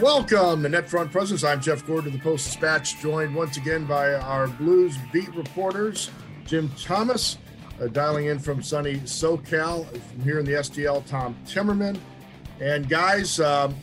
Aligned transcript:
Welcome 0.00 0.62
to 0.62 0.70
NetFront 0.70 1.12
Presence. 1.12 1.44
I'm 1.44 1.60
Jeff 1.60 1.86
Gordon 1.86 2.06
of 2.06 2.12
the 2.14 2.20
Post 2.20 2.46
Dispatch, 2.46 2.98
joined 3.02 3.34
once 3.34 3.58
again 3.58 3.84
by 3.84 4.14
our 4.14 4.48
Blues 4.48 4.96
beat 5.12 5.28
reporters, 5.34 6.10
Jim 6.46 6.70
Thomas, 6.78 7.36
uh, 7.78 7.86
dialing 7.88 8.24
in 8.24 8.38
from 8.38 8.62
sunny 8.62 8.94
SoCal, 9.00 9.86
from 9.86 10.22
here 10.22 10.38
in 10.38 10.46
the 10.46 10.52
STL, 10.52 11.04
Tom 11.06 11.36
Timmerman. 11.44 11.98
And 12.60 12.88
guys, 12.88 13.40
um, 13.40 13.76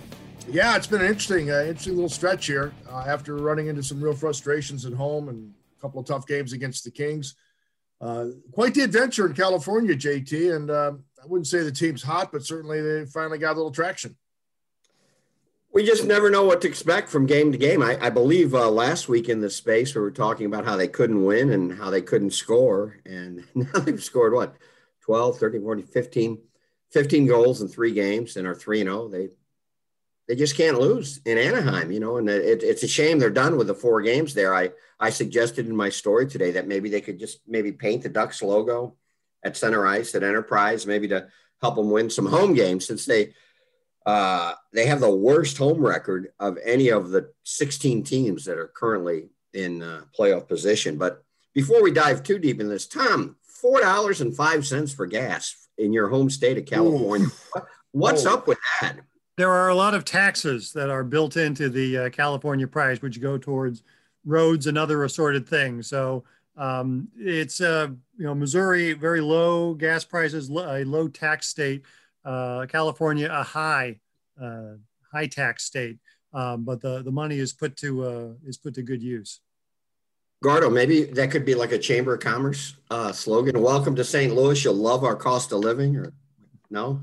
yeah, 0.50 0.75
it's 0.75 0.88
been 0.88 1.01
an 1.01 1.07
interesting, 1.07 1.51
uh, 1.51 1.59
interesting 1.59 1.93
little 1.93 2.09
stretch 2.09 2.47
here 2.47 2.73
uh, 2.89 3.05
after 3.07 3.36
running 3.36 3.68
into 3.68 3.84
some 3.84 4.02
real 4.02 4.15
frustrations 4.15 4.88
at 4.88 4.93
home 4.93 5.29
and 5.29 5.54
a 5.77 5.81
couple 5.81 5.99
of 5.99 6.07
tough 6.07 6.25
games 6.25 6.52
against 6.52 6.84
the 6.84 6.89
Kings. 6.89 7.36
Uh, 8.02 8.29
quite 8.52 8.74
the 8.74 8.82
adventure 8.82 9.27
in 9.27 9.36
California, 9.36 9.96
JT. 9.96 10.55
And 10.55 10.71
uh, 10.71 10.93
I 11.21 11.27
wouldn't 11.27 11.46
say 11.46 11.60
the 11.60 11.71
team's 11.71 12.02
hot, 12.02 12.32
but 12.32 12.43
certainly 12.43 12.82
they 12.82 13.05
finally 13.05 13.38
got 13.38 13.54
a 13.54 13.57
little 13.57 13.71
traction 13.71 14.15
we 15.77 15.86
just 15.86 16.05
never 16.05 16.31
know 16.31 16.43
what 16.43 16.59
to 16.59 16.67
expect 16.67 17.07
from 17.07 17.27
game 17.27 17.51
to 17.51 17.57
game. 17.59 17.83
I, 17.83 18.04
I 18.04 18.09
believe 18.09 18.55
uh, 18.55 18.68
last 18.68 19.07
week 19.07 19.29
in 19.29 19.41
the 19.41 19.49
space 19.51 19.93
we 19.93 20.01
were 20.01 20.09
talking 20.09 20.47
about 20.47 20.65
how 20.65 20.75
they 20.75 20.87
couldn't 20.87 21.23
win 21.23 21.51
and 21.51 21.71
how 21.71 21.91
they 21.91 22.01
couldn't 22.01 22.31
score. 22.31 22.97
And 23.05 23.43
now 23.54 23.82
they've 23.82 24.04
scored 24.04 24.33
what, 24.33 24.55
12, 25.01 25.37
13, 25.37 25.61
14, 25.61 25.85
15, 25.85 26.39
15 26.89 27.27
goals 27.27 27.61
in 27.61 27.68
three 27.68 27.91
games 27.91 28.37
and 28.37 28.47
are 28.47 28.55
3 28.55 28.82
0. 28.82 29.07
They 29.09 29.29
they 30.27 30.35
just 30.35 30.57
can't 30.57 30.79
lose 30.79 31.21
in 31.25 31.37
Anaheim, 31.37 31.91
you 31.91 31.99
know, 31.99 32.17
and 32.17 32.27
it, 32.27 32.63
it's 32.63 32.81
a 32.81 32.88
shame 32.88 33.19
they're 33.19 33.30
done 33.30 33.55
with 33.55 33.67
the 33.67 33.75
four 33.75 34.02
games 34.02 34.33
there. 34.33 34.55
I, 34.55 34.71
I 34.99 35.11
suggested 35.11 35.67
in 35.67 35.75
my 35.75 35.89
story 35.89 36.25
today 36.25 36.49
that 36.53 36.67
maybe 36.67 36.89
they 36.89 37.02
could 37.02 37.19
just 37.19 37.41
maybe 37.47 37.71
paint 37.71 38.02
the 38.02 38.09
Ducks 38.09 38.41
logo 38.41 38.95
at 39.44 39.55
center 39.55 39.85
ice 39.85 40.16
at 40.16 40.23
Enterprise, 40.23 40.87
maybe 40.87 41.07
to 41.09 41.27
help 41.61 41.75
them 41.75 41.91
win 41.91 42.09
some 42.09 42.25
home 42.25 42.55
games 42.55 42.87
since 42.87 43.05
they– 43.05 43.35
uh, 44.08 44.53
they 44.72 44.86
have 44.86 45.02
the 45.02 45.13
worst 45.13 45.58
home 45.58 45.80
record 45.80 46.30
of 46.39 46.58
any 46.63 46.88
of 46.88 47.09
the 47.09 47.30
16 47.44 48.03
teams 48.03 48.45
that 48.45 48.58
are 48.58 48.72
currently 48.73 49.27
in 49.53 49.83
uh, 49.83 50.03
playoff 50.17 50.47
position. 50.47 50.97
But 50.97 51.25
before 51.53 51.83
we 51.83 51.91
dive 51.91 52.23
too 52.23 52.39
deep 52.39 52.61
in 52.61 52.69
this, 52.69 52.88
Tom, 52.88 53.36
four 53.44 53.81
dollars 53.81 54.22
and 54.22 54.33
five 54.33 54.66
cents 54.66 54.94
for 54.94 55.08
gas 55.08 55.67
in 55.77 55.91
your 55.91 56.08
home 56.08 56.30
state 56.30 56.58
of 56.58 56.66
California. 56.66 57.27
Ooh. 57.58 57.61
What's 57.91 58.25
oh. 58.25 58.36
up 58.36 58.47
with 58.47 58.59
that? 58.80 58.95
There 59.36 59.52
are 59.52 59.67
a 59.67 59.75
lot 59.75 59.94
of 59.94 60.05
taxes 60.05 60.71
that 60.71 60.89
are 60.89 61.03
built 61.03 61.36
into 61.36 61.67
the 61.69 61.97
uh, 61.97 62.09
California 62.09 62.67
price, 62.67 63.02
which 63.02 63.19
go 63.19 63.38
towards 63.38 63.83
roads 64.25 64.67
and 64.67 64.77
other 64.77 65.03
assorted 65.03 65.49
things. 65.49 65.88
So 65.88 66.23
um, 66.55 67.09
it's 67.17 67.59
uh, 67.59 67.89
you 68.17 68.25
know 68.25 68.33
Missouri 68.33 68.94
very 68.94 69.19
low 69.19 69.73
gas 69.73 70.05
prices, 70.05 70.49
a 70.49 70.86
low 70.86 71.09
tax 71.09 71.47
state 71.47 71.83
California 72.67 73.30
a 73.31 73.44
high 73.44 74.00
uh, 74.42 74.73
high 75.11 75.28
tax 75.28 75.64
state, 75.64 75.97
um, 76.33 76.64
but 76.64 76.81
the 76.81 77.02
the 77.03 77.11
money 77.11 77.39
is 77.39 77.53
put 77.53 77.75
to 77.78 78.03
uh, 78.03 78.30
is 78.45 78.58
put 78.58 78.73
to 78.75 78.81
good 78.81 79.02
use. 79.02 79.42
Gardo, 80.44 80.72
maybe 80.72 81.05
that 81.05 81.31
could 81.31 81.45
be 81.45 81.55
like 81.55 81.72
a 81.72 81.80
Chamber 81.80 82.14
of 82.14 82.20
Commerce 82.20 82.75
uh, 82.92 83.11
slogan. 83.11 83.59
Welcome 83.59 83.95
to 83.95 84.03
St. 84.03 84.36
Louis. 84.36 84.64
You'll 84.64 84.75
love 84.75 85.03
our 85.03 85.16
cost 85.16 85.52
of 85.52 85.59
living, 85.59 85.95
or 85.98 86.14
no? 86.70 87.02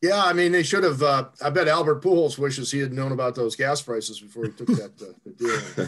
Yeah, 0.00 0.24
I 0.24 0.32
mean, 0.32 0.52
they 0.52 0.62
should 0.62 0.82
have. 0.82 1.02
Uh, 1.02 1.26
I 1.42 1.50
bet 1.50 1.68
Albert 1.68 2.02
Pujols 2.02 2.38
wishes 2.38 2.70
he 2.70 2.78
had 2.78 2.92
known 2.92 3.12
about 3.12 3.34
those 3.34 3.56
gas 3.56 3.82
prices 3.82 4.20
before 4.20 4.44
he 4.44 4.52
took 4.52 4.68
that 4.68 4.92
uh, 5.00 5.30
deal 5.36 5.84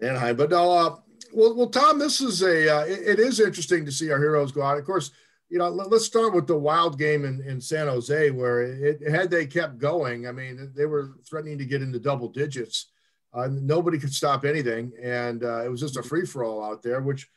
in 0.00 0.08
Anaheim. 0.08 0.36
But 0.36 0.50
no, 0.50 0.70
uh, 0.70 0.96
well, 1.32 1.54
well, 1.56 1.68
Tom, 1.68 1.98
this 1.98 2.20
is 2.20 2.42
a. 2.42 2.76
Uh, 2.76 2.84
it, 2.84 3.18
it 3.18 3.18
is 3.18 3.40
interesting 3.40 3.86
to 3.86 3.92
see 3.92 4.10
our 4.10 4.18
heroes 4.18 4.52
go 4.52 4.62
out. 4.62 4.78
Of 4.78 4.84
course, 4.84 5.10
you 5.48 5.58
know, 5.58 5.68
let, 5.68 5.92
us 5.92 6.04
start 6.04 6.34
with 6.34 6.46
the 6.46 6.56
wild 6.56 6.98
game 6.98 7.24
in, 7.24 7.42
in 7.42 7.60
San 7.60 7.86
Jose, 7.86 8.30
where 8.30 8.62
it, 8.62 9.08
had 9.08 9.30
they 9.30 9.46
kept 9.46 9.78
going, 9.78 10.26
I 10.26 10.32
mean, 10.32 10.72
they 10.76 10.86
were 10.86 11.14
threatening 11.28 11.58
to 11.58 11.64
get 11.64 11.82
into 11.82 11.98
double 11.98 12.28
digits. 12.28 12.90
Uh, 13.32 13.48
nobody 13.50 13.98
could 13.98 14.12
stop 14.12 14.44
anything, 14.44 14.92
and 15.02 15.44
uh, 15.44 15.64
it 15.64 15.68
was 15.68 15.80
just 15.80 15.96
a 15.96 16.02
free 16.02 16.26
for 16.26 16.44
all 16.44 16.62
out 16.64 16.82
there. 16.82 17.00
Which 17.00 17.28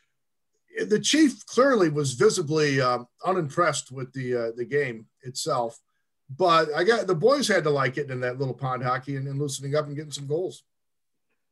the 0.87 0.99
chief 0.99 1.45
clearly 1.45 1.89
was 1.89 2.13
visibly 2.13 2.79
uh, 2.79 2.99
unimpressed 3.25 3.91
with 3.91 4.11
the 4.13 4.35
uh, 4.35 4.51
the 4.55 4.65
game 4.65 5.05
itself. 5.23 5.79
But 6.37 6.69
I 6.73 6.85
got 6.85 7.07
the 7.07 7.15
boys 7.15 7.47
had 7.47 7.65
to 7.65 7.69
like 7.69 7.97
it 7.97 8.09
in 8.09 8.21
that 8.21 8.39
little 8.39 8.53
pond 8.53 8.83
hockey 8.83 9.17
and, 9.17 9.27
and 9.27 9.37
loosening 9.37 9.75
up 9.75 9.87
and 9.87 9.95
getting 9.95 10.11
some 10.11 10.27
goals. 10.27 10.63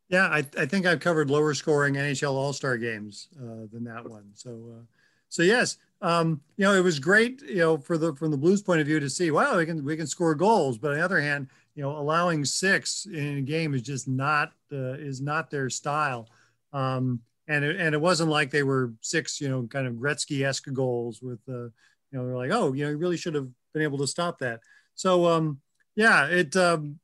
Yeah, 0.08 0.28
I, 0.28 0.44
I 0.58 0.66
think 0.66 0.86
I've 0.86 1.02
covered 1.02 1.30
lower 1.30 1.54
scoring 1.54 1.96
NHL 1.96 2.34
All 2.34 2.54
Star 2.54 2.78
games 2.78 3.28
uh, 3.38 3.68
than 3.72 3.84
that 3.84 4.08
one. 4.10 4.32
So, 4.34 4.74
uh, 4.78 4.84
so 5.28 5.44
yes, 5.44 5.78
um, 6.02 6.42
you 6.58 6.66
know, 6.66 6.74
it 6.74 6.84
was 6.84 7.00
great, 7.00 7.42
you 7.42 7.58
know, 7.58 7.78
for 7.78 7.98
the 7.98 8.16
from 8.16 8.32
the 8.32 8.38
Blues 8.38 8.62
point 8.62 8.82
of 8.82 8.88
view 8.88 9.00
to 9.00 9.10
see, 9.10 9.32
wow, 9.32 9.58
we 9.58 9.66
can 9.66 9.84
we 9.84 9.98
can 9.98 10.08
score 10.08 10.36
goals. 10.36 10.78
But 10.78 10.92
on 10.92 10.98
the 10.98 11.04
other 11.04 11.20
hand, 11.20 11.48
you 11.76 11.84
know, 11.84 11.92
allowing 11.92 12.46
six 12.46 13.06
in 13.06 13.38
a 13.38 13.42
game 13.42 13.74
is 13.74 13.82
just 13.82 14.08
not 14.08 14.52
uh, 14.72 14.94
is 14.94 15.22
not 15.22 15.50
their 15.50 15.70
style. 15.70 16.30
Um, 16.72 17.22
and 17.48 17.66
it, 17.66 17.78
and 17.78 17.96
it 17.96 18.02
wasn't 18.02 18.30
like 18.30 18.52
they 18.52 18.64
were 18.64 18.94
six, 19.02 19.42
you 19.42 19.50
know, 19.50 19.64
kind 19.64 19.88
of 19.88 19.96
Gretzky-esque 19.96 20.72
goals 20.72 21.22
with, 21.22 21.40
uh, 21.50 21.64
you 21.64 21.72
know, 22.14 22.26
they're 22.26 22.38
like, 22.38 22.52
oh, 22.52 22.74
you 22.74 22.86
know, 22.86 22.92
you 22.92 22.98
really 22.98 23.18
should 23.18 23.34
have 23.34 23.48
been 23.74 23.82
able 23.82 23.98
to 23.98 24.08
stop 24.08 24.38
that. 24.40 24.60
So, 24.94 25.26
um, 25.26 25.60
yeah, 25.96 26.28
it, 26.28 26.56
um, 26.56 27.00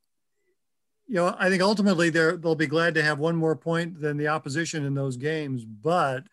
you 1.08 1.16
know, 1.16 1.34
I 1.36 1.50
think 1.50 1.62
ultimately 1.62 2.10
they're, 2.10 2.36
they'll 2.36 2.54
be 2.54 2.68
glad 2.68 2.94
to 2.94 3.02
have 3.02 3.18
one 3.18 3.34
more 3.34 3.56
point 3.56 4.00
than 4.00 4.16
the 4.16 4.28
opposition 4.28 4.84
in 4.84 4.94
those 4.94 5.16
games. 5.16 5.64
But, 5.64 6.24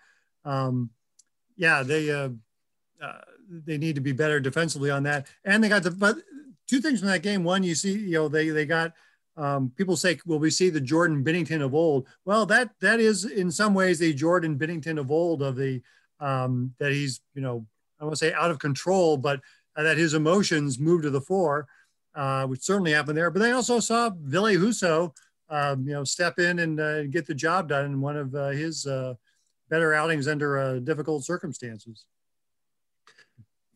um, 0.46 0.92
yeah, 1.58 1.82
they, 1.82 2.12
uh, 2.12 2.30
uh, 3.04 3.20
they 3.50 3.78
need 3.78 3.96
to 3.96 4.02
be 4.02 4.14
better 4.14 4.40
defensively 4.40 4.90
on 4.90 5.04
that. 5.04 5.28
And 5.44 5.64
they 5.64 5.70
got 5.70 5.84
the 5.84 5.92
but 5.92 6.18
two 6.68 6.80
things 6.80 7.00
from 7.00 7.10
that 7.10 7.24
game. 7.24 7.44
One, 7.44 7.64
you 7.64 7.76
see, 7.76 7.92
you 7.92 8.14
know, 8.14 8.28
they 8.28 8.50
they 8.50 8.66
got 8.66 8.94
um, 9.36 9.72
people 9.76 9.96
say, 9.96 10.20
"Will 10.26 10.40
we 10.40 10.50
see 10.50 10.70
the 10.70 10.82
Jordan 10.82 11.24
Binnington 11.24 11.62
of 11.62 11.74
old?" 11.74 12.08
Well, 12.26 12.46
that 12.48 12.72
that 12.80 13.00
is 13.00 13.26
in 13.26 13.52
some 13.52 13.74
ways 13.74 14.00
the 14.00 14.14
Jordan 14.14 14.58
Binnington 14.58 15.00
of 15.00 15.12
old 15.12 15.42
of 15.42 15.56
the 15.56 15.82
um, 16.20 16.74
that 16.80 16.92
he's 16.92 17.22
you 17.34 17.42
know 17.42 17.66
I 18.00 18.06
won't 18.06 18.18
say 18.18 18.34
out 18.34 18.52
of 18.52 18.60
control, 18.60 19.18
but 19.18 19.42
uh, 19.76 19.84
that 19.84 19.98
his 19.98 20.14
emotions 20.14 20.80
move 20.80 21.02
to 21.02 21.10
the 21.10 21.22
fore, 21.22 21.68
uh, 22.16 22.46
which 22.46 22.62
certainly 22.62 22.92
happened 22.92 23.18
there. 23.18 23.32
But 23.32 23.40
they 23.40 23.52
also 23.52 23.80
saw 23.80 24.12
Ville 24.16 24.58
Husso, 24.58 25.14
um, 25.50 25.88
you 25.88 25.94
know, 25.94 26.04
step 26.04 26.40
in 26.40 26.60
and 26.60 26.80
uh, 26.80 27.04
get 27.08 27.26
the 27.26 27.36
job 27.36 27.70
done 27.70 27.86
in 27.86 28.02
one 28.02 28.18
of 28.18 28.36
uh, 28.36 28.50
his 28.50 28.86
uh, 28.86 29.16
better 29.70 29.94
outings 29.94 30.28
under 30.28 30.80
difficult 30.80 31.26
circumstances. 31.26 32.06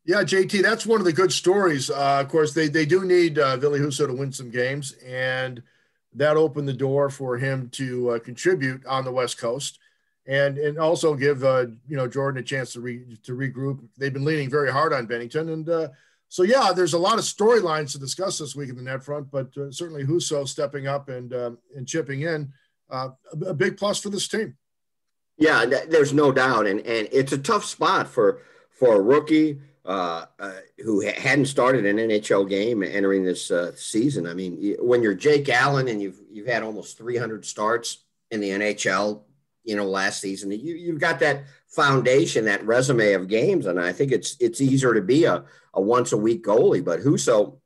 Yeah, 0.07 0.23
JT, 0.23 0.61
that's 0.61 0.85
one 0.85 1.01
of 1.01 1.05
the 1.05 1.11
good 1.11 1.33
stories. 1.33 1.89
Uh, 1.89 2.21
of 2.21 2.29
course, 2.29 2.53
they 2.53 2.69
they 2.69 2.85
do 2.85 3.03
need 3.03 3.37
uh, 3.37 3.57
Ville 3.57 3.73
Husso 3.73 4.07
to 4.07 4.13
win 4.13 4.31
some 4.31 4.49
games, 4.49 4.93
and 5.05 5.61
that 6.13 6.37
opened 6.37 6.69
the 6.69 6.73
door 6.73 7.09
for 7.09 7.37
him 7.37 7.67
to 7.71 8.11
uh, 8.11 8.19
contribute 8.19 8.85
on 8.85 9.03
the 9.03 9.11
West 9.11 9.37
Coast, 9.37 9.79
and 10.25 10.57
and 10.57 10.79
also 10.79 11.13
give 11.13 11.43
uh, 11.43 11.65
you 11.89 11.97
know 11.97 12.07
Jordan 12.07 12.39
a 12.39 12.43
chance 12.43 12.71
to 12.71 12.79
re, 12.79 13.03
to 13.23 13.33
regroup. 13.33 13.85
They've 13.97 14.13
been 14.13 14.23
leaning 14.23 14.49
very 14.49 14.71
hard 14.71 14.93
on 14.93 15.09
Binnington, 15.09 15.51
and 15.51 15.69
uh, 15.69 15.89
so 16.29 16.43
yeah, 16.43 16.71
there's 16.73 16.93
a 16.93 16.97
lot 16.97 17.17
of 17.17 17.25
storylines 17.25 17.91
to 17.91 17.99
discuss 17.99 18.37
this 18.37 18.55
week 18.55 18.69
in 18.69 18.77
the 18.77 18.83
net 18.83 19.03
front, 19.03 19.29
but 19.29 19.49
uh, 19.57 19.71
certainly 19.71 20.05
Husso 20.05 20.47
stepping 20.47 20.87
up 20.87 21.09
and 21.09 21.33
um, 21.33 21.57
and 21.75 21.85
chipping 21.85 22.21
in, 22.21 22.53
uh, 22.89 23.09
a, 23.33 23.47
a 23.47 23.53
big 23.53 23.75
plus 23.75 23.99
for 23.99 24.09
this 24.09 24.29
team. 24.29 24.55
Yeah, 25.37 25.65
there's 25.65 26.13
no 26.13 26.31
doubt, 26.31 26.65
and 26.65 26.79
and 26.79 27.09
it's 27.11 27.33
a 27.33 27.37
tough 27.37 27.65
spot 27.65 28.07
for 28.07 28.41
for 28.71 28.95
a 28.95 29.01
rookie 29.01 29.59
uh, 29.87 30.25
uh, 30.37 30.51
who 30.83 30.99
hadn't 30.99 31.45
started 31.45 31.85
an 31.85 31.95
NHL 31.95 32.49
game 32.49 32.83
entering 32.83 33.23
this 33.23 33.49
uh, 33.49 33.71
season. 33.73 34.27
I 34.27 34.33
mean, 34.33 34.75
when 34.79 35.01
you're 35.01 35.13
Jake 35.13 35.47
Allen 35.47 35.87
and 35.87 36.01
you've 36.01 36.19
you've 36.29 36.47
had 36.47 36.61
almost 36.61 36.97
300 36.97 37.45
starts 37.45 38.03
in 38.29 38.41
the 38.41 38.49
NHL, 38.49 39.21
you 39.63 39.77
know, 39.77 39.85
last 39.85 40.19
season, 40.19 40.51
you 40.51 40.75
you've 40.75 40.99
got 40.99 41.19
that 41.19 41.45
foundation, 41.69 42.43
that 42.45 42.65
resume 42.65 43.13
of 43.13 43.29
games, 43.29 43.65
and 43.65 43.79
I 43.79 43.93
think 43.93 44.11
it's 44.11 44.35
it's 44.41 44.59
easier 44.59 44.93
to 44.93 45.01
be 45.01 45.23
a, 45.23 45.45
a 45.73 45.81
once 45.81 46.11
a 46.11 46.17
week 46.17 46.43
goalie. 46.43 46.83
But 46.83 46.99
Husso 46.99 47.59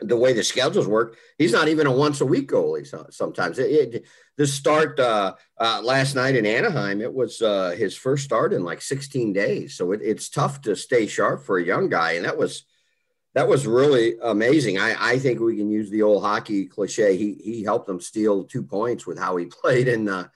the 0.00 0.16
way 0.16 0.32
the 0.32 0.44
schedules 0.44 0.86
work, 0.86 1.16
he's 1.38 1.52
not 1.52 1.68
even 1.68 1.86
a 1.86 1.92
once 1.92 2.20
a 2.20 2.26
week 2.26 2.50
goalie. 2.50 2.86
Sometimes 3.12 3.58
it, 3.58 3.94
it, 3.94 4.04
the 4.36 4.46
start 4.46 5.00
uh, 5.00 5.34
uh, 5.58 5.80
last 5.82 6.14
night 6.14 6.36
in 6.36 6.44
Anaheim, 6.44 7.00
it 7.00 7.12
was 7.12 7.40
uh, 7.40 7.74
his 7.76 7.96
first 7.96 8.24
start 8.24 8.52
in 8.52 8.62
like 8.62 8.82
16 8.82 9.32
days. 9.32 9.74
So 9.74 9.92
it, 9.92 10.00
it's 10.02 10.28
tough 10.28 10.60
to 10.62 10.76
stay 10.76 11.06
sharp 11.06 11.44
for 11.44 11.58
a 11.58 11.64
young 11.64 11.88
guy, 11.88 12.12
and 12.12 12.24
that 12.24 12.36
was 12.36 12.64
that 13.34 13.48
was 13.48 13.66
really 13.66 14.16
amazing. 14.22 14.78
I, 14.78 14.96
I 14.98 15.18
think 15.18 15.40
we 15.40 15.58
can 15.58 15.70
use 15.70 15.90
the 15.90 16.02
old 16.02 16.22
hockey 16.22 16.66
cliche. 16.66 17.16
He 17.16 17.34
he 17.42 17.62
helped 17.62 17.86
them 17.86 18.00
steal 18.00 18.44
two 18.44 18.62
points 18.62 19.06
with 19.06 19.18
how 19.18 19.36
he 19.36 19.44
played 19.62 19.88
in 19.88 20.08
uh, 20.08 20.28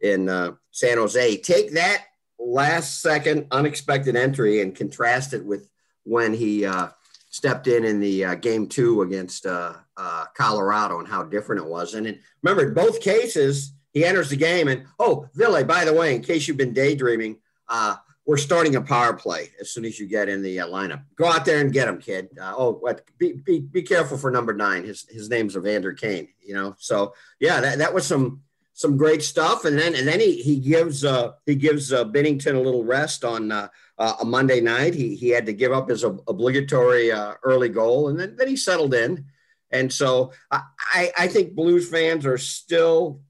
in 0.00 0.28
uh, 0.28 0.52
San 0.70 0.98
Jose. 0.98 1.36
Take 1.38 1.72
that 1.72 2.04
last 2.38 3.00
second 3.00 3.46
unexpected 3.50 4.14
entry 4.14 4.60
and 4.60 4.74
contrast 4.74 5.34
it 5.34 5.44
with 5.44 5.68
when 6.04 6.32
he 6.32 6.64
uh, 6.64 6.88
stepped 7.30 7.66
in 7.66 7.84
in 7.84 8.00
the 8.00 8.24
uh, 8.24 8.34
game 8.34 8.66
two 8.66 9.02
against 9.02 9.46
uh, 9.46 9.74
uh, 9.96 10.24
Colorado 10.34 10.98
and 10.98 11.08
how 11.08 11.22
different 11.22 11.62
it 11.62 11.68
was. 11.68 11.94
And 11.94 12.06
in, 12.06 12.18
remember, 12.42 12.68
in 12.68 12.74
both 12.74 13.00
cases, 13.00 13.72
he 13.92 14.04
enters 14.04 14.30
the 14.30 14.36
game 14.36 14.68
and, 14.68 14.86
oh, 14.98 15.28
Ville, 15.34 15.64
by 15.64 15.84
the 15.84 15.92
way, 15.92 16.14
in 16.14 16.22
case 16.22 16.46
you've 16.46 16.56
been 16.56 16.74
daydreaming, 16.74 17.38
uh, 17.68 17.96
we're 18.28 18.36
starting 18.36 18.76
a 18.76 18.82
power 18.82 19.14
play 19.14 19.50
as 19.58 19.70
soon 19.70 19.86
as 19.86 19.98
you 19.98 20.06
get 20.06 20.28
in 20.28 20.42
the 20.42 20.60
uh, 20.60 20.66
lineup. 20.66 21.02
Go 21.16 21.26
out 21.26 21.46
there 21.46 21.60
and 21.60 21.72
get 21.72 21.88
him, 21.88 21.98
kid. 21.98 22.28
Uh, 22.38 22.52
oh, 22.54 22.72
what? 22.74 23.02
Be, 23.16 23.32
be 23.32 23.60
be 23.60 23.80
careful 23.80 24.18
for 24.18 24.30
number 24.30 24.52
nine. 24.52 24.84
His 24.84 25.06
his 25.08 25.30
name's 25.30 25.56
Evander 25.56 25.94
Kane. 25.94 26.28
You 26.42 26.52
know, 26.52 26.76
so 26.78 27.14
yeah, 27.40 27.62
that, 27.62 27.78
that 27.78 27.94
was 27.94 28.06
some 28.06 28.42
some 28.74 28.98
great 28.98 29.22
stuff. 29.22 29.64
And 29.64 29.78
then 29.78 29.94
and 29.94 30.06
then 30.06 30.20
he 30.20 30.42
he 30.42 30.60
gives 30.60 31.06
uh, 31.06 31.32
he 31.46 31.54
gives 31.54 31.90
uh, 31.90 32.04
Binnington 32.04 32.54
a 32.54 32.60
little 32.60 32.84
rest 32.84 33.24
on 33.24 33.50
uh, 33.98 34.14
a 34.20 34.24
Monday 34.24 34.60
night. 34.60 34.94
He 34.94 35.14
he 35.14 35.28
had 35.30 35.46
to 35.46 35.52
give 35.52 35.72
up 35.72 35.88
his 35.88 36.04
obligatory 36.04 37.10
uh, 37.12 37.34
early 37.42 37.68
goal, 37.68 38.08
and 38.08 38.18
then 38.18 38.36
then 38.36 38.48
he 38.48 38.56
settled 38.56 38.94
in. 38.94 39.26
And 39.70 39.92
so 39.92 40.32
I 40.50 41.12
I 41.18 41.28
think 41.28 41.54
Blues 41.54 41.88
fans 41.90 42.24
are 42.24 42.38
still 42.38 43.20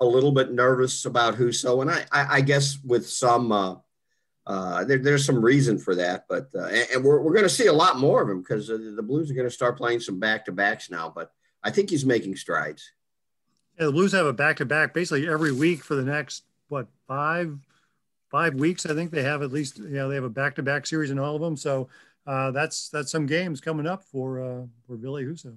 a 0.00 0.06
little 0.06 0.32
bit 0.32 0.52
nervous 0.52 1.04
about 1.04 1.36
Husso, 1.36 1.82
and 1.82 1.90
I 1.90 2.04
I, 2.12 2.36
I 2.36 2.40
guess 2.40 2.78
with 2.84 3.08
some. 3.08 3.52
Uh, 3.52 3.76
uh, 4.44 4.82
there, 4.82 4.98
there's 4.98 5.24
some 5.24 5.40
reason 5.40 5.78
for 5.78 5.94
that, 5.94 6.24
but 6.28 6.48
uh, 6.56 6.64
and, 6.64 6.88
and, 6.94 7.04
we're, 7.04 7.20
we're 7.20 7.32
going 7.32 7.44
to 7.44 7.48
see 7.48 7.68
a 7.68 7.72
lot 7.72 8.00
more 8.00 8.20
of 8.20 8.28
him 8.28 8.42
because 8.42 8.66
the 8.66 9.00
Blues 9.00 9.30
are 9.30 9.34
going 9.34 9.46
to 9.46 9.54
start 9.54 9.78
playing 9.78 10.00
some 10.00 10.18
back 10.18 10.44
to 10.44 10.50
backs 10.50 10.90
now. 10.90 11.12
But 11.14 11.30
I 11.62 11.70
think 11.70 11.90
he's 11.90 12.04
making 12.04 12.34
strides. 12.34 12.90
Yeah, 13.78 13.86
the 13.86 13.92
Blues 13.92 14.10
have 14.10 14.26
a 14.26 14.32
back 14.32 14.56
to 14.56 14.64
back 14.64 14.94
basically 14.94 15.28
every 15.28 15.52
week 15.52 15.84
for 15.84 15.94
the 15.94 16.02
next 16.02 16.42
what 16.66 16.88
five 17.06 17.56
five 18.32 18.54
weeks. 18.54 18.86
I 18.86 18.94
think 18.94 19.12
they 19.12 19.22
have 19.22 19.42
at 19.42 19.52
least 19.52 19.78
you 19.78 19.90
know 19.90 20.08
they 20.08 20.16
have 20.16 20.24
a 20.24 20.30
back 20.30 20.56
to 20.56 20.62
back 20.62 20.86
series 20.86 21.12
in 21.12 21.20
all 21.20 21.36
of 21.36 21.42
them. 21.42 21.56
So 21.56 21.88
uh, 22.26 22.50
that's 22.50 22.88
that's 22.88 23.12
some 23.12 23.26
games 23.26 23.60
coming 23.60 23.86
up 23.86 24.02
for 24.02 24.40
uh, 24.40 24.66
for 24.84 24.96
Ville 24.96 25.14
Husso. 25.14 25.54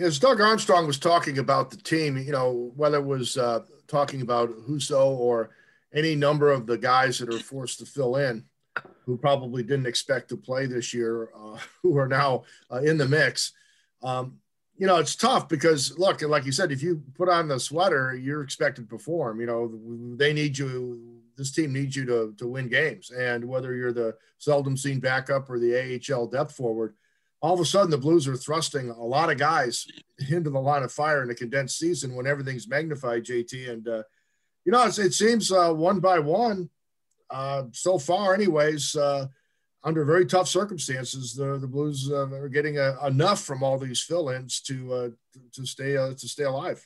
As 0.00 0.18
Doug 0.18 0.40
Armstrong 0.40 0.86
was 0.86 0.98
talking 0.98 1.38
about 1.38 1.70
the 1.70 1.76
team, 1.76 2.16
you 2.16 2.32
know 2.32 2.72
whether 2.76 2.98
it 2.98 3.04
was 3.04 3.36
uh, 3.36 3.60
talking 3.86 4.22
about 4.22 4.50
Husso 4.66 5.06
or 5.06 5.50
any 5.92 6.14
number 6.14 6.50
of 6.50 6.66
the 6.66 6.78
guys 6.78 7.18
that 7.18 7.32
are 7.32 7.38
forced 7.38 7.80
to 7.80 7.86
fill 7.86 8.16
in 8.16 8.44
who 9.04 9.16
probably 9.16 9.62
didn't 9.62 9.86
expect 9.86 10.28
to 10.28 10.36
play 10.36 10.66
this 10.66 10.92
year, 10.92 11.30
uh, 11.34 11.58
who 11.82 11.96
are 11.96 12.08
now 12.08 12.44
uh, 12.70 12.78
in 12.78 12.96
the 12.96 13.08
mix. 13.08 13.52
Um, 14.02 14.38
you 14.76 14.86
know, 14.86 14.96
it's 14.96 15.16
tough 15.16 15.48
because 15.48 15.98
look, 15.98 16.20
like 16.20 16.44
you 16.44 16.52
said, 16.52 16.70
if 16.70 16.82
you 16.82 17.02
put 17.14 17.30
on 17.30 17.48
the 17.48 17.58
sweater, 17.58 18.14
you're 18.14 18.42
expected 18.42 18.82
to 18.82 18.88
perform. 18.88 19.40
You 19.40 19.46
know, 19.46 19.72
they 20.16 20.34
need 20.34 20.58
you. 20.58 21.15
This 21.36 21.52
team 21.52 21.72
needs 21.72 21.96
you 21.96 22.04
to 22.06 22.34
to 22.38 22.46
win 22.46 22.68
games, 22.68 23.10
and 23.10 23.44
whether 23.44 23.74
you're 23.74 23.92
the 23.92 24.14
seldom 24.38 24.76
seen 24.76 25.00
backup 25.00 25.48
or 25.50 25.58
the 25.58 25.74
AHL 26.12 26.26
depth 26.26 26.54
forward, 26.54 26.94
all 27.40 27.54
of 27.54 27.60
a 27.60 27.64
sudden 27.64 27.90
the 27.90 27.98
Blues 27.98 28.26
are 28.26 28.36
thrusting 28.36 28.90
a 28.90 29.04
lot 29.04 29.30
of 29.30 29.38
guys 29.38 29.86
into 30.30 30.50
the 30.50 30.60
line 30.60 30.82
of 30.82 30.92
fire 30.92 31.22
in 31.22 31.30
a 31.30 31.34
condensed 31.34 31.78
season 31.78 32.14
when 32.14 32.26
everything's 32.26 32.68
magnified. 32.68 33.24
JT 33.24 33.70
and 33.70 33.88
uh, 33.88 34.02
you 34.64 34.72
know, 34.72 34.84
it 34.84 35.14
seems 35.14 35.52
uh, 35.52 35.72
one 35.72 36.00
by 36.00 36.18
one, 36.18 36.68
uh, 37.30 37.64
so 37.72 37.98
far, 37.98 38.34
anyways, 38.34 38.96
uh, 38.96 39.26
under 39.84 40.04
very 40.04 40.26
tough 40.26 40.48
circumstances, 40.48 41.34
the 41.34 41.58
the 41.58 41.68
Blues 41.68 42.10
uh, 42.10 42.28
are 42.30 42.48
getting 42.48 42.78
uh, 42.78 42.96
enough 43.06 43.42
from 43.42 43.62
all 43.62 43.78
these 43.78 44.02
fill-ins 44.02 44.60
to 44.62 44.92
uh, 44.92 45.08
to 45.52 45.66
stay 45.66 45.92
to 45.92 46.28
stay 46.28 46.44
alive. 46.44 46.84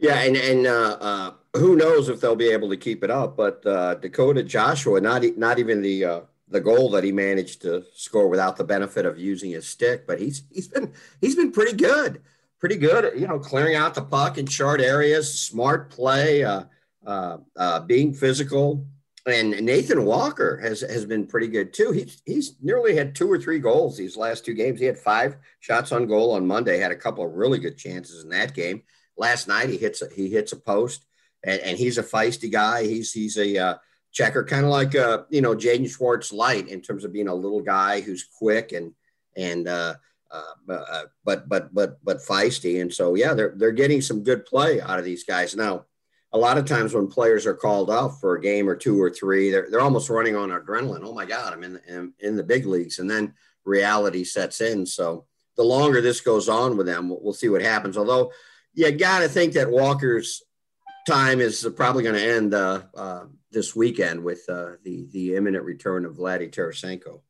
Yeah, 0.00 0.20
and 0.22 0.36
and 0.36 1.34
who 1.54 1.76
knows 1.76 2.08
if 2.08 2.20
they'll 2.20 2.36
be 2.36 2.50
able 2.50 2.70
to 2.70 2.76
keep 2.76 3.04
it 3.04 3.10
up? 3.10 3.36
But 3.36 3.62
Dakota 4.00 4.42
Joshua, 4.42 5.00
not 5.00 5.24
not 5.36 5.58
even 5.58 5.82
the 5.82 6.24
the 6.48 6.60
goal 6.60 6.90
that 6.90 7.04
he 7.04 7.12
managed 7.12 7.62
to 7.62 7.84
score 7.94 8.28
without 8.28 8.56
the 8.56 8.64
benefit 8.64 9.06
of 9.06 9.18
using 9.18 9.52
his 9.52 9.68
stick, 9.68 10.06
but 10.06 10.20
he's 10.20 10.42
he's 10.50 10.68
been 10.68 10.92
he's 11.20 11.36
been 11.36 11.52
pretty 11.52 11.76
good, 11.76 12.22
pretty 12.58 12.76
good. 12.76 13.18
You 13.18 13.28
know, 13.28 13.38
clearing 13.38 13.76
out 13.76 13.94
the 13.94 14.02
puck 14.02 14.38
in 14.38 14.46
short 14.46 14.80
areas, 14.80 15.38
smart 15.38 15.90
play. 15.90 16.42
Uh, 16.42 16.64
uh, 17.06 17.38
uh, 17.56 17.80
being 17.80 18.12
physical. 18.12 18.86
And 19.26 19.50
Nathan 19.62 20.04
Walker 20.04 20.58
has 20.62 20.80
has 20.80 21.04
been 21.04 21.26
pretty 21.26 21.48
good 21.48 21.72
too. 21.72 21.92
He's 21.92 22.22
he's 22.24 22.56
nearly 22.62 22.96
had 22.96 23.14
two 23.14 23.30
or 23.30 23.38
three 23.38 23.58
goals 23.58 23.96
these 23.96 24.16
last 24.16 24.44
two 24.44 24.54
games. 24.54 24.80
He 24.80 24.86
had 24.86 24.98
five 24.98 25.36
shots 25.60 25.92
on 25.92 26.06
goal 26.06 26.32
on 26.32 26.46
Monday. 26.46 26.78
Had 26.78 26.90
a 26.90 26.96
couple 26.96 27.24
of 27.24 27.32
really 27.34 27.58
good 27.58 27.76
chances 27.76 28.24
in 28.24 28.30
that 28.30 28.54
game. 28.54 28.82
Last 29.16 29.48
night 29.48 29.68
he 29.68 29.76
hits 29.76 30.02
a, 30.02 30.08
he 30.14 30.28
hits 30.28 30.52
a 30.52 30.56
post, 30.56 31.04
and, 31.44 31.60
and 31.60 31.78
he's 31.78 31.98
a 31.98 32.02
feisty 32.02 32.50
guy. 32.50 32.84
He's 32.84 33.12
he's 33.12 33.36
a 33.36 33.58
uh, 33.58 33.74
checker, 34.12 34.44
kind 34.44 34.64
of 34.64 34.70
like 34.70 34.94
uh, 34.94 35.24
you 35.30 35.40
know 35.40 35.54
Jaden 35.54 35.88
Schwartz 35.88 36.32
light 36.32 36.68
in 36.68 36.80
terms 36.80 37.04
of 37.04 37.12
being 37.12 37.28
a 37.28 37.34
little 37.34 37.60
guy 37.60 38.00
who's 38.00 38.24
quick 38.38 38.72
and 38.72 38.92
and 39.36 39.68
uh, 39.68 39.94
uh, 40.30 40.72
uh, 40.72 41.02
but 41.24 41.48
but 41.48 41.74
but 41.74 42.04
but 42.04 42.18
feisty. 42.18 42.80
And 42.80 42.92
so 42.92 43.14
yeah, 43.14 43.34
they're 43.34 43.54
they're 43.56 43.72
getting 43.72 44.00
some 44.00 44.22
good 44.22 44.46
play 44.46 44.80
out 44.80 44.98
of 44.98 45.04
these 45.04 45.24
guys 45.24 45.54
now 45.54 45.84
a 46.32 46.38
lot 46.38 46.58
of 46.58 46.64
times 46.64 46.94
when 46.94 47.08
players 47.08 47.46
are 47.46 47.54
called 47.54 47.90
up 47.90 48.20
for 48.20 48.36
a 48.36 48.40
game 48.40 48.68
or 48.68 48.76
two 48.76 49.00
or 49.00 49.10
three, 49.10 49.50
they're, 49.50 49.68
they're 49.70 49.80
almost 49.80 50.10
running 50.10 50.36
on 50.36 50.50
adrenaline. 50.50 51.02
Oh 51.02 51.12
my 51.12 51.24
God, 51.24 51.52
I'm 51.52 51.64
in 51.64 51.74
the, 51.74 51.82
in, 51.88 52.12
in 52.20 52.36
the 52.36 52.44
big 52.44 52.66
leagues. 52.66 52.98
And 52.98 53.10
then 53.10 53.34
reality 53.64 54.24
sets 54.24 54.60
in. 54.60 54.86
So 54.86 55.26
the 55.56 55.64
longer 55.64 56.00
this 56.00 56.20
goes 56.20 56.48
on 56.48 56.76
with 56.76 56.86
them, 56.86 57.08
we'll, 57.08 57.20
we'll 57.20 57.32
see 57.32 57.48
what 57.48 57.62
happens. 57.62 57.96
Although 57.96 58.32
you 58.74 58.90
got 58.92 59.20
to 59.20 59.28
think 59.28 59.54
that 59.54 59.70
Walker's 59.70 60.42
time 61.06 61.40
is 61.40 61.68
probably 61.76 62.02
going 62.02 62.14
to 62.14 62.22
end 62.22 62.54
uh, 62.54 62.82
uh, 62.94 63.24
this 63.50 63.74
weekend 63.74 64.22
with 64.22 64.48
uh, 64.48 64.72
the, 64.84 65.06
the 65.12 65.34
imminent 65.36 65.64
return 65.64 66.04
of 66.04 66.16
Vladdy 66.16 66.50
Tarasenko. 66.50 67.20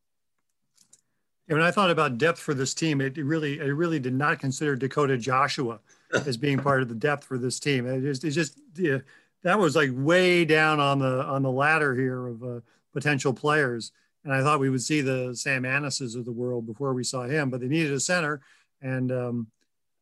when 1.46 1.62
I 1.62 1.70
thought 1.70 1.90
about 1.90 2.18
depth 2.18 2.38
for 2.38 2.54
this 2.54 2.74
team, 2.74 3.00
it 3.00 3.16
really, 3.16 3.58
it 3.58 3.72
really 3.72 3.98
did 3.98 4.14
not 4.14 4.38
consider 4.38 4.76
Dakota 4.76 5.16
Joshua 5.16 5.80
as 6.26 6.36
being 6.36 6.58
part 6.58 6.82
of 6.82 6.88
the 6.88 6.94
depth 6.94 7.24
for 7.24 7.38
this 7.38 7.58
team. 7.58 7.86
It 7.86 8.02
just, 8.02 8.24
it 8.24 8.30
just 8.30 8.60
yeah, 8.76 8.98
that 9.42 9.58
was 9.58 9.76
like 9.76 9.90
way 9.92 10.44
down 10.44 10.80
on 10.80 10.98
the 10.98 11.24
on 11.24 11.42
the 11.42 11.50
ladder 11.50 11.94
here 11.94 12.26
of 12.28 12.42
uh, 12.42 12.60
potential 12.92 13.32
players. 13.32 13.92
And 14.24 14.34
I 14.34 14.42
thought 14.42 14.60
we 14.60 14.68
would 14.68 14.82
see 14.82 15.00
the 15.00 15.34
Sam 15.34 15.64
Annises 15.64 16.14
of 16.14 16.26
the 16.26 16.32
world 16.32 16.66
before 16.66 16.92
we 16.92 17.04
saw 17.04 17.22
him, 17.22 17.48
but 17.48 17.60
they 17.60 17.68
needed 17.68 17.92
a 17.92 18.00
center, 18.00 18.42
and 18.82 19.10
um, 19.10 19.46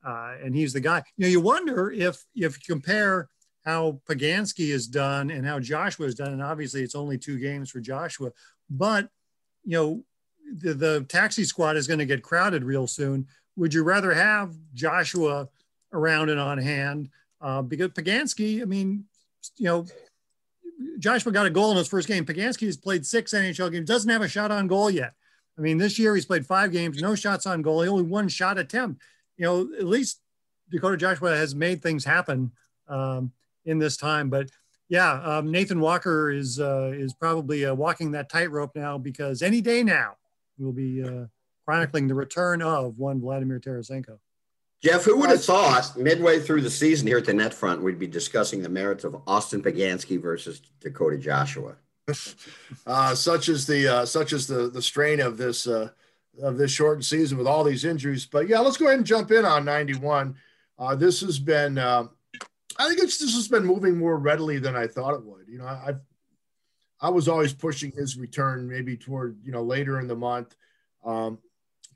uh, 0.09 0.35
and 0.43 0.55
he's 0.55 0.73
the 0.73 0.81
guy. 0.81 1.03
You 1.17 1.25
know, 1.25 1.29
you 1.29 1.41
wonder 1.41 1.91
if 1.91 2.25
if 2.35 2.57
you 2.57 2.75
compare 2.75 3.29
how 3.65 4.01
Poganski 4.09 4.71
is 4.71 4.87
done 4.87 5.31
and 5.31 5.45
how 5.45 5.61
Joshua 5.61 6.07
is 6.07 6.15
done, 6.15 6.33
and 6.33 6.43
obviously 6.43 6.83
it's 6.83 6.95
only 6.95 7.19
two 7.19 7.39
games 7.39 7.71
for 7.71 7.81
Joshua, 7.81 8.31
but 8.71 9.09
you 9.65 9.77
know 9.77 10.05
the, 10.63 10.75
the 10.75 11.07
taxi 11.09 11.45
squad 11.45 11.77
is 11.77 11.87
going 11.87 11.99
to 11.99 12.07
get 12.07 12.23
crowded 12.23 12.65
real 12.65 12.87
soon. 12.87 13.27
Would 13.57 13.75
you 13.75 13.83
rather 13.83 14.15
have 14.15 14.55
Joshua 14.73 15.49
around 15.93 16.31
and 16.31 16.41
on 16.41 16.59
hand. 16.59 17.09
Uh, 17.41 17.63
because 17.63 17.91
Poganski, 17.91 18.63
I 18.63 18.65
mean, 18.65 19.05
you 19.57 19.65
know, 19.65 19.87
Joshua 20.99 21.33
got 21.33 21.47
a 21.47 21.51
goal 21.51 21.71
in 21.73 21.77
his 21.77 21.89
first 21.89 22.09
game. 22.09 22.25
Poganski 22.25 22.67
has 22.67 22.77
played 22.77 23.07
six 23.07 23.33
NHL 23.33 23.73
games, 23.73 23.89
doesn't 23.89 24.11
have 24.11 24.23
a 24.23 24.29
shot 24.29 24.51
on 24.51 24.67
goal 24.67 24.91
yet. 24.91 25.15
I 25.57 25.61
mean, 25.61 25.79
this 25.79 25.99
year 25.99 26.15
he's 26.15 26.27
played 26.27 26.47
five 26.47 26.71
games, 26.71 27.03
no 27.03 27.15
shots 27.15 27.47
on 27.47 27.63
goal, 27.63 27.81
only 27.81 28.05
one 28.05 28.29
shot 28.29 28.59
attempt. 28.59 29.03
You 29.39 29.47
know, 29.47 29.61
at 29.79 29.87
least 29.87 30.21
Dakota 30.71 30.97
Joshua 30.97 31.35
has 31.35 31.55
made 31.55 31.83
things 31.83 32.05
happen 32.05 32.53
um, 32.89 33.33
in 33.65 33.79
this 33.79 33.97
time. 33.97 34.29
But 34.29 34.51
yeah, 34.89 35.13
um, 35.23 35.51
Nathan 35.51 35.81
Walker 35.81 36.31
is 36.31 36.61
uh, 36.61 36.93
is 36.95 37.15
probably 37.15 37.65
uh, 37.65 37.75
walking 37.75 38.13
that 38.13 38.29
tightrope 38.29 38.75
now 38.75 38.99
because 38.99 39.43
any 39.43 39.61
day 39.61 39.83
now 39.83 40.17
we'll 40.59 40.73
be 40.73 41.03
uh, 41.03 41.27
chronicling 41.65 42.09
the 42.09 42.15
return 42.15 42.63
of 42.63 42.99
one 42.99 43.21
Vladimir 43.21 43.61
Tarasenko. 43.61 44.19
Jeff, 44.83 45.05
who 45.05 45.19
would 45.19 45.31
have 45.31 45.43
thought 45.43 45.97
midway 45.97 46.39
through 46.39 46.63
the 46.63 46.71
season 46.71 47.07
here 47.07 47.19
at 47.19 47.25
the 47.25 47.35
net 47.35 47.53
front 47.53 47.83
we'd 47.83 47.99
be 47.99 48.07
discussing 48.07 48.63
the 48.63 48.69
merits 48.69 49.03
of 49.03 49.21
Austin 49.27 49.61
Poganski 49.61 50.21
versus 50.21 50.63
Dakota 50.81 51.19
Joshua? 51.19 51.77
Uh, 52.87 53.15
such 53.15 53.51
is 53.51 53.67
the 53.67 53.87
uh, 53.87 54.07
such 54.07 54.33
is 54.33 54.47
the 54.47 54.69
the 54.69 54.81
strain 54.81 55.21
of 55.21 55.37
this 55.37 55.67
uh, 55.67 55.91
of 56.43 56.59
this 56.59 56.71
shortened 56.71 57.05
season 57.05 57.39
with 57.39 57.47
all 57.47 57.65
these 57.65 57.85
injuries. 57.85 58.27
But 58.27 58.49
yeah, 58.49 58.61
let's 58.61 58.77
go 58.77 58.87
ahead 58.87 58.99
and 58.99 59.07
jump 59.07 59.31
in 59.31 59.45
on 59.45 59.65
91. 59.65 60.37
Uh, 60.79 60.95
this 60.95 61.21
has 61.21 61.39
been 61.39 61.79
uh, 61.79 62.05
I 62.79 62.87
think 62.87 63.01
it's 63.01 63.19
this 63.19 63.35
has 63.35 63.49
been 63.49 63.65
moving 63.65 63.99
more 63.99 64.17
readily 64.17 64.59
than 64.59 64.77
I 64.77 64.87
thought 64.87 65.15
it 65.15 65.25
would. 65.25 65.49
You 65.49 65.59
know, 65.59 65.67
I 65.67 65.95
I 67.01 67.11
was 67.11 67.29
always 67.29 67.53
pushing 67.53 67.93
his 67.93 68.17
return 68.17 68.69
maybe 68.69 68.97
toward 68.97 69.39
you 69.45 69.53
know 69.53 69.63
later 69.63 69.99
in 70.01 70.07
the 70.07 70.17
month. 70.17 70.55
Um, 71.05 71.39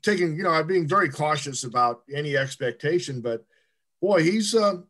taking, 0.01 0.35
you 0.35 0.43
know, 0.43 0.51
I'm 0.51 0.67
being 0.67 0.87
very 0.87 1.09
cautious 1.09 1.63
about 1.63 2.03
any 2.13 2.35
expectation, 2.35 3.21
but 3.21 3.45
boy, 4.01 4.23
he's 4.23 4.53
uh, 4.53 4.81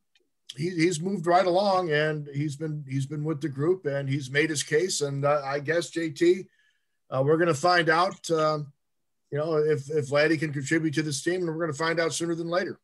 he, 0.58 0.70
he's 0.70 1.00
moved 1.00 1.28
right 1.28 1.46
along, 1.46 1.92
and 1.92 2.28
he's 2.34 2.56
been 2.56 2.84
he's 2.90 3.06
been 3.06 3.24
with 3.24 3.42
the 3.42 3.50
group, 3.50 3.86
and 3.86 4.10
he's 4.10 4.32
made 4.32 4.50
his 4.50 4.64
case, 4.64 5.02
and 5.02 5.24
uh, 5.24 5.42
I 5.46 5.60
guess 5.60 5.92
JT, 5.92 6.48
uh, 7.12 7.22
we're 7.24 7.38
going 7.38 7.48
to 7.48 7.54
find 7.54 7.90
out, 7.90 8.30
um, 8.32 8.72
you 9.34 9.40
know, 9.40 9.56
if 9.58 9.90
if 9.90 10.10
Vladdy 10.10 10.38
can 10.38 10.54
contribute 10.54 10.94
to 10.94 11.02
this 11.02 11.24
team, 11.24 11.38
and 11.38 11.48
we're 11.48 11.56
going 11.56 11.72
to 11.72 11.78
find 11.78 12.00
out 12.00 12.14
sooner 12.14 12.36
than 12.36 12.50
later. 12.50 12.80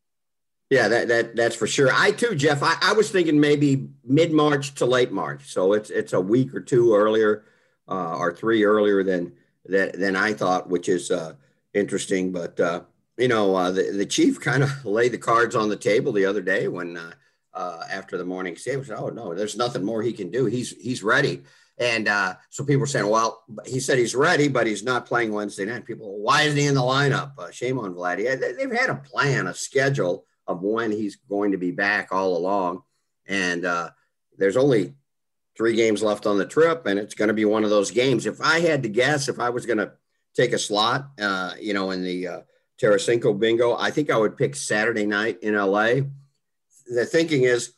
Yeah, 0.68 0.88
that, 0.88 1.06
that 1.06 1.36
that's 1.36 1.54
for 1.54 1.68
sure. 1.68 1.90
I 1.92 2.10
too, 2.10 2.34
Jeff. 2.34 2.64
I, 2.64 2.74
I 2.82 2.92
was 2.92 3.08
thinking 3.08 3.38
maybe 3.38 3.88
mid 4.04 4.32
March 4.32 4.74
to 4.74 4.84
late 4.84 5.12
March, 5.12 5.52
so 5.52 5.74
it's 5.74 5.90
it's 5.90 6.12
a 6.12 6.20
week 6.20 6.52
or 6.52 6.60
two 6.60 6.92
earlier, 6.92 7.44
uh, 7.88 8.16
or 8.16 8.34
three 8.34 8.64
earlier 8.64 9.04
than 9.04 9.32
than 9.64 9.92
than 9.94 10.16
I 10.16 10.32
thought, 10.32 10.68
which 10.68 10.88
is 10.88 11.12
uh, 11.12 11.34
interesting. 11.72 12.32
But 12.32 12.58
uh, 12.58 12.80
you 13.16 13.28
know, 13.28 13.54
uh, 13.54 13.70
the 13.70 13.92
the 13.92 14.06
chief 14.06 14.40
kind 14.40 14.64
of 14.64 14.84
laid 14.84 15.12
the 15.12 15.18
cards 15.18 15.54
on 15.54 15.68
the 15.68 15.76
table 15.76 16.10
the 16.10 16.26
other 16.26 16.42
day 16.42 16.66
when 16.66 16.96
uh, 16.96 17.12
uh, 17.54 17.84
after 17.88 18.18
the 18.18 18.24
morning 18.24 18.56
save. 18.56 18.90
Oh 18.90 19.08
no, 19.08 19.34
there's 19.34 19.56
nothing 19.56 19.84
more 19.84 20.02
he 20.02 20.12
can 20.12 20.32
do. 20.32 20.46
He's 20.46 20.70
he's 20.70 21.04
ready. 21.04 21.44
And 21.80 22.08
uh, 22.08 22.34
so 22.50 22.62
people 22.62 22.80
were 22.80 22.86
saying, 22.86 23.08
well, 23.08 23.42
he 23.64 23.80
said 23.80 23.96
he's 23.96 24.14
ready, 24.14 24.48
but 24.48 24.66
he's 24.66 24.84
not 24.84 25.06
playing 25.06 25.32
Wednesday 25.32 25.64
night. 25.64 25.86
People, 25.86 26.18
why 26.20 26.42
isn't 26.42 26.58
he 26.58 26.66
in 26.66 26.74
the 26.74 26.82
lineup? 26.82 27.32
Uh, 27.38 27.50
shame 27.50 27.78
on 27.78 27.94
Vladdy. 27.94 28.38
They've 28.38 28.70
had 28.70 28.90
a 28.90 28.96
plan, 28.96 29.46
a 29.46 29.54
schedule 29.54 30.26
of 30.46 30.62
when 30.62 30.92
he's 30.92 31.16
going 31.16 31.52
to 31.52 31.58
be 31.58 31.70
back 31.70 32.12
all 32.12 32.36
along. 32.36 32.82
And 33.26 33.64
uh, 33.64 33.90
there's 34.36 34.58
only 34.58 34.94
three 35.56 35.74
games 35.74 36.02
left 36.02 36.26
on 36.26 36.36
the 36.36 36.46
trip, 36.46 36.84
and 36.84 36.98
it's 36.98 37.14
going 37.14 37.28
to 37.28 37.34
be 37.34 37.46
one 37.46 37.64
of 37.64 37.70
those 37.70 37.90
games. 37.90 38.26
If 38.26 38.42
I 38.42 38.60
had 38.60 38.82
to 38.82 38.88
guess, 38.90 39.28
if 39.28 39.40
I 39.40 39.48
was 39.48 39.64
going 39.64 39.78
to 39.78 39.92
take 40.34 40.52
a 40.52 40.58
slot, 40.58 41.08
uh, 41.18 41.54
you 41.58 41.72
know, 41.72 41.92
in 41.92 42.04
the 42.04 42.28
uh, 42.28 42.40
Tarasenko 42.80 43.38
bingo, 43.38 43.74
I 43.76 43.90
think 43.90 44.10
I 44.10 44.18
would 44.18 44.36
pick 44.36 44.54
Saturday 44.54 45.06
night 45.06 45.42
in 45.42 45.54
LA. 45.54 46.00
The 46.88 47.06
thinking 47.06 47.44
is 47.44 47.72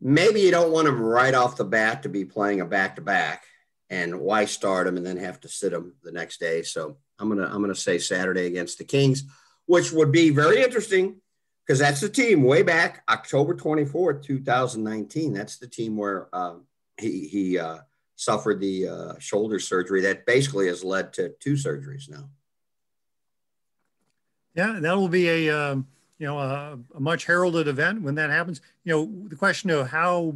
maybe 0.00 0.40
you 0.40 0.50
don't 0.50 0.72
want 0.72 0.88
him 0.88 1.00
right 1.00 1.34
off 1.34 1.56
the 1.56 1.64
bat 1.64 2.02
to 2.02 2.08
be 2.08 2.24
playing 2.24 2.60
a 2.60 2.66
back 2.66 2.96
to 2.96 3.02
back, 3.02 3.44
and 3.90 4.20
why 4.20 4.44
start 4.44 4.86
him 4.86 4.96
and 4.96 5.06
then 5.06 5.16
have 5.16 5.40
to 5.40 5.48
sit 5.48 5.72
him 5.72 5.94
the 6.02 6.12
next 6.12 6.40
day? 6.40 6.62
So 6.62 6.98
I'm 7.18 7.28
gonna 7.28 7.46
I'm 7.46 7.60
gonna 7.60 7.74
say 7.74 7.98
Saturday 7.98 8.46
against 8.46 8.78
the 8.78 8.84
Kings, 8.84 9.24
which 9.66 9.92
would 9.92 10.12
be 10.12 10.30
very 10.30 10.62
interesting 10.62 11.20
because 11.66 11.78
that's 11.78 12.00
the 12.00 12.08
team 12.08 12.42
way 12.42 12.62
back 12.62 13.02
October 13.08 13.54
24th, 13.54 14.22
2019. 14.22 15.32
That's 15.32 15.58
the 15.58 15.66
team 15.66 15.96
where 15.96 16.34
um, 16.34 16.64
he 16.98 17.26
he 17.28 17.58
uh, 17.58 17.78
suffered 18.16 18.60
the 18.60 18.88
uh, 18.88 19.18
shoulder 19.18 19.58
surgery 19.58 20.02
that 20.02 20.26
basically 20.26 20.66
has 20.68 20.82
led 20.82 21.12
to 21.14 21.30
two 21.40 21.54
surgeries 21.54 22.10
now. 22.10 22.28
Yeah, 24.54 24.80
that 24.80 24.96
will 24.96 25.08
be 25.08 25.28
a 25.28 25.50
um, 25.50 25.86
you 26.18 26.26
know 26.26 26.38
a, 26.38 26.78
a, 26.94 27.00
much 27.00 27.26
heralded 27.26 27.68
event 27.68 28.02
when 28.02 28.14
that 28.16 28.30
happens. 28.30 28.60
You 28.84 28.92
know, 28.92 29.28
the 29.28 29.36
question 29.36 29.70
of 29.70 29.88
how 29.88 30.34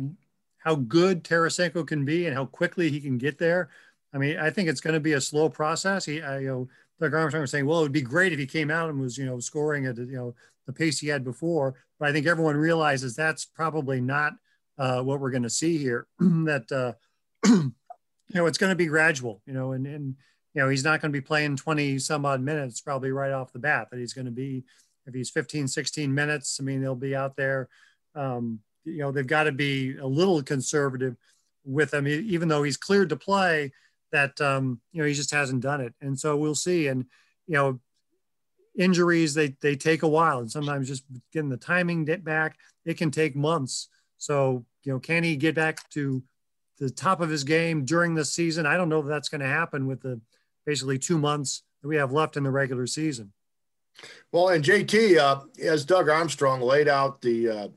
how 0.59 0.77
good 0.77 1.25
Tarasenko 1.25 1.87
can 1.87 2.05
be 2.05 2.27
and 2.27 2.37
how 2.37 2.47
quickly 2.47 2.89
he 2.91 3.01
can 3.01 3.19
get 3.19 3.39
there. 3.39 3.69
I 4.15 4.19
mean, 4.19 4.39
I 4.39 4.51
think 4.51 4.69
it's 4.69 4.81
going 4.81 4.95
to 4.95 5.01
be 5.01 5.15
a 5.15 5.21
slow 5.21 5.49
process. 5.49 6.05
He, 6.05 6.23
I, 6.23 6.41
you 6.41 6.49
know, 6.49 6.69
Doug 7.01 7.15
Armstrong 7.15 7.41
was 7.41 7.51
saying, 7.51 7.67
well, 7.67 7.81
it 7.81 7.83
would 7.83 7.93
be 7.93 8.03
great 8.03 8.33
if 8.33 8.39
he 8.39 8.47
came 8.47 8.71
out 8.71 8.91
and 8.91 9.01
was 9.01 9.19
you 9.19 9.27
know 9.27 9.41
scoring 9.41 9.87
at 9.87 9.97
you 9.97 10.07
know 10.17 10.35
the 10.67 10.73
pace 10.73 11.01
he 11.01 11.09
had 11.09 11.25
before. 11.25 11.75
But 11.99 12.09
I 12.09 12.13
think 12.13 12.27
everyone 12.27 12.57
realizes 12.57 13.15
that's 13.15 13.45
probably 13.45 14.01
not 14.01 14.35
uh, 14.79 15.03
what 15.03 15.21
we're 15.21 15.31
going 15.31 15.43
to 15.43 15.51
see 15.51 15.79
here. 15.79 16.07
that 16.19 16.71
uh, 16.71 16.93
you 17.49 17.73
know 18.35 18.47
it's 18.47 18.59
going 18.59 18.71
to 18.71 18.77
be 18.77 18.87
gradual. 18.87 19.43
You 19.47 19.55
know, 19.55 19.73
and 19.73 19.87
and 19.87 20.15
you 20.55 20.63
know 20.63 20.69
he's 20.69 20.85
not 20.85 21.01
going 21.01 21.13
to 21.13 21.17
be 21.17 21.25
playing 21.25 21.57
20 21.57 21.99
some 21.99 22.25
odd 22.25 22.41
minutes 22.41 22.81
probably 22.81 23.11
right 23.11 23.33
off 23.33 23.53
the 23.53 23.59
bat. 23.59 23.89
That 23.91 23.99
he's 23.99 24.15
going 24.15 24.27
to 24.27 24.31
be 24.31 24.65
if 25.07 25.15
he's 25.15 25.31
15, 25.31 25.69
16 25.69 26.15
minutes. 26.15 26.59
I 26.61 26.65
mean, 26.65 26.81
they'll 26.81 26.95
be 26.95 27.17
out 27.17 27.37
there. 27.37 27.69
Um, 28.15 28.61
you 28.85 28.99
know, 28.99 29.13
they've 29.13 29.27
got 29.27 29.45
to 29.45 29.53
be 29.53 29.97
a 29.97 30.07
little 30.07 30.43
conservative 30.43 31.17
with 31.65 31.95
him, 31.95 32.07
even 32.09 32.49
though 32.49 32.63
he's 32.63 32.77
cleared 32.77 33.11
to 33.11 33.17
play. 33.17 33.73
That 34.11 34.39
um, 34.43 34.81
you 34.93 35.01
know 35.01 35.09
he 35.09 35.15
just 35.15 35.31
hasn't 35.31 35.63
done 35.63 35.81
it, 35.81 35.95
and 36.03 36.19
so 36.19 36.37
we'll 36.37 36.55
see. 36.55 36.89
And 36.89 37.07
you 37.47 37.55
know, 37.55 37.81
injuries 38.77 39.35
they 39.35 39.55
they 39.61 39.77
take 39.77 40.03
a 40.03 40.09
while 40.09 40.39
and 40.39 40.51
sometimes 40.51 40.89
just 40.89 41.05
getting 41.33 41.51
the 41.51 41.57
timing 41.57 42.05
back 42.05 42.57
it 42.87 42.97
can 42.97 43.11
take 43.11 43.37
months 43.37 43.89
so 44.17 44.65
you 44.83 44.93
know 44.93 44.99
can 44.99 45.23
he 45.23 45.37
get 45.37 45.55
back 45.55 45.89
to 45.91 46.23
the 46.79 46.89
top 46.89 47.21
of 47.21 47.29
his 47.29 47.45
game 47.45 47.85
during 47.85 48.15
the 48.15 48.25
season 48.25 48.65
i 48.65 48.77
don't 48.77 48.89
know 48.89 49.01
if 49.01 49.07
that's 49.07 49.29
going 49.29 49.43
to 49.43 49.47
happen 49.47 49.87
with 49.87 50.01
the 50.01 50.19
basically 50.65 50.99
two 50.99 51.19
months 51.19 51.63
that 51.83 51.89
we 51.89 51.97
have 51.97 52.13
left 52.13 52.37
in 52.37 52.45
the 52.45 52.51
regular 52.51 52.87
season 52.87 53.31
well 54.33 54.49
and 54.49 54.65
jt 54.65 55.19
uh, 55.19 55.41
as 55.63 55.85
doug 55.85 56.09
armstrong 56.09 56.61
laid 56.61 56.89
out 56.89 57.21
the 57.21 57.49
uh, 57.49 57.69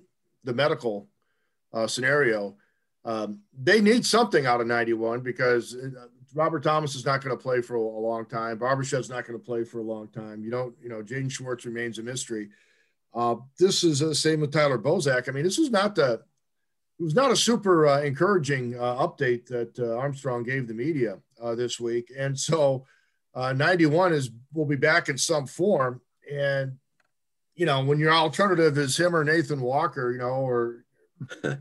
the 0.43 0.53
medical 0.53 1.07
uh, 1.73 1.87
scenario 1.87 2.55
um, 3.05 3.41
they 3.61 3.81
need 3.81 4.03
something 4.05 4.47
out 4.47 4.61
of 4.61 4.67
91 4.67 5.21
because 5.21 5.75
uh, 5.75 6.07
Robert 6.33 6.63
Thomas 6.63 6.95
is 6.95 7.05
not 7.05 7.23
going 7.23 7.37
to 7.37 7.41
play 7.41 7.61
for 7.61 7.75
a, 7.75 7.79
long 7.79 8.25
time. 8.25 8.57
Barbashev's 8.57 9.11
not 9.11 9.27
going 9.27 9.39
to 9.39 9.45
play 9.45 9.63
for 9.63 9.77
a 9.77 9.83
long 9.83 10.07
time. 10.07 10.43
You 10.43 10.49
don't, 10.49 10.75
you 10.81 10.89
know, 10.89 11.03
Jaden 11.03 11.31
Schwartz 11.31 11.65
remains 11.65 11.99
a 11.99 12.03
mystery. 12.03 12.49
Uh, 13.13 13.35
this 13.59 13.83
is 13.83 13.99
the 13.99 14.15
same 14.15 14.41
with 14.41 14.51
Tyler 14.51 14.79
Bozak. 14.79 15.29
I 15.29 15.31
mean, 15.31 15.43
this 15.43 15.59
is 15.59 15.69
not 15.69 15.93
the, 15.93 16.13
it 16.99 17.03
was 17.03 17.13
not 17.13 17.29
a 17.29 17.35
super 17.35 17.85
uh, 17.85 18.01
encouraging 18.01 18.73
update 18.73 19.45
that 19.47 19.79
Armstrong 19.79 20.43
gave 20.43 20.67
the 20.67 20.73
media 20.73 21.19
this 21.55 21.79
week. 21.79 22.11
And 22.17 22.37
so 22.37 22.85
uh, 23.35 23.53
91 23.53 24.13
is, 24.13 24.31
will 24.53 24.65
be 24.65 24.77
back 24.77 25.09
in 25.09 25.17
some 25.17 25.45
form. 25.45 26.01
And, 26.31 26.77
you 27.55 27.65
know, 27.65 27.83
when 27.83 27.99
your 27.99 28.13
alternative 28.13 28.77
is 28.77 28.97
him 28.97 29.15
or 29.15 29.23
Nathan 29.23 29.61
Walker, 29.61 30.11
you 30.11 30.19
know, 30.19 30.25
or, 30.25 30.85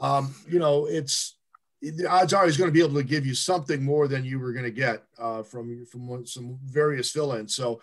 um, 0.00 0.34
you 0.48 0.58
know, 0.58 0.86
it's, 0.86 1.36
the 1.80 2.06
odds 2.06 2.32
are 2.32 2.46
he's 2.46 2.56
going 2.56 2.68
to 2.68 2.72
be 2.72 2.82
able 2.82 2.94
to 2.94 3.02
give 3.02 3.26
you 3.26 3.34
something 3.34 3.82
more 3.82 4.08
than 4.08 4.24
you 4.24 4.38
were 4.38 4.52
going 4.52 4.64
to 4.64 4.70
get 4.70 5.02
uh, 5.18 5.42
from 5.42 5.84
from 5.84 6.24
some 6.26 6.58
various 6.64 7.10
fill-ins. 7.10 7.54
So 7.54 7.82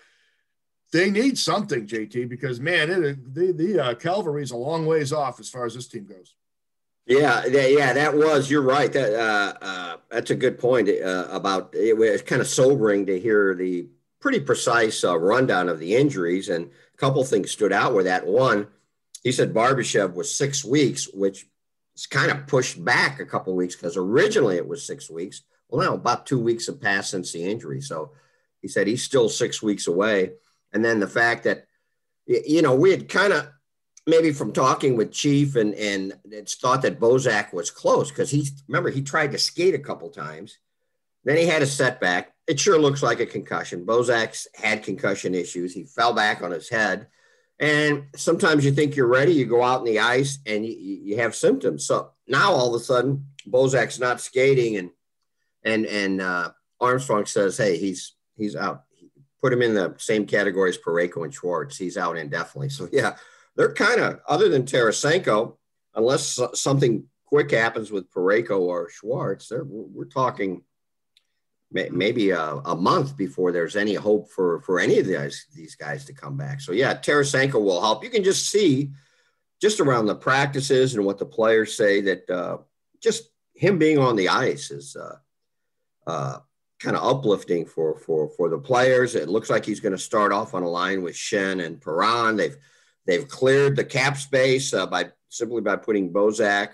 they 0.91 1.09
need 1.09 1.37
something, 1.37 1.87
JT, 1.87 2.27
because 2.27 2.59
man, 2.59 2.89
it, 2.89 3.33
the 3.33 3.51
the 3.51 3.79
uh, 3.79 3.93
cavalry 3.95 4.43
is 4.43 4.51
a 4.51 4.57
long 4.57 4.85
ways 4.85 5.13
off 5.13 5.39
as 5.39 5.49
far 5.49 5.65
as 5.65 5.75
this 5.75 5.87
team 5.87 6.05
goes. 6.05 6.35
Yeah, 7.05 7.45
yeah, 7.45 7.93
that 7.93 8.15
was. 8.15 8.49
You're 8.49 8.61
right. 8.61 8.91
That 8.91 9.13
uh, 9.13 9.53
uh, 9.61 9.97
that's 10.09 10.31
a 10.31 10.35
good 10.35 10.59
point 10.59 10.89
uh, 10.89 11.27
about. 11.29 11.73
It 11.75 11.97
was 11.97 12.21
kind 12.21 12.41
of 12.41 12.47
sobering 12.47 13.05
to 13.07 13.19
hear 13.19 13.55
the 13.55 13.87
pretty 14.21 14.39
precise 14.39 15.03
uh, 15.03 15.17
rundown 15.17 15.67
of 15.67 15.79
the 15.79 15.95
injuries, 15.95 16.49
and 16.49 16.65
a 16.65 16.97
couple 16.97 17.23
things 17.23 17.51
stood 17.51 17.73
out 17.73 17.93
with 17.93 18.05
that. 18.05 18.25
One, 18.25 18.67
he 19.23 19.31
said 19.31 19.53
Barbashev 19.53 20.13
was 20.13 20.33
six 20.33 20.63
weeks, 20.63 21.07
which 21.13 21.47
is 21.95 22.05
kind 22.05 22.31
of 22.31 22.47
pushed 22.47 22.83
back 22.83 23.19
a 23.19 23.25
couple 23.25 23.55
weeks 23.55 23.75
because 23.75 23.97
originally 23.97 24.55
it 24.55 24.67
was 24.67 24.85
six 24.85 25.09
weeks. 25.09 25.41
Well, 25.69 25.85
now 25.85 25.95
about 25.95 26.25
two 26.25 26.39
weeks 26.39 26.67
have 26.67 26.81
passed 26.81 27.11
since 27.11 27.31
the 27.31 27.43
injury. 27.43 27.81
So 27.81 28.11
he 28.61 28.67
said 28.67 28.87
he's 28.87 29.03
still 29.03 29.29
six 29.29 29.61
weeks 29.61 29.87
away. 29.87 30.33
And 30.73 30.83
then 30.83 30.99
the 30.99 31.07
fact 31.07 31.43
that, 31.43 31.65
you 32.25 32.61
know, 32.61 32.75
we 32.75 32.91
had 32.91 33.09
kind 33.09 33.33
of 33.33 33.49
maybe 34.07 34.31
from 34.31 34.51
talking 34.53 34.95
with 34.95 35.11
Chief 35.11 35.55
and 35.55 35.73
and 35.75 36.13
it's 36.25 36.55
thought 36.55 36.81
that 36.81 36.99
Bozak 36.99 37.53
was 37.53 37.69
close 37.69 38.09
because 38.09 38.31
he 38.31 38.47
remember 38.67 38.89
he 38.89 39.01
tried 39.01 39.31
to 39.31 39.37
skate 39.37 39.75
a 39.75 39.79
couple 39.79 40.09
times. 40.09 40.57
Then 41.23 41.37
he 41.37 41.45
had 41.45 41.61
a 41.61 41.67
setback. 41.67 42.33
It 42.51 42.59
sure 42.59 42.77
looks 42.77 43.01
like 43.01 43.21
a 43.21 43.25
concussion. 43.25 43.85
Bozak's 43.85 44.45
had 44.53 44.83
concussion 44.83 45.33
issues. 45.33 45.73
He 45.73 45.85
fell 45.85 46.11
back 46.11 46.41
on 46.41 46.51
his 46.51 46.67
head. 46.67 47.07
And 47.61 48.07
sometimes 48.17 48.65
you 48.65 48.73
think 48.73 48.97
you're 48.97 49.07
ready, 49.07 49.31
you 49.31 49.45
go 49.45 49.63
out 49.63 49.79
in 49.79 49.85
the 49.85 49.99
ice 49.99 50.39
and 50.45 50.65
you, 50.65 50.73
you 50.73 51.15
have 51.15 51.33
symptoms. 51.33 51.85
So 51.85 52.11
now 52.27 52.51
all 52.51 52.75
of 52.75 52.81
a 52.81 52.83
sudden, 52.83 53.27
Bozak's 53.47 53.99
not 53.99 54.19
skating, 54.19 54.75
and 54.75 54.89
and 55.63 55.85
and 55.85 56.19
uh, 56.19 56.51
Armstrong 56.81 57.25
says, 57.25 57.55
"Hey, 57.55 57.77
he's 57.77 58.15
he's 58.35 58.57
out. 58.57 58.83
Put 59.41 59.53
him 59.53 59.61
in 59.61 59.73
the 59.73 59.95
same 59.97 60.25
category 60.25 60.71
as 60.71 60.77
Parayko 60.77 61.23
and 61.23 61.33
Schwartz. 61.33 61.77
He's 61.77 61.97
out 61.97 62.17
indefinitely." 62.17 62.67
So 62.67 62.89
yeah, 62.91 63.15
they're 63.55 63.73
kind 63.73 64.01
of 64.01 64.19
other 64.27 64.49
than 64.49 64.63
Tarasenko, 64.63 65.55
unless 65.95 66.37
something 66.55 67.05
quick 67.25 67.51
happens 67.51 67.91
with 67.91 68.11
Parayko 68.11 68.59
or 68.59 68.89
Schwartz, 68.89 69.47
they're 69.47 69.63
we're 69.63 70.03
talking 70.03 70.63
maybe 71.71 72.31
a, 72.31 72.55
a, 72.65 72.75
month 72.75 73.15
before 73.15 73.51
there's 73.51 73.75
any 73.75 73.93
hope 73.93 74.29
for 74.29 74.61
for 74.61 74.79
any 74.79 74.99
of 74.99 75.05
these 75.05 75.45
these 75.55 75.75
guys 75.75 76.05
to 76.05 76.13
come 76.13 76.37
back. 76.37 76.61
So 76.61 76.73
yeah, 76.73 76.93
Tarasenko 76.95 77.61
will 77.61 77.81
help. 77.81 78.03
You 78.03 78.09
can 78.09 78.23
just 78.23 78.49
see 78.49 78.91
just 79.61 79.79
around 79.79 80.07
the 80.07 80.15
practices 80.15 80.95
and 80.95 81.05
what 81.05 81.17
the 81.17 81.25
players 81.25 81.75
say 81.75 82.01
that 82.01 82.29
uh, 82.29 82.57
just 83.01 83.29
him 83.53 83.77
being 83.77 83.99
on 83.99 84.15
the 84.15 84.29
ice 84.29 84.71
is 84.71 84.95
uh, 84.95 85.17
uh, 86.07 86.39
kind 86.79 86.97
of 86.97 87.03
uplifting 87.03 87.65
for 87.65 87.97
for 87.97 88.29
for 88.29 88.49
the 88.49 88.57
players. 88.57 89.15
It 89.15 89.29
looks 89.29 89.49
like 89.49 89.65
he's 89.65 89.79
going 89.79 89.93
to 89.93 89.97
start 89.97 90.33
off 90.33 90.53
on 90.53 90.63
a 90.63 90.69
line 90.69 91.01
with 91.01 91.15
Schenn 91.15 91.63
and 91.63 91.79
Perron. 91.79 92.35
They've 92.35 92.57
they've 93.05 93.27
cleared 93.27 93.75
the 93.75 93.85
cap 93.85 94.17
space 94.17 94.73
uh, 94.73 94.87
by 94.87 95.11
simply 95.29 95.61
by 95.61 95.77
putting 95.77 96.11
Bozak 96.11 96.71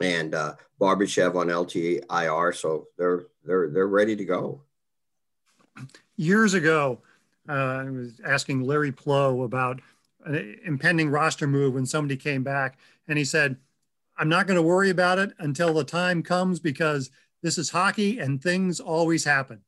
and 0.00 0.34
uh, 0.34 0.54
Barbashev 0.80 1.34
on 1.34 1.48
LTIR, 1.48 2.56
so 2.56 2.86
they're 2.96 3.24
they're 3.44 3.68
they're 3.70 3.88
ready 3.88 4.16
to 4.16 4.24
go. 4.24 4.62
Years 6.16 6.54
ago, 6.54 7.00
uh, 7.48 7.52
I 7.52 7.90
was 7.90 8.20
asking 8.24 8.62
Larry 8.62 8.92
Pleau 8.92 9.42
about 9.42 9.80
an 10.24 10.58
impending 10.64 11.08
roster 11.08 11.46
move 11.46 11.74
when 11.74 11.86
somebody 11.86 12.16
came 12.16 12.42
back, 12.42 12.78
and 13.08 13.18
he 13.18 13.24
said, 13.24 13.56
"I'm 14.16 14.28
not 14.28 14.46
going 14.46 14.56
to 14.56 14.62
worry 14.62 14.90
about 14.90 15.18
it 15.18 15.32
until 15.38 15.74
the 15.74 15.84
time 15.84 16.22
comes 16.22 16.60
because 16.60 17.10
this 17.42 17.58
is 17.58 17.70
hockey 17.70 18.18
and 18.18 18.42
things 18.42 18.80
always 18.80 19.24
happen." 19.24 19.62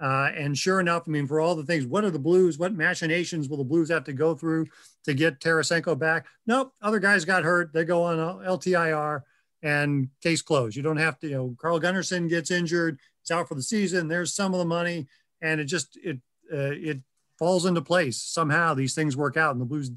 Uh, 0.00 0.30
and 0.36 0.56
sure 0.56 0.78
enough, 0.78 1.04
I 1.08 1.10
mean, 1.10 1.26
for 1.26 1.40
all 1.40 1.56
the 1.56 1.64
things, 1.64 1.84
what 1.84 2.04
are 2.04 2.10
the 2.10 2.20
Blues? 2.20 2.56
What 2.56 2.72
machinations 2.72 3.48
will 3.48 3.56
the 3.56 3.64
Blues 3.64 3.90
have 3.90 4.04
to 4.04 4.12
go 4.12 4.34
through 4.34 4.66
to 5.04 5.12
get 5.12 5.40
Tarasenko 5.40 5.98
back? 5.98 6.26
Nope, 6.46 6.72
other 6.80 7.00
guys 7.00 7.24
got 7.24 7.42
hurt. 7.42 7.72
They 7.72 7.84
go 7.84 8.04
on 8.04 8.18
LTIR 8.44 9.22
and 9.62 10.08
case 10.22 10.42
closed. 10.42 10.76
You 10.76 10.82
don't 10.82 10.96
have 10.96 11.18
to, 11.20 11.28
you 11.28 11.34
know, 11.34 11.56
Carl 11.60 11.80
Gunnarsson 11.80 12.28
gets 12.28 12.50
injured, 12.50 12.98
it's 13.22 13.30
out 13.30 13.48
for 13.48 13.54
the 13.54 13.62
season. 13.62 14.08
There's 14.08 14.34
some 14.34 14.54
of 14.54 14.58
the 14.58 14.64
money, 14.64 15.06
and 15.42 15.60
it 15.60 15.64
just 15.64 15.98
it 16.02 16.18
uh, 16.52 16.72
it 16.72 17.00
falls 17.38 17.66
into 17.66 17.82
place 17.82 18.20
somehow. 18.22 18.74
These 18.74 18.94
things 18.94 19.16
work 19.16 19.36
out, 19.36 19.52
and 19.52 19.60
the 19.60 19.66
Blues, 19.66 19.90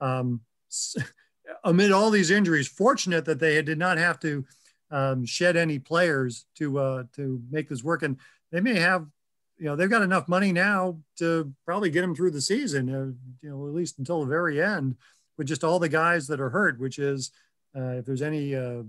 um, 0.00 0.40
amid 1.64 1.92
all 1.92 2.10
these 2.10 2.30
injuries, 2.30 2.68
fortunate 2.68 3.26
that 3.26 3.38
they 3.38 3.60
did 3.62 3.78
not 3.78 3.98
have 3.98 4.18
to 4.20 4.44
um, 4.90 5.24
shed 5.24 5.56
any 5.56 5.78
players 5.78 6.46
to 6.56 6.78
uh, 6.78 7.02
to 7.16 7.42
make 7.50 7.68
this 7.68 7.84
work. 7.84 8.02
And 8.02 8.16
they 8.50 8.60
may 8.60 8.78
have, 8.78 9.06
you 9.58 9.66
know, 9.66 9.76
they've 9.76 9.90
got 9.90 10.02
enough 10.02 10.28
money 10.28 10.52
now 10.52 10.98
to 11.18 11.52
probably 11.66 11.90
get 11.90 12.00
them 12.00 12.14
through 12.14 12.32
the 12.32 12.40
season, 12.40 12.88
uh, 12.88 13.12
you 13.42 13.50
know, 13.50 13.66
at 13.66 13.74
least 13.74 13.98
until 13.98 14.20
the 14.20 14.26
very 14.26 14.62
end, 14.62 14.96
with 15.36 15.46
just 15.46 15.64
all 15.64 15.78
the 15.78 15.88
guys 15.88 16.26
that 16.28 16.40
are 16.40 16.50
hurt. 16.50 16.80
Which 16.80 16.98
is, 16.98 17.30
uh, 17.76 17.98
if 17.98 18.06
there's 18.06 18.22
any 18.22 18.54
uh, 18.54 18.82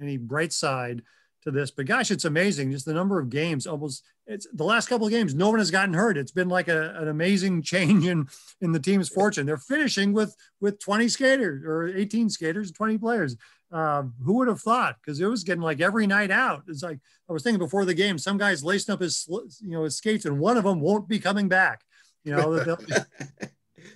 any 0.00 0.16
bright 0.16 0.52
side 0.52 1.02
to 1.46 1.50
this. 1.50 1.70
But 1.70 1.86
gosh, 1.86 2.10
it's 2.10 2.24
amazing 2.24 2.70
just 2.70 2.84
the 2.84 2.92
number 2.92 3.18
of 3.18 3.30
games. 3.30 3.66
Almost 3.66 4.04
it's 4.26 4.46
the 4.52 4.64
last 4.64 4.88
couple 4.88 5.06
of 5.06 5.12
games, 5.12 5.34
no 5.34 5.48
one 5.48 5.58
has 5.58 5.70
gotten 5.70 5.94
hurt. 5.94 6.18
It's 6.18 6.32
been 6.32 6.48
like 6.48 6.68
a, 6.68 6.94
an 6.96 7.08
amazing 7.08 7.62
change 7.72 8.06
in 8.06 8.28
in 8.60 8.72
the 8.72 8.80
team's 8.80 9.08
fortune. 9.08 9.46
They're 9.46 9.56
finishing 9.56 10.12
with 10.12 10.36
with 10.60 10.78
20 10.80 11.08
skaters 11.08 11.64
or 11.64 11.86
18 11.96 12.28
skaters, 12.28 12.70
20 12.72 12.98
players. 12.98 13.36
Uh, 13.72 14.04
who 14.24 14.34
would 14.34 14.48
have 14.48 14.60
thought? 14.60 14.96
Because 15.00 15.20
it 15.20 15.26
was 15.26 15.42
getting 15.42 15.62
like 15.62 15.80
every 15.80 16.06
night 16.06 16.30
out. 16.30 16.62
It's 16.68 16.82
like 16.82 16.98
I 17.28 17.32
was 17.32 17.42
thinking 17.42 17.58
before 17.58 17.84
the 17.84 17.94
game, 17.94 18.18
some 18.18 18.38
guys 18.38 18.62
lacing 18.62 18.92
up 18.92 19.00
his 19.00 19.26
you 19.60 19.70
know 19.70 19.84
his 19.84 19.96
skates, 19.96 20.24
and 20.24 20.38
one 20.38 20.56
of 20.56 20.64
them 20.64 20.80
won't 20.80 21.08
be 21.08 21.18
coming 21.18 21.48
back. 21.48 21.82
You 22.24 22.36
know, 22.36 22.64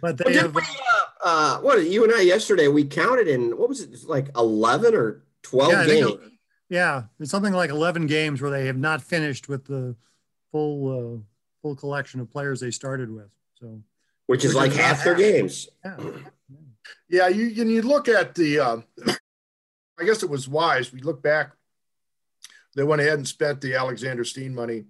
but 0.00 0.18
they 0.18 0.24
well, 0.24 0.34
have. 0.34 0.54
We, 0.54 0.62
uh, 0.62 1.00
uh, 1.22 1.58
what 1.58 1.84
you 1.84 2.04
and 2.04 2.12
I 2.12 2.22
yesterday 2.22 2.68
we 2.68 2.84
counted 2.84 3.28
in 3.28 3.56
what 3.56 3.68
was 3.68 3.80
it 3.80 3.90
like 4.08 4.30
11 4.36 4.94
or 4.94 5.22
12 5.42 5.72
yeah, 5.72 5.86
games? 5.86 6.12
Yeah, 6.68 7.02
it's 7.18 7.30
something 7.30 7.52
like 7.52 7.70
11 7.70 8.06
games 8.06 8.40
where 8.40 8.50
they 8.50 8.66
have 8.66 8.78
not 8.78 9.02
finished 9.02 9.48
with 9.48 9.64
the 9.64 9.96
full 10.52 11.16
uh, 11.16 11.20
full 11.62 11.76
collection 11.76 12.20
of 12.20 12.30
players 12.30 12.60
they 12.60 12.70
started 12.70 13.10
with. 13.10 13.34
So, 13.58 13.82
which 14.26 14.44
is 14.44 14.54
like 14.54 14.72
half 14.72 15.04
their 15.04 15.16
games. 15.16 15.68
Yeah, 15.84 15.96
yeah. 17.08 17.28
You 17.28 17.60
and 17.60 17.70
you 17.70 17.82
look 17.82 18.08
at 18.08 18.34
the. 18.34 18.60
Um, 18.60 18.84
I 19.98 20.04
guess 20.04 20.22
it 20.22 20.30
was 20.30 20.48
wise. 20.48 20.92
We 20.92 21.00
look 21.00 21.22
back. 21.22 21.52
They 22.74 22.84
went 22.84 23.02
ahead 23.02 23.14
and 23.14 23.28
spent 23.28 23.60
the 23.60 23.74
Alexander 23.74 24.24
Steen 24.24 24.54
money 24.54 24.84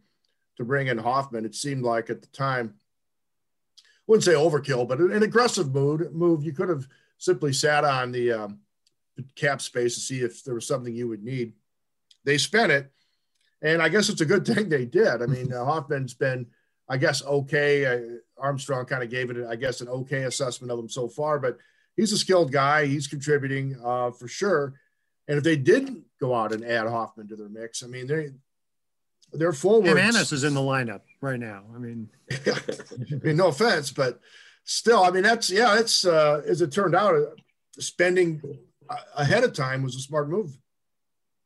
to 0.56 0.64
bring 0.64 0.86
in 0.86 0.98
Hoffman. 0.98 1.46
It 1.46 1.54
seemed 1.54 1.82
like 1.82 2.10
at 2.10 2.20
the 2.20 2.28
time, 2.28 2.74
I 3.78 3.82
wouldn't 4.06 4.24
say 4.24 4.34
overkill, 4.34 4.86
but 4.86 5.00
an 5.00 5.22
aggressive 5.22 5.72
move. 5.72 6.12
Move 6.12 6.44
you 6.44 6.52
could 6.52 6.68
have 6.68 6.86
simply 7.16 7.52
sat 7.52 7.84
on 7.84 8.12
the 8.12 8.32
um, 8.32 8.60
cap 9.36 9.60
space 9.60 9.94
to 9.94 10.00
see 10.00 10.20
if 10.20 10.44
there 10.44 10.54
was 10.54 10.66
something 10.66 10.94
you 10.94 11.08
would 11.08 11.22
need 11.22 11.52
they 12.24 12.38
spent 12.38 12.72
it, 12.72 12.90
and 13.62 13.82
I 13.82 13.88
guess 13.88 14.08
it's 14.08 14.20
a 14.20 14.26
good 14.26 14.46
thing 14.46 14.68
they 14.68 14.84
did. 14.84 15.22
I 15.22 15.26
mean, 15.26 15.52
uh, 15.52 15.64
Hoffman's 15.64 16.14
been, 16.14 16.46
I 16.88 16.96
guess, 16.96 17.24
okay. 17.24 17.86
Uh, 17.86 18.00
Armstrong 18.38 18.86
kind 18.86 19.02
of 19.02 19.10
gave 19.10 19.30
it, 19.30 19.46
I 19.48 19.56
guess, 19.56 19.80
an 19.80 19.88
okay 19.88 20.22
assessment 20.24 20.72
of 20.72 20.78
him 20.78 20.88
so 20.88 21.08
far, 21.08 21.38
but 21.38 21.58
he's 21.96 22.12
a 22.12 22.18
skilled 22.18 22.52
guy. 22.52 22.86
He's 22.86 23.06
contributing 23.06 23.78
uh, 23.84 24.12
for 24.12 24.28
sure. 24.28 24.74
And 25.28 25.38
if 25.38 25.44
they 25.44 25.56
didn't 25.56 26.04
go 26.18 26.34
out 26.34 26.52
and 26.52 26.64
add 26.64 26.86
Hoffman 26.88 27.28
to 27.28 27.36
their 27.36 27.48
mix, 27.48 27.82
I 27.82 27.86
mean, 27.86 28.06
they 28.06 28.30
they're 29.32 29.52
forward. 29.52 29.96
Annis 29.96 30.32
is 30.32 30.42
in 30.42 30.54
the 30.54 30.60
lineup 30.60 31.02
right 31.20 31.38
now. 31.38 31.62
I 31.72 31.78
mean, 31.78 32.08
I 32.46 33.14
mean, 33.22 33.36
no 33.36 33.48
offense, 33.48 33.92
but 33.92 34.18
still, 34.64 35.04
I 35.04 35.10
mean, 35.10 35.22
that's 35.22 35.50
yeah, 35.50 35.78
it's 35.78 36.04
uh, 36.04 36.42
as 36.48 36.62
it 36.62 36.72
turned 36.72 36.96
out, 36.96 37.14
spending 37.78 38.42
ahead 39.16 39.44
of 39.44 39.52
time 39.52 39.82
was 39.82 39.96
a 39.96 40.00
smart 40.00 40.28
move. 40.28 40.56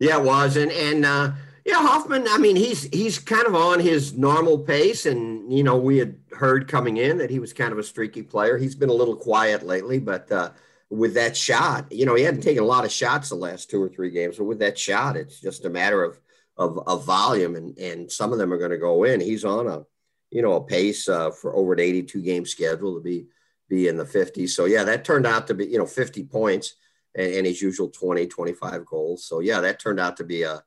Yeah, 0.01 0.19
it 0.19 0.25
was, 0.25 0.57
and 0.57 0.73
and 0.73 1.05
uh, 1.05 1.33
yeah, 1.65 1.77
Hoffman. 1.77 2.27
I 2.29 2.39
mean, 2.39 2.57
he's 2.57 2.85
he's 2.85 3.19
kind 3.19 3.47
of 3.47 3.55
on 3.55 3.81
his 3.81 4.17
normal 4.17 4.59
pace, 4.59 5.07
and 5.07 5.53
you 5.53 5.63
know, 5.63 5.77
we 5.77 5.99
had 5.99 6.17
heard 6.33 6.69
coming 6.69 6.97
in 6.97 7.19
that 7.19 7.31
he 7.31 7.39
was 7.39 7.53
kind 7.53 7.73
of 7.73 7.79
a 7.79 7.83
streaky 7.83 8.23
player. 8.23 8.59
He's 8.59 8.75
been 8.75 8.91
a 8.91 8.95
little 8.95 9.17
quiet 9.17 9.63
lately, 9.63 9.99
but 9.99 10.31
uh, 10.31 10.51
with 10.91 11.15
that 11.15 11.37
shot, 11.37 11.91
you 11.91 12.07
know, 12.07 12.15
he 12.15 12.23
hadn't 12.23 12.43
taken 12.43 12.63
a 12.63 12.67
lot 12.67 12.85
of 12.85 12.93
shots 12.93 13.29
the 13.29 13.37
last 13.37 13.71
two 13.71 13.83
or 13.83 13.89
three 13.89 14.11
games, 14.11 14.37
but 14.37 14.45
with 14.45 14.59
that 14.59 14.79
shot, 14.79 15.17
it's 15.17 15.41
just 15.41 15.65
a 15.65 15.71
matter 15.71 16.03
of 16.03 16.19
of, 16.57 16.79
of 16.87 17.05
volume, 17.05 17.57
and 17.57 17.79
and 17.79 18.11
some 18.11 18.33
of 18.33 18.39
them 18.39 18.53
are 18.53 18.59
going 18.59 18.71
to 18.71 18.79
go 18.79 19.05
in. 19.05 19.21
He's 19.21 19.45
on 19.45 19.69
a 19.69 19.85
you 20.31 20.43
know 20.43 20.55
a 20.55 20.65
pace 20.65 21.09
uh, 21.09 21.31
for 21.31 21.55
over 21.55 21.73
an 21.73 21.81
82 21.81 22.21
game 22.23 22.45
schedule 22.45 22.97
to 22.97 23.01
be 23.01 23.27
be 23.69 23.89
in 23.89 23.97
the 23.97 24.05
50s. 24.05 24.51
So 24.51 24.67
yeah, 24.67 24.85
that 24.85 25.05
turned 25.05 25.27
out 25.27 25.47
to 25.47 25.55
be 25.55 25.67
you 25.67 25.79
know 25.79 25.87
50 25.87 26.25
points 26.25 26.75
and, 27.15 27.35
and 27.35 27.47
his 27.47 27.63
usual 27.63 27.89
20, 27.89 28.27
25 28.27 28.87
goals. 28.87 29.27
So 29.27 29.41
yeah, 29.41 29.61
that 29.61 29.79
turned 29.79 30.01
out 30.01 30.17
to 30.19 30.25
be 30.25 30.43
a, 30.43 30.63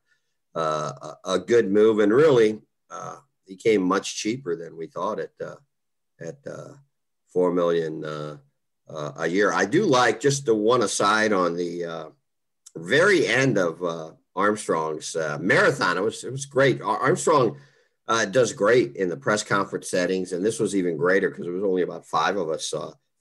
a, 0.55 1.17
a 1.25 1.39
good 1.39 1.71
move. 1.71 1.99
And 1.99 2.11
really, 2.11 2.59
uh, 2.89 3.17
he 3.45 3.55
came 3.55 3.81
much 3.81 4.15
cheaper 4.15 4.55
than 4.55 4.77
we 4.77 4.87
thought 4.87 5.19
at, 5.19 5.31
uh, 5.43 5.55
at 6.19 6.37
uh, 6.45 6.73
4 7.31 7.53
million 7.53 8.03
uh, 8.03 8.37
uh, 8.89 9.11
a 9.17 9.27
year. 9.27 9.53
I 9.53 9.65
do 9.65 9.85
like 9.85 10.19
just 10.19 10.45
the 10.45 10.55
one 10.55 10.83
aside 10.83 11.33
on 11.33 11.55
the 11.55 11.85
uh, 11.85 12.09
very 12.75 13.25
end 13.25 13.57
of 13.57 14.15
Armstrong's 14.35 15.15
marathon. 15.39 15.97
It 15.97 16.01
was, 16.01 16.23
it 16.23 16.31
was 16.31 16.45
great. 16.45 16.81
Armstrong 16.81 17.57
does 18.31 18.53
great 18.53 18.95
in 18.95 19.09
the 19.09 19.17
press 19.17 19.43
conference 19.43 19.89
settings. 19.89 20.31
And 20.31 20.45
this 20.45 20.59
was 20.59 20.75
even 20.75 20.97
greater 20.97 21.29
because 21.29 21.47
it 21.47 21.51
was 21.51 21.63
only 21.63 21.81
about 21.81 22.05
five 22.05 22.37
of 22.37 22.49
us 22.49 22.73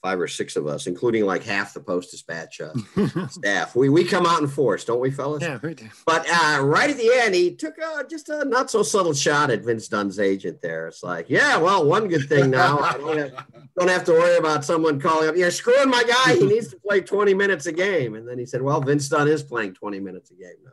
five 0.06 0.20
or 0.20 0.28
six 0.28 0.54
of 0.54 0.68
us, 0.68 0.86
including 0.86 1.26
like 1.26 1.42
half 1.42 1.74
the 1.74 1.80
Post 1.80 2.12
Dispatch 2.12 2.60
uh, 2.60 3.26
staff. 3.28 3.74
We 3.74 3.88
we 3.88 4.04
come 4.04 4.24
out 4.24 4.40
in 4.40 4.46
force, 4.46 4.84
don't 4.84 5.00
we, 5.00 5.10
fellas? 5.10 5.42
Yeah, 5.42 5.58
we 5.60 5.74
do. 5.74 5.88
But 6.06 6.24
uh, 6.30 6.60
right 6.62 6.88
at 6.88 6.96
the 6.96 7.10
end, 7.12 7.34
he 7.34 7.56
took 7.56 7.74
uh, 7.82 8.04
just 8.04 8.28
a 8.28 8.44
not 8.44 8.70
so 8.70 8.84
subtle 8.84 9.14
shot 9.14 9.50
at 9.50 9.64
Vince 9.64 9.88
Dunn's 9.88 10.20
agent. 10.20 10.62
There, 10.62 10.86
it's 10.86 11.02
like, 11.02 11.28
yeah, 11.28 11.56
well, 11.56 11.84
one 11.84 12.06
good 12.06 12.28
thing 12.28 12.50
now, 12.50 12.78
I 12.78 12.92
don't 12.92 13.18
have, 13.18 13.46
don't 13.76 13.88
have 13.88 14.04
to 14.04 14.12
worry 14.12 14.36
about 14.36 14.64
someone 14.64 15.00
calling 15.00 15.28
up. 15.28 15.34
Yeah, 15.36 15.48
screwing 15.48 15.90
my 15.90 16.04
guy. 16.04 16.36
He 16.36 16.46
needs 16.46 16.68
to 16.68 16.76
play 16.76 17.00
twenty 17.00 17.34
minutes 17.34 17.66
a 17.66 17.72
game. 17.72 18.14
And 18.14 18.28
then 18.28 18.38
he 18.38 18.46
said, 18.46 18.62
well, 18.62 18.80
Vince 18.80 19.08
Dunn 19.08 19.26
is 19.26 19.42
playing 19.42 19.74
twenty 19.74 19.98
minutes 19.98 20.30
a 20.30 20.34
game 20.34 20.54
now. 20.64 20.70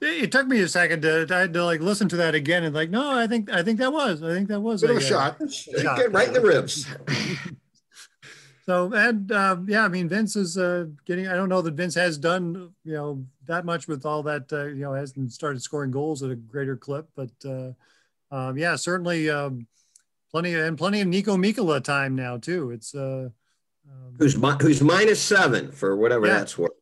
It 0.00 0.30
took 0.30 0.46
me 0.46 0.60
a 0.60 0.68
second 0.68 1.02
to, 1.02 1.26
to, 1.26 1.48
to, 1.48 1.64
like 1.64 1.80
listen 1.80 2.08
to 2.10 2.16
that 2.18 2.36
again 2.36 2.62
and 2.62 2.74
like, 2.74 2.90
no, 2.90 3.10
I 3.10 3.26
think 3.26 3.50
I 3.50 3.64
think 3.64 3.80
that 3.80 3.92
was 3.92 4.22
I 4.22 4.32
think 4.32 4.46
that 4.48 4.60
was 4.60 4.84
a, 4.84 4.96
a 4.96 5.00
shot. 5.00 5.36
shot. 5.50 6.12
right 6.12 6.28
in 6.28 6.34
the 6.34 6.40
ribs. 6.40 6.86
So 8.68 8.92
and 8.92 9.32
uh, 9.32 9.56
yeah, 9.66 9.86
I 9.86 9.88
mean 9.88 10.10
Vince 10.10 10.36
is 10.36 10.58
uh, 10.58 10.88
getting. 11.06 11.26
I 11.26 11.36
don't 11.36 11.48
know 11.48 11.62
that 11.62 11.72
Vince 11.72 11.94
has 11.94 12.18
done 12.18 12.74
you 12.84 12.92
know 12.92 13.24
that 13.46 13.64
much 13.64 13.88
with 13.88 14.04
all 14.04 14.22
that. 14.24 14.52
Uh, 14.52 14.66
you 14.66 14.82
know, 14.82 14.92
hasn't 14.92 15.32
started 15.32 15.62
scoring 15.62 15.90
goals 15.90 16.22
at 16.22 16.30
a 16.30 16.36
greater 16.36 16.76
clip, 16.76 17.08
but 17.16 17.30
uh, 17.46 17.70
um, 18.30 18.58
yeah, 18.58 18.76
certainly 18.76 19.30
um, 19.30 19.66
plenty 20.30 20.52
and 20.52 20.76
plenty 20.76 21.00
of 21.00 21.08
Niko 21.08 21.42
Mikkola 21.42 21.82
time 21.82 22.14
now 22.14 22.36
too. 22.36 22.70
It's 22.70 22.94
uh, 22.94 23.30
um, 23.88 24.16
who's 24.18 24.34
who's 24.60 24.82
minus 24.82 25.22
seven 25.22 25.72
for 25.72 25.96
whatever 25.96 26.26
yeah. 26.26 26.34
that's 26.34 26.58
worth. 26.58 26.72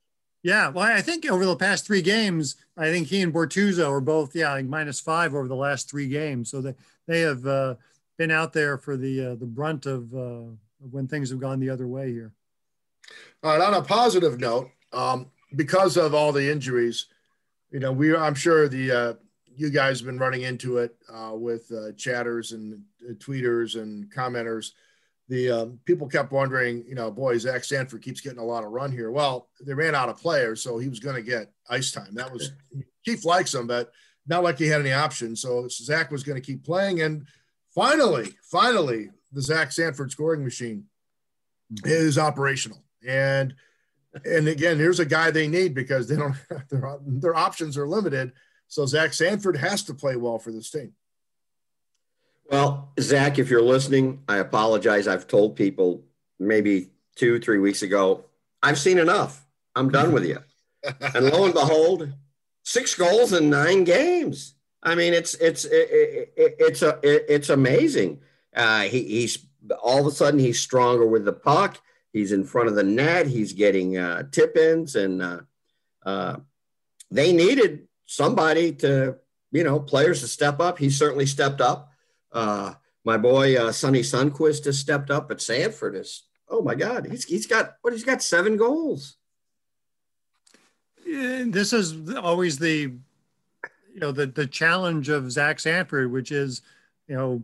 Yeah, 0.43 0.71
well, 0.71 0.93
I 0.93 1.03
think 1.03 1.25
over 1.31 1.45
the 1.45 1.55
past 1.55 1.87
three 1.87 2.03
games, 2.03 2.57
I 2.77 2.91
think 2.91 3.07
he 3.07 3.23
and 3.23 3.33
Bortuzzo 3.33 3.89
are 3.89 4.01
both 4.01 4.35
yeah 4.35 4.51
like 4.51 4.67
minus 4.67 4.99
five 4.99 5.37
over 5.37 5.47
the 5.47 5.55
last 5.55 5.89
three 5.89 6.09
games. 6.09 6.51
So 6.51 6.61
they 6.61 6.75
they 7.07 7.21
have 7.21 7.47
uh, 7.47 7.77
been 8.17 8.33
out 8.33 8.53
there 8.53 8.77
for 8.77 8.97
the 8.97 9.25
uh, 9.25 9.35
the 9.37 9.47
brunt 9.47 9.87
of 9.87 10.13
uh, 10.13 10.51
when 10.79 11.07
things 11.07 11.31
have 11.31 11.41
gone 11.41 11.61
the 11.61 11.71
other 11.71 11.87
way 11.87 12.13
here. 12.13 12.33
All 13.43 13.57
right. 13.57 13.67
On 13.67 13.75
a 13.75 13.83
positive 13.83 14.41
note, 14.41 14.71
um, 14.93 15.27
because 15.55 15.97
of 15.97 16.15
all 16.15 16.33
the 16.33 16.51
injuries, 16.51 17.07
you 17.71 17.81
know, 17.81 17.93
we 17.93 18.15
I'm 18.17 18.35
sure 18.35 18.69
the 18.69 18.91
uh, 18.91 19.15
you 19.57 19.71
guys 19.71 20.01
have 20.01 20.07
been 20.07 20.19
running 20.19 20.43
into 20.43 20.79
it 20.79 20.95
uh, 21.13 21.33
with 21.35 21.71
uh, 21.73 21.93
chatters 21.97 22.53
and 22.53 22.81
uh, 23.09 23.15
tweeters 23.15 23.81
and 23.81 24.13
commenters. 24.13 24.73
The 25.29 25.51
um, 25.51 25.81
people 25.85 26.07
kept 26.07 26.31
wondering, 26.31 26.85
you 26.87 26.95
know, 26.95 27.11
boy, 27.11 27.37
Zach 27.39 27.65
Sanford 27.65 28.03
keeps 28.03 28.21
getting 28.21 28.39
a 28.39 28.45
lot 28.45 28.65
of 28.65 28.71
run 28.71 28.93
here. 28.93 29.11
Well, 29.11 29.49
they 29.61 29.75
ran 29.75 29.95
out 29.95 30.09
of 30.09 30.19
players, 30.19 30.63
so 30.63 30.79
he 30.79 30.89
was 30.89 31.01
going 31.01 31.17
to 31.17 31.23
get 31.23 31.53
ice 31.69 31.91
time. 31.91 32.15
That 32.15 32.33
was 32.33 32.53
Keith 33.05 33.25
likes 33.25 33.53
him, 33.53 33.67
but 33.67 33.91
not 34.27 34.45
like 34.45 34.59
he 34.59 34.67
had 34.67 34.81
any 34.81 34.93
options. 34.93 35.41
So 35.41 35.67
Zach 35.69 36.11
was 36.11 36.23
going 36.23 36.41
to 36.41 36.47
keep 36.47 36.65
playing, 36.65 37.03
and 37.03 37.27
finally, 37.75 38.29
finally, 38.51 39.11
the 39.37 39.43
Zach 39.43 39.71
Sanford 39.71 40.11
scoring 40.11 40.43
machine 40.43 40.87
is 41.85 42.17
operational. 42.17 42.83
And 43.07 43.55
and 44.25 44.49
again, 44.49 44.79
here's 44.79 44.99
a 44.99 45.05
guy 45.05 45.31
they 45.31 45.47
need 45.47 45.75
because 45.75 46.09
they 46.09 46.17
don't 46.17 46.35
their 46.71 46.99
their 47.07 47.37
options 47.37 47.77
are 47.77 47.87
limited. 47.87 48.33
So 48.67 48.87
Zach 48.87 49.13
Sanford 49.13 49.59
has 49.59 49.85
to 49.85 49.95
play 49.95 50.17
well 50.17 50.39
for 50.39 50.51
this 50.51 50.71
team. 50.71 50.95
Well, 52.51 52.93
Zach, 52.99 53.39
if 53.39 53.51
you're 53.51 53.63
listening, 53.63 54.23
I 54.27 54.39
apologize. 54.39 55.07
I've 55.07 55.27
told 55.27 55.55
people 55.55 56.03
maybe 56.41 56.89
two, 57.15 57.39
three 57.39 57.59
weeks 57.59 57.83
ago, 57.83 58.25
I've 58.63 58.79
seen 58.79 58.99
enough. 58.99 59.45
I'm 59.75 59.91
done 59.91 60.13
with 60.13 60.25
you. 60.25 60.39
and 61.15 61.27
lo 61.27 61.45
and 61.45 61.53
behold, 61.53 62.11
six 62.63 62.95
goals 62.95 63.35
in 63.35 63.51
nine 63.51 63.85
games. 63.85 64.55
I 64.83 64.95
mean, 64.95 65.13
it's 65.13 65.35
it's 65.35 65.67
it, 65.67 66.33
it, 66.37 66.57
it's 66.59 66.81
a 66.81 66.99
it, 67.03 67.27
it's 67.29 67.51
amazing. 67.51 68.21
Uh, 68.57 68.83
he, 68.83 69.05
he's 69.05 69.47
all 69.83 70.01
of 70.01 70.07
a 70.07 70.11
sudden 70.11 70.41
he's 70.41 70.59
stronger 70.59 71.07
with 71.07 71.25
the 71.25 71.33
puck. 71.33 71.81
He's 72.13 72.33
in 72.33 72.45
front 72.45 72.69
of 72.69 72.75
the 72.75 72.83
net. 72.83 73.27
He's 73.27 73.53
getting 73.53 73.99
uh, 73.99 74.25
tip 74.33 74.57
ins, 74.57 74.97
and 74.97 75.21
uh, 75.21 75.41
uh, 76.05 76.37
they 77.11 77.33
needed 77.33 77.89
somebody 78.07 78.73
to, 78.73 79.17
you 79.53 79.65
know, 79.65 79.79
players 79.79 80.21
to 80.23 80.29
step 80.29 80.59
up. 80.59 80.79
He 80.79 80.89
certainly 80.89 81.27
stepped 81.27 81.61
up. 81.61 81.91
Uh, 82.33 82.75
my 83.05 83.19
boy 83.19 83.57
uh, 83.57 83.71
Sonny 83.71 84.01
Sundqvist 84.01 84.65
has 84.65 84.79
stepped 84.79 85.11
up, 85.11 85.29
but 85.29 85.43
Sanford 85.43 85.95
is. 85.95 86.23
Oh 86.49 86.63
my 86.63 86.75
God, 86.75 87.07
he's 87.11 87.25
he's 87.25 87.47
got 87.47 87.77
what? 87.83 87.93
He's 87.93 88.05
got 88.05 88.23
seven 88.23 88.57
goals. 88.57 89.17
this 91.05 91.73
is 91.73 92.15
always 92.15 92.59
the, 92.59 92.93
you 93.93 94.01
know, 94.01 94.13
the 94.13 94.27
the 94.27 94.47
challenge 94.47 95.09
of 95.09 95.31
Zach 95.31 95.59
Sanford, 95.61 96.11
which 96.11 96.31
is, 96.33 96.63
you 97.09 97.17
know, 97.17 97.43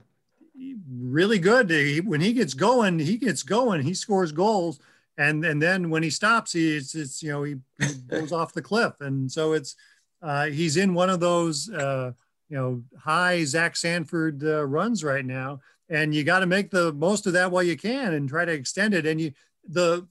really 0.91 1.39
good. 1.39 1.71
He, 1.71 2.01
when 2.01 2.21
he 2.21 2.33
gets 2.33 2.55
going, 2.55 2.99
he 2.99 3.17
gets 3.17 3.43
going. 3.43 3.83
He 3.83 3.95
scores 3.95 4.33
goals, 4.33 4.81
and 5.17 5.45
and 5.45 5.61
then 5.61 5.91
when 5.91 6.03
he 6.03 6.11
stops, 6.11 6.53
he 6.53 6.77
it's, 6.77 7.23
you 7.23 7.31
know 7.31 7.43
he, 7.43 7.57
he 7.79 7.95
goes 8.09 8.33
off 8.33 8.53
the 8.53 8.63
cliff, 8.63 8.95
and 9.01 9.31
so 9.31 9.53
it's 9.53 9.77
uh, 10.23 10.47
he's 10.47 10.77
in 10.77 10.95
one 10.95 11.11
of 11.11 11.21
those 11.21 11.71
uh, 11.71 12.13
you 12.49 12.57
know 12.57 12.83
high 12.99 13.45
Zach 13.45 13.77
Sanford 13.77 14.43
uh, 14.45 14.65
runs 14.65 15.05
right 15.05 15.25
now, 15.25 15.61
and 15.89 16.15
you 16.15 16.25
got 16.25 16.41
to 16.41 16.47
make 16.47 16.71
the 16.71 16.93
most 16.93 17.27
of 17.27 17.33
that 17.35 17.51
while 17.51 17.63
you 17.63 17.77
can 17.77 18.15
and 18.15 18.29
try 18.29 18.45
to 18.45 18.53
extend 18.53 18.95
it. 18.95 19.07
And 19.07 19.21
you 19.21 19.33
the 19.67 20.07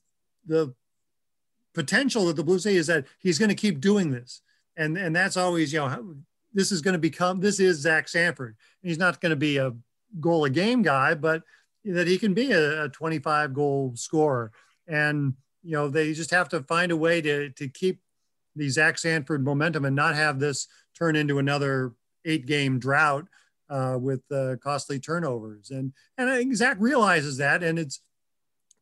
the 0.46 0.74
potential 1.74 2.26
that 2.26 2.36
the 2.36 2.44
Blues 2.44 2.64
say 2.64 2.76
is 2.76 2.88
that 2.88 3.06
he's 3.20 3.40
going 3.40 3.50
to 3.50 3.56
keep 3.56 3.80
doing 3.80 4.12
this, 4.12 4.42
and 4.76 4.98
and 4.98 5.16
that's 5.16 5.38
always 5.38 5.72
you 5.72 5.80
know 5.80 6.16
this 6.54 6.72
is 6.72 6.82
going 6.82 6.94
to 6.94 7.00
become 7.00 7.40
this 7.40 7.60
is 7.60 7.80
Zach 7.80 8.08
Sanford. 8.08 8.56
He's 8.82 8.98
not 8.98 9.22
going 9.22 9.30
to 9.30 9.36
be 9.36 9.58
a 9.58 9.74
goal 10.20 10.46
a 10.46 10.50
game 10.50 10.82
guy, 10.82 11.14
but 11.14 11.44
that 11.86 12.08
he 12.08 12.18
can 12.18 12.34
be 12.34 12.52
a, 12.52 12.86
a 12.86 12.90
25 12.90 13.54
goal 13.54 13.94
scorer. 13.96 14.52
And 14.88 15.36
you 15.64 15.74
know 15.74 15.90
they 15.90 16.14
just 16.14 16.32
have 16.32 16.50
to 16.50 16.64
find 16.64 16.92
a 16.92 16.98
way 16.98 17.22
to 17.22 17.50
to 17.52 17.68
keep 17.68 18.02
the 18.56 18.70
Zach 18.70 18.98
Sanford 18.98 19.44
momentum 19.44 19.86
and 19.86 19.96
not 19.96 20.16
have 20.16 20.40
this 20.40 20.68
turn 20.98 21.16
into 21.16 21.40
another 21.40 21.94
eight 22.26 22.46
game 22.46 22.80
drought 22.80 23.28
uh, 23.70 23.98
with 24.00 24.22
uh, 24.32 24.58
costly 24.62 25.00
turnovers. 25.00 25.72
And 25.72 25.94
and 26.18 26.30
I 26.30 26.38
think 26.38 26.56
Zach 26.56 26.78
realizes 26.80 27.38
that, 27.38 27.64
and 27.64 27.80
it's 27.80 28.02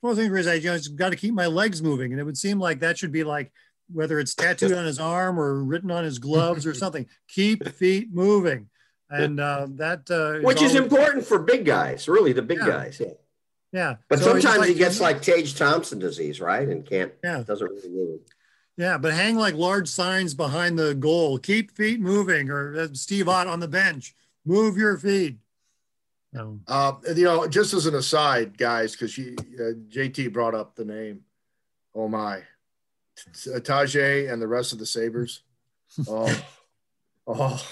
one 0.01 0.11
of 0.11 0.17
the 0.17 0.27
things 0.27 0.47
I 0.47 0.55
you 0.55 0.69
know, 0.69 0.77
just 0.77 0.95
got 0.95 1.09
to 1.09 1.15
keep 1.15 1.33
my 1.33 1.47
legs 1.47 1.81
moving, 1.81 2.11
and 2.11 2.19
it 2.19 2.23
would 2.23 2.37
seem 2.37 2.59
like 2.59 2.79
that 2.79 2.97
should 2.97 3.11
be 3.11 3.23
like 3.23 3.51
whether 3.91 4.19
it's 4.19 4.35
tattooed 4.35 4.71
on 4.71 4.85
his 4.85 4.99
arm 4.99 5.39
or 5.39 5.63
written 5.63 5.91
on 5.91 6.03
his 6.03 6.19
gloves 6.19 6.65
or 6.65 6.73
something. 6.73 7.07
Keep 7.27 7.67
feet 7.69 8.09
moving, 8.11 8.69
and 9.09 9.39
uh, 9.39 9.67
that 9.71 10.09
uh, 10.11 10.45
which 10.45 10.61
is, 10.61 10.75
important 10.75 11.25
for 11.25 11.39
big 11.39 11.65
guys, 11.65 12.07
really 12.07 12.33
the 12.33 12.41
big 12.41 12.59
yeah. 12.59 12.67
guys. 12.67 12.99
Yeah. 12.99 13.13
Yeah. 13.71 13.95
But 14.07 14.19
so 14.19 14.25
sometimes 14.25 14.59
like, 14.59 14.69
he 14.69 14.75
gets 14.75 14.99
like 14.99 15.21
Tage 15.21 15.55
Thompson 15.55 15.99
disease, 15.99 16.41
right? 16.41 16.67
And 16.67 16.85
can't, 16.85 17.11
yeah. 17.23 17.43
doesn't 17.45 17.67
really 17.67 17.89
move. 17.89 18.19
Yeah, 18.77 18.97
but 18.97 19.13
hang 19.13 19.35
like 19.35 19.55
large 19.55 19.89
signs 19.89 20.33
behind 20.33 20.79
the 20.79 20.95
goal. 20.95 21.37
Keep 21.37 21.71
feet 21.71 21.99
moving, 21.99 22.49
or 22.49 22.75
uh, 22.79 22.87
Steve 22.93 23.27
Ott 23.27 23.45
on 23.45 23.59
the 23.59 23.67
bench. 23.67 24.15
Move 24.45 24.77
your 24.77 24.97
feet. 24.97 25.37
No. 26.31 26.59
Uh, 26.65 26.93
you 27.13 27.25
know, 27.25 27.45
just 27.47 27.73
as 27.73 27.87
an 27.87 27.95
aside, 27.95 28.57
guys, 28.57 28.93
because 28.93 29.17
uh, 29.19 29.73
JT 29.89 30.31
brought 30.31 30.55
up 30.55 30.75
the 30.75 30.85
name. 30.85 31.21
Oh 31.93 32.07
my, 32.07 32.43
Tage 33.63 33.95
and 33.95 34.41
the 34.41 34.47
rest 34.47 34.71
of 34.71 34.79
the 34.79 34.85
Sabres. 34.85 35.41
Oh, 36.07 36.43
oh. 37.27 37.67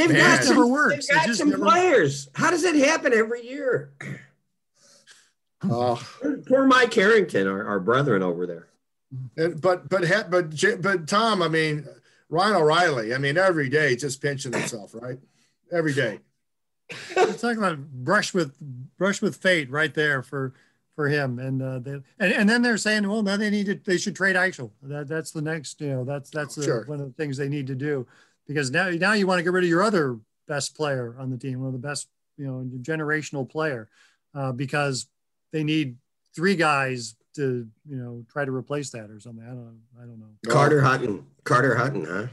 They've 0.00 0.12
man. 0.12 0.36
got 0.36 0.44
some, 0.44 0.88
they've 0.88 1.08
got 1.08 1.34
some 1.34 1.52
players. 1.52 2.28
How 2.34 2.50
does 2.50 2.64
it 2.64 2.74
happen 2.76 3.12
every 3.12 3.46
year? 3.46 3.92
Oh, 5.62 6.02
poor 6.48 6.64
Mike 6.66 6.94
Harrington, 6.94 7.46
our, 7.46 7.66
our 7.66 7.80
brethren 7.80 8.22
over 8.22 8.46
there. 8.46 8.68
And, 9.36 9.60
but 9.60 9.90
but 9.90 10.08
but 10.30 10.54
but 10.80 11.06
Tom, 11.06 11.42
I 11.42 11.48
mean 11.48 11.86
Ryan 12.30 12.56
O'Reilly. 12.56 13.14
I 13.14 13.18
mean 13.18 13.36
every 13.36 13.68
day 13.68 13.94
just 13.94 14.22
pinching 14.22 14.52
himself, 14.52 14.94
right? 14.94 15.18
Every 15.70 15.92
day. 15.92 16.20
We're 17.14 17.34
talking 17.34 17.58
about 17.58 17.78
brush 17.78 18.32
with 18.32 18.56
brush 18.96 19.20
with 19.20 19.36
fate 19.36 19.70
right 19.70 19.92
there 19.92 20.22
for 20.22 20.54
for 20.94 21.08
him, 21.08 21.38
and 21.38 21.62
uh, 21.62 21.78
they, 21.78 21.92
and 21.92 22.32
and 22.32 22.48
then 22.48 22.62
they're 22.62 22.78
saying, 22.78 23.06
well, 23.06 23.22
now 23.22 23.36
they 23.36 23.50
need 23.50 23.66
to 23.66 23.74
they 23.74 23.98
should 23.98 24.16
trade 24.16 24.36
Eichel. 24.36 24.70
That 24.82 25.08
that's 25.08 25.30
the 25.30 25.42
next, 25.42 25.80
you 25.80 25.88
know, 25.88 26.04
that's 26.04 26.30
that's 26.30 26.54
the, 26.54 26.62
sure. 26.62 26.84
one 26.86 27.00
of 27.00 27.06
the 27.06 27.12
things 27.12 27.36
they 27.36 27.48
need 27.48 27.66
to 27.66 27.74
do 27.74 28.06
because 28.50 28.72
now 28.72 28.90
now 28.90 29.12
you 29.12 29.28
want 29.28 29.38
to 29.38 29.44
get 29.44 29.52
rid 29.52 29.62
of 29.62 29.70
your 29.70 29.84
other 29.84 30.18
best 30.48 30.74
player 30.76 31.14
on 31.20 31.30
the 31.30 31.38
team, 31.38 31.60
one 31.60 31.68
of 31.68 31.72
the 31.72 31.78
best, 31.78 32.08
you 32.36 32.44
know, 32.44 32.68
generational 32.82 33.48
player, 33.48 33.88
uh, 34.34 34.50
because 34.50 35.06
they 35.52 35.62
need 35.62 35.96
three 36.34 36.56
guys 36.56 37.14
to 37.36 37.68
you 37.88 37.96
know 37.96 38.24
try 38.28 38.44
to 38.44 38.50
replace 38.50 38.90
that 38.90 39.08
or 39.08 39.20
something. 39.20 39.44
I 39.44 39.50
don't 39.50 39.64
know. 39.64 39.78
I 39.98 40.00
don't 40.00 40.18
know. 40.18 40.26
Carter 40.48 40.80
Hutton, 40.80 41.24
Carter 41.44 41.76
Hutton, 41.76 42.04
huh? 42.04 42.26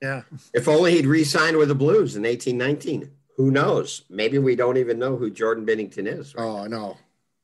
Yeah. 0.00 0.22
If 0.52 0.68
only 0.68 0.92
he'd 0.92 1.06
re-signed 1.06 1.56
with 1.56 1.68
the 1.68 1.74
Blues 1.74 2.14
in 2.14 2.22
1819. 2.22 3.10
Who 3.36 3.50
knows? 3.50 4.02
Maybe 4.08 4.38
we 4.38 4.54
don't 4.54 4.76
even 4.76 5.00
know 5.00 5.16
who 5.16 5.28
Jordan 5.28 5.66
Binnington 5.66 6.06
is. 6.06 6.36
Right? 6.36 6.44
Oh 6.44 6.66
no, 6.66 6.96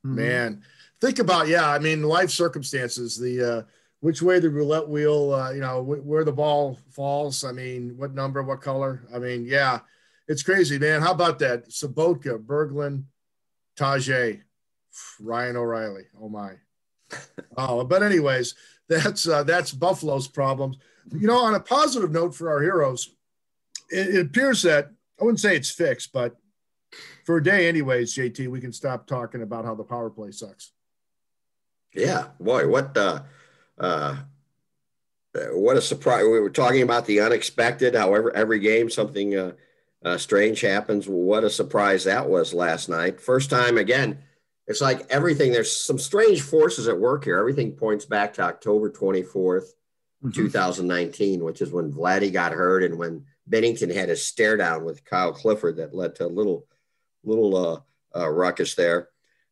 mm-hmm. 0.06 0.14
man. 0.14 0.62
Think 1.00 1.18
about 1.18 1.48
yeah. 1.48 1.68
I 1.68 1.80
mean, 1.80 2.04
life 2.04 2.30
circumstances. 2.30 3.18
The 3.18 3.42
uh, 3.42 3.62
which 4.00 4.22
way 4.22 4.38
the 4.38 4.50
roulette 4.50 4.88
wheel. 4.88 5.32
Uh, 5.32 5.52
you 5.52 5.60
know 5.60 5.82
wh- 5.82 6.06
where 6.06 6.24
the 6.24 6.32
ball 6.32 6.78
falls. 6.90 7.44
I 7.44 7.52
mean, 7.52 7.96
what 7.96 8.14
number, 8.14 8.42
what 8.42 8.60
color. 8.60 9.02
I 9.14 9.18
mean, 9.18 9.46
yeah, 9.46 9.80
it's 10.28 10.42
crazy, 10.42 10.78
man. 10.78 11.02
How 11.02 11.12
about 11.12 11.38
that? 11.40 11.68
Sobotka, 11.68 12.38
Berglund, 12.38 13.04
Tage, 13.76 14.40
Ryan 15.20 15.56
O'Reilly. 15.56 16.04
Oh 16.20 16.28
my. 16.28 16.52
oh, 17.56 17.84
but 17.84 18.02
anyways, 18.02 18.54
that's 18.88 19.28
uh, 19.28 19.42
that's 19.42 19.72
Buffalo's 19.72 20.28
problems. 20.28 20.76
You 21.12 21.26
know, 21.26 21.38
on 21.38 21.54
a 21.54 21.60
positive 21.60 22.10
note 22.10 22.34
for 22.34 22.50
our 22.50 22.62
heroes, 22.62 23.10
it, 23.90 24.14
it 24.14 24.26
appears 24.26 24.62
that 24.62 24.90
I 25.20 25.24
wouldn't 25.24 25.40
say 25.40 25.56
it's 25.56 25.70
fixed, 25.70 26.12
but 26.12 26.36
for 27.24 27.36
a 27.36 27.42
day, 27.42 27.68
anyways, 27.68 28.14
JT, 28.14 28.48
we 28.48 28.60
can 28.60 28.72
stop 28.72 29.06
talking 29.06 29.42
about 29.42 29.64
how 29.64 29.74
the 29.74 29.84
power 29.84 30.10
play 30.10 30.30
sucks. 30.30 30.72
Yeah, 31.94 32.28
boy, 32.38 32.68
what 32.68 32.96
uh, 32.96 33.22
uh, 33.80 34.16
what 35.52 35.76
a 35.76 35.82
surprise! 35.82 36.24
We 36.24 36.40
were 36.40 36.50
talking 36.50 36.82
about 36.82 37.06
the 37.06 37.20
unexpected. 37.20 37.94
However, 37.94 38.34
every 38.34 38.58
game 38.58 38.90
something 38.90 39.36
uh, 39.36 39.52
uh, 40.04 40.18
strange 40.18 40.60
happens. 40.60 41.08
What 41.08 41.44
a 41.44 41.50
surprise 41.50 42.04
that 42.04 42.28
was 42.28 42.54
last 42.54 42.88
night. 42.88 43.20
First 43.20 43.50
time 43.50 43.78
again 43.78 44.18
it's 44.70 44.80
like 44.80 45.04
everything 45.10 45.50
there's 45.50 45.74
some 45.74 45.98
strange 45.98 46.40
forces 46.40 46.86
at 46.86 46.98
work 46.98 47.24
here 47.24 47.38
everything 47.38 47.72
points 47.72 48.04
back 48.04 48.32
to 48.32 48.42
october 48.42 48.88
24th 48.88 49.34
mm-hmm. 50.22 50.30
2019 50.30 51.44
which 51.44 51.60
is 51.60 51.72
when 51.72 51.92
vladdy 51.92 52.32
got 52.32 52.52
hurt 52.52 52.84
and 52.84 52.96
when 52.96 53.24
Binnington 53.50 53.92
had 53.92 54.10
a 54.10 54.16
stare 54.16 54.56
down 54.56 54.84
with 54.84 55.04
kyle 55.04 55.32
clifford 55.32 55.76
that 55.76 55.94
led 55.94 56.14
to 56.14 56.26
a 56.26 56.28
little 56.28 56.66
little 57.24 57.56
uh, 57.56 57.80
uh, 58.18 58.28
ruckus 58.28 58.76
there 58.76 59.08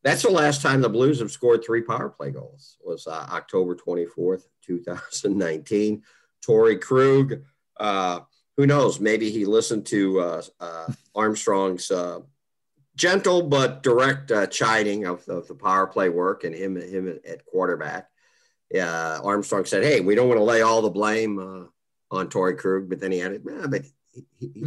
that's 0.09 0.23
the 0.23 0.31
last 0.31 0.63
time 0.63 0.81
the 0.81 0.89
blues 0.89 1.21
have 1.21 1.31
scored 1.31 1.63
three 1.65 1.83
power 1.83 2.09
play 2.09 2.31
goals 2.31 2.77
was 2.85 3.07
uh, 3.07 3.27
october 3.31 3.75
24th 3.75 4.45
2019 4.63 6.03
torey 6.47 6.81
krug 6.81 7.43
uh, 7.79 8.21
who 8.57 8.67
knows 8.67 9.01
maybe 9.01 9.31
he 9.31 9.45
listened 9.45 9.87
to 9.87 10.21
uh, 10.21 10.43
uh, 10.61 10.87
armstrong's 11.15 11.91
gentle 12.99 13.43
but 13.43 13.83
direct 13.83 14.31
uh, 14.31 14.47
chiding 14.49 15.07
of, 15.07 15.27
of, 15.29 15.47
the 15.47 15.55
power 15.55 15.87
play 15.87 16.09
work 16.11 16.45
and 16.45 16.55
him 16.55 16.77
him 16.77 17.19
at 17.27 17.47
quarterback. 17.47 18.11
Uh, 18.75 19.21
Armstrong 19.25 19.65
said, 19.65 19.85
"Hey, 19.85 20.01
we 20.01 20.15
don't 20.15 20.29
want 20.29 20.39
to 20.39 20.45
lay 20.45 20.61
all 20.61 20.83
the 20.83 20.91
blame 20.91 21.39
uh, 21.39 22.15
on 22.15 22.29
Torey 22.29 22.59
Krug," 22.59 22.91
but 22.91 23.01
then 23.01 23.13
he 23.13 23.23
added, 23.23 23.47
eh, 23.49 23.67
"But 23.67 23.83
he, 24.13 24.27
he, 24.39 24.65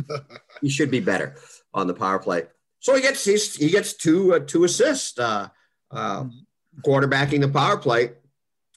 he, 0.61 0.69
should 0.69 0.89
be 0.89 1.01
better 1.01 1.35
on 1.71 1.85
the 1.85 1.93
power 1.93 2.17
play." 2.17 2.47
So 2.81 2.95
he 2.95 3.01
gets 3.01 3.23
he 3.55 3.69
gets 3.69 3.93
two 3.93 4.33
uh, 4.33 4.39
two 4.39 4.63
assists 4.63 5.17
uh, 5.17 5.49
uh, 5.91 6.25
quarterbacking 6.85 7.41
the 7.41 7.47
power 7.47 7.77
play, 7.77 8.11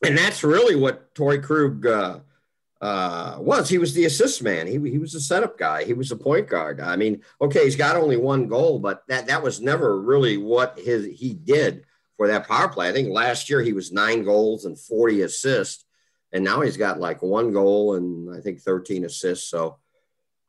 and 0.04 0.16
that's 0.16 0.44
really 0.44 0.76
what 0.76 1.14
Torey 1.14 1.42
Krug 1.42 1.86
uh, 1.86 3.38
was. 3.38 3.70
He 3.70 3.78
was 3.78 3.94
the 3.94 4.04
assist 4.04 4.42
man. 4.42 4.66
He, 4.66 4.78
he 4.90 4.98
was 4.98 5.12
the 5.12 5.20
setup 5.20 5.58
guy. 5.58 5.84
He 5.84 5.94
was 5.94 6.10
the 6.10 6.16
point 6.16 6.48
guard. 6.48 6.82
I 6.82 6.96
mean, 6.96 7.22
okay, 7.40 7.64
he's 7.64 7.76
got 7.76 7.96
only 7.96 8.18
one 8.18 8.46
goal, 8.46 8.78
but 8.78 9.04
that 9.08 9.26
that 9.28 9.42
was 9.42 9.62
never 9.62 9.98
really 9.98 10.36
what 10.36 10.78
his 10.78 11.06
he 11.18 11.32
did 11.32 11.86
for 12.18 12.28
that 12.28 12.46
power 12.46 12.68
play. 12.68 12.90
I 12.90 12.92
think 12.92 13.08
last 13.08 13.48
year 13.48 13.62
he 13.62 13.72
was 13.72 13.90
nine 13.90 14.22
goals 14.22 14.66
and 14.66 14.78
40 14.78 15.22
assists, 15.22 15.86
and 16.30 16.44
now 16.44 16.60
he's 16.60 16.76
got 16.76 17.00
like 17.00 17.22
one 17.22 17.52
goal 17.54 17.94
and 17.94 18.36
I 18.36 18.42
think 18.42 18.60
13 18.60 19.06
assists. 19.06 19.48
So 19.48 19.78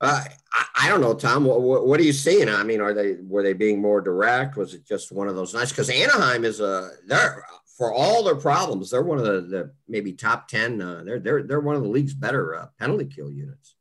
uh, 0.02 0.24
I, 0.54 0.66
I, 0.84 0.90
don't 0.90 1.02
know, 1.02 1.14
Tom. 1.14 1.46
What, 1.46 1.86
what, 1.86 2.00
are 2.00 2.04
you 2.04 2.14
seeing? 2.14 2.50
I 2.50 2.64
mean, 2.64 2.82
are 2.82 2.94
they 2.94 3.16
were 3.22 3.44
they 3.44 3.54
being 3.54 3.82
more 3.82 4.02
direct? 4.02 4.58
Was 4.58 4.74
it 4.74 4.86
just 4.86 5.12
one 5.12 5.28
of 5.28 5.36
those 5.36 5.54
nights? 5.54 5.72
Because 5.72 5.90
Anaheim 5.90 6.44
is 6.44 6.60
a 6.60 6.92
they're 7.08 7.44
for 7.78 7.94
all 7.94 8.24
their 8.24 8.36
problems, 8.36 8.90
they're 8.90 9.02
one 9.02 9.18
of 9.18 9.26
the, 9.26 9.42
the 9.42 9.72
maybe 9.88 10.14
top 10.14 10.48
ten. 10.48 10.82
Uh, 10.82 11.04
they're 11.06 11.20
they're 11.20 11.44
they're 11.44 11.60
one 11.60 11.76
of 11.76 11.84
the 11.84 11.90
league's 11.90 12.14
better 12.14 12.56
uh, 12.56 12.68
penalty 12.80 13.06
kill 13.06 13.32
units. 13.32 13.76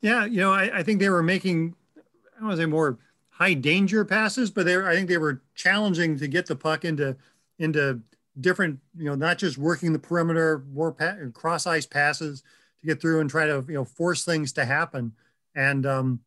Yeah, 0.00 0.24
you 0.24 0.40
know, 0.40 0.52
I, 0.52 0.78
I 0.78 0.82
think 0.82 1.00
they 1.00 1.10
were 1.10 1.22
making 1.22 1.74
I 1.96 2.40
don't 2.40 2.48
want 2.48 2.58
to 2.58 2.62
say 2.62 2.66
more 2.66 2.98
high 3.30 3.54
danger 3.54 4.04
passes, 4.04 4.50
but 4.50 4.66
they 4.66 4.76
were, 4.76 4.88
I 4.88 4.94
think 4.94 5.08
they 5.08 5.18
were 5.18 5.42
challenging 5.54 6.18
to 6.18 6.28
get 6.28 6.46
the 6.46 6.56
puck 6.56 6.84
into 6.84 7.16
into 7.58 8.00
different, 8.38 8.80
you 8.96 9.04
know, 9.04 9.14
not 9.14 9.38
just 9.38 9.58
working 9.58 9.92
the 9.92 9.98
perimeter, 9.98 10.64
more 10.72 10.92
pa- 10.92 11.16
cross 11.34 11.66
ice 11.66 11.86
passes 11.86 12.42
to 12.80 12.86
get 12.86 13.00
through 13.00 13.20
and 13.20 13.30
try 13.30 13.46
to 13.46 13.64
you 13.68 13.74
know 13.74 13.84
force 13.84 14.24
things 14.24 14.52
to 14.52 14.64
happen. 14.64 15.12
And 15.54 15.86
um, 15.86 16.20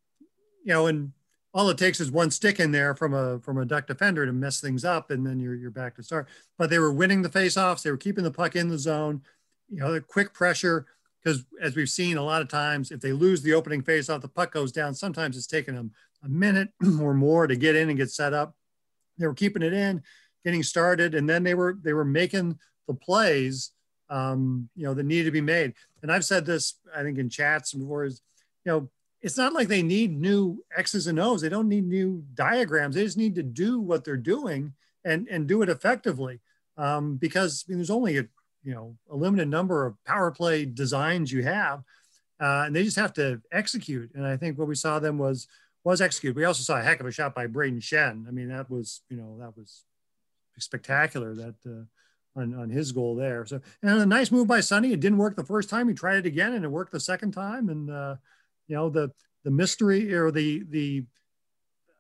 you 0.63 0.73
know, 0.73 0.87
and 0.87 1.11
all 1.53 1.69
it 1.69 1.77
takes 1.77 1.99
is 1.99 2.11
one 2.11 2.31
stick 2.31 2.59
in 2.59 2.71
there 2.71 2.95
from 2.95 3.13
a 3.13 3.39
from 3.39 3.57
a 3.57 3.65
duck 3.65 3.87
defender 3.87 4.25
to 4.25 4.33
mess 4.33 4.59
things 4.59 4.83
up, 4.83 5.11
and 5.11 5.25
then 5.25 5.39
you're 5.39 5.55
you're 5.55 5.71
back 5.71 5.95
to 5.95 6.03
start. 6.03 6.27
But 6.57 6.69
they 6.69 6.79
were 6.79 6.91
winning 6.91 7.21
the 7.21 7.29
faceoffs. 7.29 7.83
They 7.83 7.91
were 7.91 7.97
keeping 7.97 8.23
the 8.23 8.31
puck 8.31 8.55
in 8.55 8.69
the 8.69 8.79
zone. 8.79 9.21
You 9.69 9.79
know, 9.79 9.93
the 9.93 10.01
quick 10.01 10.33
pressure, 10.33 10.85
because 11.23 11.45
as 11.61 11.75
we've 11.75 11.89
seen 11.89 12.17
a 12.17 12.23
lot 12.23 12.41
of 12.41 12.49
times, 12.49 12.91
if 12.91 13.01
they 13.01 13.13
lose 13.13 13.41
the 13.41 13.53
opening 13.53 13.81
faceoff 13.81 14.21
the 14.21 14.27
puck 14.27 14.51
goes 14.51 14.71
down. 14.71 14.93
Sometimes 14.93 15.37
it's 15.37 15.47
taking 15.47 15.75
them 15.75 15.91
a 16.23 16.29
minute 16.29 16.69
or 17.01 17.13
more 17.13 17.47
to 17.47 17.55
get 17.55 17.75
in 17.75 17.89
and 17.89 17.97
get 17.97 18.11
set 18.11 18.33
up. 18.33 18.55
They 19.17 19.27
were 19.27 19.33
keeping 19.33 19.61
it 19.61 19.73
in, 19.73 20.01
getting 20.43 20.63
started, 20.63 21.13
and 21.13 21.29
then 21.29 21.43
they 21.43 21.53
were 21.53 21.77
they 21.81 21.93
were 21.93 22.05
making 22.05 22.57
the 22.87 22.95
plays, 22.95 23.71
um, 24.09 24.69
you 24.75 24.85
know, 24.85 24.93
that 24.93 25.03
needed 25.03 25.25
to 25.25 25.31
be 25.31 25.41
made. 25.41 25.73
And 26.03 26.11
I've 26.11 26.25
said 26.25 26.45
this, 26.45 26.75
I 26.95 27.01
think, 27.01 27.17
in 27.17 27.29
chats 27.29 27.73
and 27.73 27.81
before 27.81 28.03
is, 28.03 28.21
you 28.65 28.71
know, 28.71 28.89
it's 29.21 29.37
not 29.37 29.53
like 29.53 29.69
they 29.69 29.81
need 29.81 30.19
new 30.19 30.63
X's 30.77 31.07
and 31.07 31.17
O's. 31.17 31.41
They 31.41 31.49
don't 31.49 31.69
need 31.69 31.87
new 31.87 32.23
diagrams. 32.33 32.95
They 32.95 33.05
just 33.05 33.17
need 33.17 33.35
to 33.35 33.43
do 33.43 33.79
what 33.79 34.03
they're 34.03 34.17
doing 34.17 34.73
and 35.05 35.27
and 35.29 35.47
do 35.47 35.61
it 35.61 35.69
effectively. 35.69 36.41
Um, 36.77 37.15
because 37.15 37.63
I 37.65 37.71
mean, 37.71 37.77
there's 37.77 37.89
only 37.89 38.17
a 38.17 38.25
you 38.63 38.73
know 38.73 38.97
a 39.09 39.15
limited 39.15 39.47
number 39.47 39.85
of 39.85 39.95
power 40.03 40.29
play 40.29 40.65
designs 40.65 41.31
you 41.31 41.43
have, 41.43 41.83
uh, 42.41 42.63
and 42.65 42.75
they 42.75 42.83
just 42.83 42.97
have 42.97 43.13
to 43.13 43.41
execute. 43.51 44.11
And 44.13 44.27
I 44.27 44.35
think 44.35 44.59
what 44.59 44.67
we 44.67 44.75
saw 44.75 44.99
them 44.99 45.17
was 45.17 45.47
was 45.85 46.01
execute. 46.01 46.35
We 46.35 46.43
also 46.45 46.63
saw 46.63 46.79
a 46.79 46.83
heck 46.83 46.99
of 46.99 47.05
a 47.05 47.11
shot 47.11 47.33
by 47.33 47.47
Brayden 47.47 47.81
Schenn. 47.81 48.27
I 48.27 48.31
mean, 48.31 48.49
that 48.49 48.69
was 48.69 49.01
you 49.09 49.15
know 49.15 49.37
that 49.39 49.55
was 49.55 49.83
spectacular. 50.59 51.33
That 51.33 51.55
uh, 51.65 51.85
on, 52.35 52.53
on 52.53 52.69
his 52.69 52.91
goal 52.91 53.15
there. 53.15 53.45
So, 53.45 53.61
and 53.81 53.99
a 53.99 54.05
nice 54.05 54.31
move 54.31 54.47
by 54.47 54.59
Sonny. 54.59 54.91
It 54.91 54.99
didn't 54.99 55.17
work 55.17 55.35
the 55.35 55.43
first 55.43 55.69
time. 55.69 55.87
He 55.87 55.93
tried 55.93 56.17
it 56.17 56.25
again 56.25 56.53
and 56.53 56.65
it 56.65 56.69
worked 56.69 56.91
the 56.91 56.99
second 56.99 57.31
time. 57.31 57.69
And, 57.69 57.89
uh, 57.89 58.15
you 58.67 58.75
know, 58.75 58.89
the, 58.89 59.11
the 59.43 59.51
mystery 59.51 60.13
or 60.13 60.31
the, 60.31 60.63
the, 60.69 61.05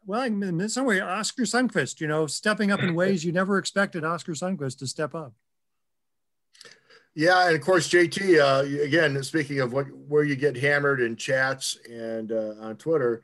well, 0.05 0.23
in 0.23 0.69
some 0.69 0.85
way, 0.85 0.99
Oscar 0.99 1.43
Sundqvist, 1.43 2.01
you 2.01 2.07
know, 2.07 2.27
stepping 2.27 2.71
up 2.71 2.81
in 2.81 2.95
ways 2.95 3.23
you 3.23 3.31
never 3.31 3.57
expected 3.57 4.03
Oscar 4.03 4.33
Sundqvist 4.33 4.79
to 4.79 4.87
step 4.87 5.15
up. 5.15 5.33
Yeah, 7.15 7.47
and 7.47 7.55
of 7.55 7.61
course, 7.61 7.87
JT. 7.89 8.39
Uh, 8.39 8.81
again, 8.81 9.21
speaking 9.21 9.59
of 9.59 9.71
what 9.71 9.85
where 10.07 10.23
you 10.23 10.35
get 10.35 10.57
hammered 10.57 10.99
in 10.99 11.15
chats 11.15 11.77
and 11.87 12.31
uh, 12.31 12.55
on 12.59 12.75
Twitter, 12.77 13.21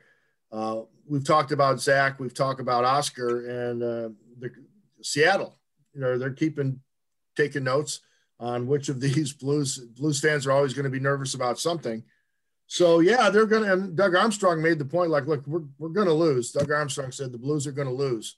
uh, 0.51 0.81
we've 1.07 1.25
talked 1.25 1.51
about 1.51 1.81
Zach, 1.81 2.19
we've 2.19 2.33
talked 2.33 2.61
about 2.61 2.85
Oscar, 2.85 3.47
and 3.47 3.81
uh, 3.81 4.09
the, 4.39 4.51
Seattle. 5.01 5.57
You 5.95 6.01
know, 6.01 6.17
they're 6.19 6.29
keeping 6.29 6.79
taking 7.39 7.63
notes 7.63 8.01
on 8.39 8.67
which 8.67 8.89
of 8.89 8.99
these 8.99 9.33
Blues 9.43 9.77
Blues 9.77 10.19
fans 10.19 10.45
are 10.45 10.51
always 10.51 10.73
going 10.73 10.85
to 10.85 10.89
be 10.89 10.99
nervous 10.99 11.33
about 11.33 11.59
something. 11.59 12.03
So 12.67 12.99
yeah, 12.99 13.29
they're 13.29 13.45
going 13.47 13.63
to. 13.63 13.73
And 13.73 13.95
Doug 13.95 14.15
Armstrong 14.15 14.61
made 14.61 14.77
the 14.77 14.85
point, 14.85 15.09
like, 15.09 15.25
look, 15.25 15.45
we're 15.47 15.63
we're 15.77 15.89
going 15.89 16.07
to 16.07 16.13
lose. 16.13 16.51
Doug 16.51 16.71
Armstrong 16.71 17.11
said 17.11 17.31
the 17.31 17.37
Blues 17.37 17.65
are 17.65 17.71
going 17.71 17.87
to 17.87 17.93
lose 17.93 18.35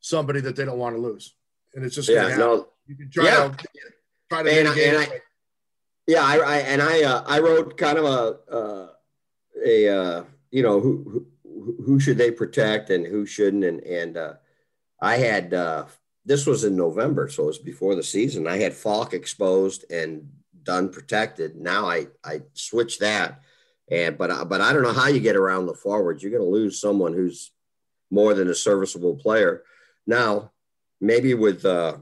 somebody 0.00 0.40
that 0.40 0.56
they 0.56 0.64
don't 0.64 0.78
want 0.78 0.96
to 0.96 1.02
lose, 1.02 1.34
and 1.74 1.84
it's 1.84 1.94
just 1.94 2.08
yeah, 2.08 2.36
no, 2.36 2.68
you 2.86 2.96
can 2.96 3.10
try 3.10 3.24
yeah. 3.24 3.48
to 3.48 3.66
try 4.28 4.42
to 4.42 4.50
and, 4.50 4.68
and 4.68 4.96
I, 4.98 5.20
yeah, 6.06 6.24
I, 6.24 6.36
I 6.38 6.56
and 6.58 6.82
I 6.82 7.02
uh, 7.02 7.24
I 7.26 7.38
wrote 7.38 7.76
kind 7.76 7.98
of 7.98 8.04
a 8.04 8.52
uh, 8.52 8.88
a 9.64 9.88
uh, 9.88 10.24
you 10.50 10.62
know 10.62 10.80
who, 10.80 11.26
who 11.44 11.76
who 11.84 12.00
should 12.00 12.18
they 12.18 12.32
protect 12.32 12.90
and 12.90 13.06
who 13.06 13.26
shouldn't, 13.26 13.64
and 13.64 13.80
and 13.80 14.16
uh, 14.16 14.32
I 15.00 15.18
had 15.18 15.54
uh, 15.54 15.84
this 16.28 16.46
was 16.46 16.64
in 16.64 16.76
November, 16.76 17.28
so 17.28 17.44
it 17.44 17.46
was 17.46 17.58
before 17.58 17.94
the 17.94 18.02
season. 18.02 18.46
I 18.46 18.58
had 18.58 18.74
Faulk 18.74 19.14
exposed 19.14 19.90
and 19.90 20.28
Dunn 20.62 20.90
protected. 20.90 21.56
Now 21.56 21.86
I 21.86 22.08
I 22.22 22.42
switched 22.52 23.00
that, 23.00 23.40
and 23.90 24.18
but 24.18 24.48
but 24.48 24.60
I 24.60 24.72
don't 24.72 24.82
know 24.82 24.92
how 24.92 25.08
you 25.08 25.20
get 25.20 25.36
around 25.36 25.66
the 25.66 25.74
forwards. 25.74 26.22
You're 26.22 26.32
going 26.32 26.44
to 26.44 26.50
lose 26.50 26.78
someone 26.78 27.14
who's 27.14 27.50
more 28.10 28.34
than 28.34 28.48
a 28.48 28.54
serviceable 28.54 29.16
player. 29.16 29.62
Now 30.06 30.52
maybe 31.00 31.32
with 31.32 31.64
uh, 31.64 31.96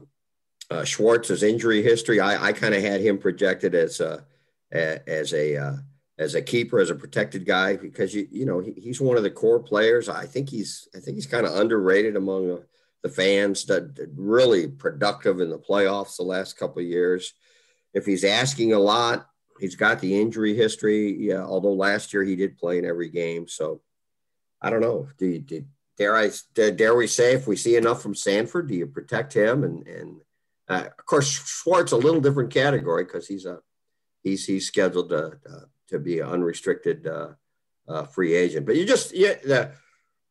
uh, 0.69 0.83
Schwartz's 0.83 1.43
injury 1.43 1.81
history, 1.81 2.19
I, 2.19 2.47
I 2.47 2.51
kind 2.51 2.73
of 2.73 2.81
had 2.81 2.99
him 2.99 3.17
projected 3.17 3.75
as 3.75 4.01
a 4.01 4.25
as 4.71 5.33
a 5.33 5.55
uh, 5.55 5.75
as 6.17 6.35
a 6.35 6.41
keeper, 6.41 6.79
as 6.79 6.89
a 6.89 6.95
protected 6.95 7.45
guy 7.45 7.77
because 7.77 8.13
you 8.13 8.27
you 8.29 8.45
know 8.45 8.59
he, 8.59 8.73
he's 8.73 8.99
one 8.99 9.15
of 9.15 9.23
the 9.23 9.31
core 9.31 9.61
players. 9.61 10.09
I 10.09 10.25
think 10.25 10.49
he's 10.49 10.89
I 10.93 10.99
think 10.99 11.15
he's 11.15 11.27
kind 11.27 11.45
of 11.45 11.55
underrated 11.55 12.17
among 12.17 12.59
the 13.03 13.09
fans 13.09 13.65
that 13.65 14.09
really 14.15 14.67
productive 14.67 15.39
in 15.39 15.49
the 15.49 15.59
playoffs 15.59 16.17
the 16.17 16.23
last 16.23 16.57
couple 16.57 16.81
of 16.81 16.87
years. 16.87 17.33
If 17.93 18.05
he's 18.05 18.23
asking 18.23 18.73
a 18.73 18.79
lot, 18.79 19.27
he's 19.59 19.75
got 19.75 19.99
the 19.99 20.19
injury 20.19 20.55
history. 20.55 21.15
Yeah, 21.17 21.43
although 21.43 21.73
last 21.73 22.13
year 22.13 22.23
he 22.23 22.35
did 22.35 22.57
play 22.57 22.77
in 22.77 22.85
every 22.85 23.09
game. 23.09 23.47
So 23.47 23.81
I 24.61 24.69
don't 24.69 24.81
know. 24.81 25.07
Do 25.17 25.27
you, 25.27 25.39
do, 25.39 25.65
dare 25.97 26.15
I 26.15 26.31
dare 26.53 26.95
we 26.95 27.07
say 27.07 27.33
if 27.33 27.47
we 27.47 27.55
see 27.55 27.75
enough 27.75 28.01
from 28.01 28.15
Sanford, 28.15 28.67
do 28.67 28.75
you 28.75 28.87
protect 28.87 29.33
him? 29.33 29.63
And 29.63 29.87
and 29.87 30.21
uh, 30.67 30.85
of 30.97 31.05
course 31.05 31.29
Schwartz 31.29 31.91
a 31.91 31.97
little 31.97 32.21
different 32.21 32.53
category 32.53 33.03
because 33.03 33.27
he's 33.27 33.45
a 33.45 33.59
he's 34.23 34.45
he's 34.45 34.67
scheduled 34.67 35.09
to 35.09 35.39
uh, 35.49 35.65
to 35.89 35.99
be 35.99 36.19
an 36.19 36.27
unrestricted 36.27 37.07
uh, 37.07 37.29
uh, 37.87 38.03
free 38.03 38.33
agent. 38.33 38.65
But 38.65 38.75
you 38.75 38.85
just 38.85 39.15
yeah 39.15 39.35
the 39.43 39.71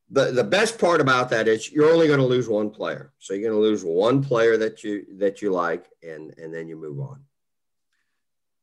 the, 0.09 0.31
the 0.31 0.43
best 0.43 0.79
part 0.79 1.01
about 1.01 1.29
that 1.29 1.47
is 1.47 1.71
you're 1.71 1.91
only 1.91 2.07
going 2.07 2.19
to 2.19 2.25
lose 2.25 2.47
one 2.47 2.69
player. 2.69 3.11
So 3.19 3.33
you're 3.33 3.49
going 3.49 3.61
to 3.61 3.67
lose 3.67 3.83
one 3.83 4.23
player 4.23 4.57
that 4.57 4.83
you 4.83 5.05
that 5.17 5.41
you 5.41 5.51
like, 5.51 5.87
and 6.01 6.33
and 6.37 6.53
then 6.53 6.67
you 6.67 6.77
move 6.77 6.99
on. 6.99 7.21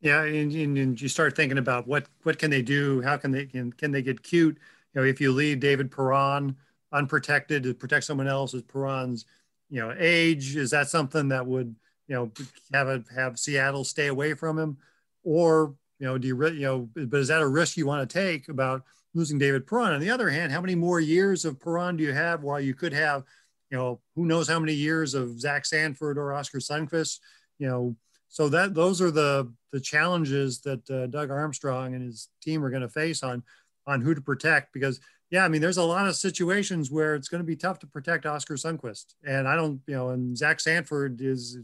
Yeah, 0.00 0.22
and, 0.24 0.52
and 0.52 1.00
you 1.00 1.08
start 1.08 1.36
thinking 1.36 1.58
about 1.58 1.86
what 1.86 2.06
what 2.22 2.38
can 2.38 2.50
they 2.50 2.62
do? 2.62 3.02
How 3.02 3.16
can 3.16 3.30
they 3.30 3.46
can 3.46 3.72
can 3.72 3.90
they 3.92 4.02
get 4.02 4.22
cute? 4.22 4.58
You 4.94 5.00
know, 5.00 5.06
if 5.06 5.20
you 5.20 5.32
leave 5.32 5.60
David 5.60 5.90
Perron 5.90 6.56
unprotected 6.92 7.62
to 7.64 7.74
protect 7.74 8.04
someone 8.04 8.28
else's 8.28 8.62
Perron's, 8.62 9.26
you 9.68 9.80
know, 9.80 9.94
age, 9.98 10.56
is 10.56 10.70
that 10.70 10.88
something 10.88 11.28
that 11.28 11.46
would 11.46 11.74
you 12.06 12.14
know 12.14 12.30
have 12.72 12.88
a 12.88 13.04
have 13.14 13.38
Seattle 13.38 13.84
stay 13.84 14.06
away 14.06 14.32
from 14.34 14.58
him, 14.58 14.78
or 15.22 15.74
you 15.98 16.06
know, 16.06 16.16
do 16.16 16.28
you 16.28 16.46
you 16.48 16.60
know, 16.60 16.88
but 16.94 17.20
is 17.20 17.28
that 17.28 17.42
a 17.42 17.48
risk 17.48 17.76
you 17.76 17.86
want 17.86 18.08
to 18.08 18.12
take 18.12 18.48
about 18.48 18.82
losing 19.14 19.38
David 19.38 19.66
Perron. 19.66 19.94
On 19.94 20.00
the 20.00 20.10
other 20.10 20.28
hand, 20.28 20.52
how 20.52 20.60
many 20.60 20.74
more 20.74 21.00
years 21.00 21.44
of 21.44 21.60
Perron 21.60 21.96
do 21.96 22.04
you 22.04 22.12
have 22.12 22.42
while 22.42 22.60
you 22.60 22.74
could 22.74 22.92
have, 22.92 23.22
you 23.70 23.78
know, 23.78 24.00
who 24.14 24.26
knows 24.26 24.48
how 24.48 24.58
many 24.58 24.74
years 24.74 25.14
of 25.14 25.40
Zach 25.40 25.64
Sanford 25.64 26.18
or 26.18 26.32
Oscar 26.32 26.58
Sundqvist, 26.58 27.20
you 27.58 27.68
know, 27.68 27.96
so 28.28 28.48
that 28.48 28.74
those 28.74 29.00
are 29.00 29.12
the 29.12 29.52
the 29.72 29.80
challenges 29.80 30.60
that 30.62 30.88
uh, 30.90 31.06
Doug 31.06 31.30
Armstrong 31.30 31.94
and 31.94 32.04
his 32.04 32.28
team 32.42 32.64
are 32.64 32.70
going 32.70 32.82
to 32.82 32.88
face 32.88 33.22
on 33.22 33.44
on 33.86 34.00
who 34.00 34.14
to 34.14 34.20
protect 34.20 34.72
because 34.72 35.00
yeah, 35.30 35.44
I 35.44 35.48
mean 35.48 35.60
there's 35.60 35.76
a 35.76 35.84
lot 35.84 36.08
of 36.08 36.16
situations 36.16 36.90
where 36.90 37.14
it's 37.14 37.28
going 37.28 37.42
to 37.42 37.46
be 37.46 37.56
tough 37.56 37.78
to 37.80 37.86
protect 37.86 38.26
Oscar 38.26 38.54
Sundqvist 38.54 39.14
and 39.24 39.46
I 39.46 39.54
don't 39.54 39.80
you 39.86 39.94
know 39.94 40.10
and 40.10 40.36
Zach 40.36 40.60
Sanford 40.60 41.20
is 41.20 41.58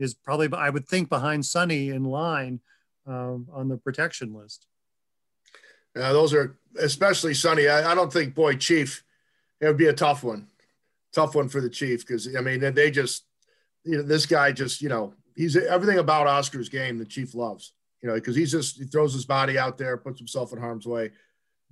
is 0.00 0.14
probably 0.14 0.48
I 0.52 0.68
would 0.68 0.88
think 0.88 1.08
behind 1.08 1.46
Sonny 1.46 1.90
in 1.90 2.02
line 2.04 2.60
um, 3.06 3.46
on 3.52 3.68
the 3.68 3.76
protection 3.76 4.34
list. 4.34 4.66
Yeah, 5.94 6.12
those 6.12 6.34
are 6.34 6.58
especially 6.80 7.34
Sonny. 7.34 7.68
I, 7.68 7.92
I 7.92 7.94
don't 7.94 8.12
think 8.12 8.34
boy 8.34 8.56
Chief. 8.56 9.02
It 9.60 9.66
would 9.66 9.78
be 9.78 9.86
a 9.86 9.92
tough 9.92 10.22
one, 10.22 10.48
tough 11.12 11.34
one 11.34 11.48
for 11.48 11.60
the 11.60 11.70
Chief 11.70 12.06
because 12.06 12.34
I 12.36 12.40
mean 12.40 12.60
they 12.74 12.90
just 12.90 13.24
you 13.84 13.98
know 13.98 14.02
this 14.02 14.26
guy 14.26 14.52
just 14.52 14.82
you 14.82 14.88
know 14.88 15.14
he's 15.34 15.56
everything 15.56 15.98
about 15.98 16.26
Oscar's 16.26 16.68
game 16.68 16.98
the 16.98 17.04
Chief 17.04 17.34
loves 17.34 17.72
you 18.02 18.08
know 18.08 18.14
because 18.14 18.36
he's 18.36 18.52
just 18.52 18.78
he 18.78 18.84
throws 18.84 19.12
his 19.12 19.24
body 19.24 19.58
out 19.58 19.78
there, 19.78 19.96
puts 19.96 20.20
himself 20.20 20.52
in 20.52 20.58
harm's 20.60 20.86
way. 20.86 21.10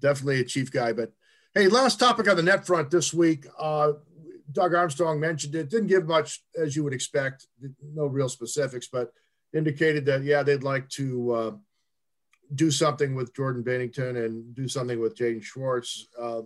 Definitely 0.00 0.40
a 0.40 0.44
Chief 0.44 0.72
guy. 0.72 0.92
But 0.92 1.12
hey, 1.54 1.68
last 1.68 2.00
topic 2.00 2.28
on 2.28 2.36
the 2.36 2.42
net 2.42 2.66
front 2.66 2.90
this 2.90 3.14
week. 3.14 3.46
Uh, 3.58 3.92
Doug 4.50 4.74
Armstrong 4.74 5.20
mentioned 5.20 5.54
it. 5.54 5.70
Didn't 5.70 5.86
give 5.86 6.06
much 6.06 6.42
as 6.56 6.76
you 6.76 6.84
would 6.84 6.92
expect. 6.92 7.46
No 7.82 8.06
real 8.06 8.28
specifics, 8.28 8.88
but 8.88 9.12
indicated 9.52 10.06
that 10.06 10.22
yeah 10.22 10.42
they'd 10.42 10.64
like 10.64 10.88
to. 10.90 11.32
Uh, 11.32 11.52
do 12.54 12.70
something 12.70 13.14
with 13.14 13.34
Jordan 13.34 13.62
Binnington 13.62 14.24
and 14.24 14.54
do 14.54 14.68
something 14.68 15.00
with 15.00 15.16
Jaden 15.16 15.42
Schwartz. 15.42 16.08
Uh, 16.18 16.42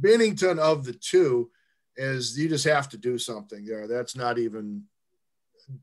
Binnington 0.00 0.58
of 0.58 0.84
the 0.84 0.92
two 0.92 1.50
is 1.96 2.38
you 2.38 2.48
just 2.48 2.64
have 2.64 2.88
to 2.90 2.96
do 2.96 3.18
something 3.18 3.64
there. 3.64 3.86
That's 3.86 4.16
not 4.16 4.38
even 4.38 4.84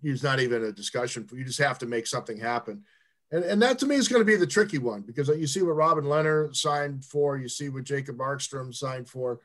it's 0.04 0.24
not 0.24 0.39
even 0.39 0.63
a 0.63 0.72
discussion. 0.72 1.28
You 1.32 1.43
just 1.43 1.60
have 1.60 1.80
to 1.80 1.86
make 1.86 2.08
something 2.08 2.38
happen. 2.38 2.84
And, 3.32 3.43
and 3.43 3.62
that 3.62 3.80
to 3.80 3.86
me 3.86 3.95
is 3.95 4.08
going 4.08 4.22
to 4.22 4.26
be 4.26 4.36
the 4.36 4.48
tricky 4.48 4.80
one 4.80 5.02
because 5.02 5.28
you 5.30 5.48
see 5.48 5.62
what 5.62 5.76
Robin 5.76 6.04
Lehner 6.04 6.56
signed 6.56 7.06
for, 7.06 7.38
you 7.38 7.48
see 7.48 7.69
what 7.69 7.84
Jacob 7.84 8.17
Markstrom 8.17 8.74
signed 8.74 9.08
for. 9.08 9.39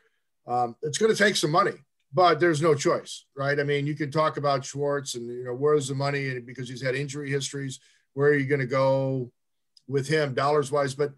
Um, 0.47 0.77
it's 0.83 0.99
going 0.99 1.13
to 1.13 1.19
take 1.19 1.37
some 1.37 1.51
money, 1.51 1.73
but 2.13 2.41
there's 2.41 2.63
no 2.63 2.75
choice, 2.75 3.27
right? 3.37 3.59
I 3.59 3.63
mean, 3.63 3.87
you 3.87 3.95
can 3.95 4.11
talk 4.11 4.37
about 4.37 4.65
Schwartz 4.65 5.15
and 5.15 5.27
you 5.27 5.45
know 5.45 5.55
where's 5.55 5.89
the 5.89 5.95
money 5.95 6.39
because 6.41 6.69
he's 6.69 6.83
had 6.83 6.95
injury 6.95 7.31
histories. 7.31 7.81
Where 8.15 8.29
are 8.29 8.35
you 8.35 8.47
going 8.47 8.61
to 8.61 8.67
go? 8.67 9.31
With 9.87 10.09
him 10.09 10.35
dollars 10.35 10.73
wise, 10.73 10.95
but 10.95 11.13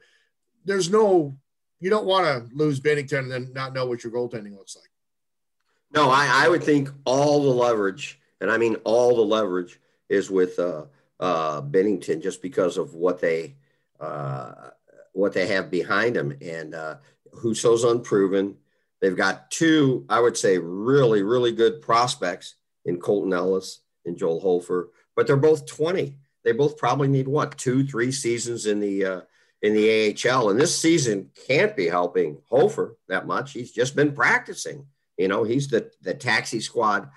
there's 0.65 0.91
no, 0.91 1.37
you 1.79 1.91
don't 1.91 2.07
want 2.07 2.27
to 2.27 2.55
lose 2.55 2.81
Binnington 2.81 3.21
and 3.21 3.31
then 3.31 3.53
not 3.53 3.73
know 3.73 3.87
what 3.87 4.03
your 4.03 4.13
goaltending 4.13 4.57
looks 4.57 4.77
like. 4.77 4.91
No, 5.95 6.11
I, 6.11 6.45
I 6.45 6.49
would 6.49 6.65
think 6.65 6.91
all 7.05 7.43
the 7.43 7.51
leverage, 7.51 8.21
and 8.41 8.51
I 8.51 8.59
mean 8.59 8.75
all 8.85 9.15
the 9.15 9.23
leverage, 9.23 9.81
is 10.09 10.31
with 10.31 10.59
uh, 10.59 10.87
uh, 11.21 11.63
Binnington 11.63 12.23
just 12.23 12.43
because 12.43 12.77
of 12.77 12.95
what 12.95 13.21
they 13.21 13.55
uh, 14.01 14.53
what 15.13 15.33
they 15.33 15.47
have 15.47 15.71
behind 15.71 16.17
him, 16.17 16.37
and 16.43 16.75
uh, 16.75 16.97
Husso's 17.41 17.85
unproven. 17.85 18.57
They've 19.01 19.17
got 19.17 19.51
two, 19.51 20.05
I 20.09 20.21
would 20.21 20.37
say, 20.37 20.59
really, 20.59 21.23
really 21.23 21.53
good 21.53 21.81
prospects 21.81 22.57
in 22.85 22.99
Colton 22.99 23.33
Ellis 23.33 23.81
and 24.05 24.17
Joel 24.17 24.41
Hofer, 24.41 24.91
but 25.15 25.27
they're 25.27 25.37
both 25.37 25.67
20 25.67 26.17
they 26.47 26.53
both 26.53 26.79
probably 26.79 27.09
need 27.09 27.27
what 27.27 27.59
two, 27.59 27.85
three 27.85 28.13
seasons 28.13 28.67
in 28.67 28.79
the 28.79 29.05
uh, 29.05 29.21
in 29.63 29.75
the 29.75 30.15
AHL, 30.25 30.51
and 30.51 30.61
this 30.61 30.79
season 30.79 31.31
can't 31.49 31.77
be 31.77 31.89
helping 31.89 32.39
Hofer 32.49 32.97
that 33.09 33.27
much. 33.27 33.53
He's 33.53 33.73
just 33.73 33.97
been 33.97 34.13
practicing. 34.13 34.87
You 35.19 35.27
know, 35.27 35.43
he's 35.43 35.67
the 35.67 35.91
the 36.03 36.15
taxi 36.15 36.61
squad 36.61 37.11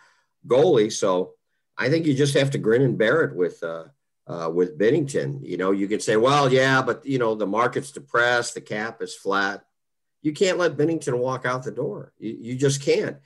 goalie, 0.48 0.92
so 0.92 1.36
I 1.78 1.90
think 1.90 2.08
you 2.08 2.16
just 2.16 2.34
have 2.34 2.50
to 2.52 2.58
grin 2.58 2.82
and 2.82 2.98
bear 2.98 3.22
it 3.22 3.36
with 3.36 3.62
uh, 3.62 3.86
uh, 4.26 4.50
with 4.50 4.80
Binnington, 4.80 5.48
You 5.48 5.58
know, 5.58 5.72
you 5.72 5.88
can 5.88 6.00
say, 6.00 6.16
well, 6.16 6.52
yeah, 6.52 6.82
but 6.82 7.06
you 7.06 7.20
know 7.20 7.36
the 7.36 7.46
market's 7.46 7.92
depressed, 7.92 8.56
the 8.56 8.62
cap 8.62 9.02
is 9.04 9.16
flat. 9.16 9.64
You 10.24 10.34
can't 10.34 10.58
let 10.58 10.76
Binnington 10.76 11.20
walk 11.20 11.46
out 11.46 11.64
the 11.64 11.72
door. 11.72 12.14
You, 12.18 12.36
you 12.42 12.56
just 12.56 12.82
can't 12.82 13.18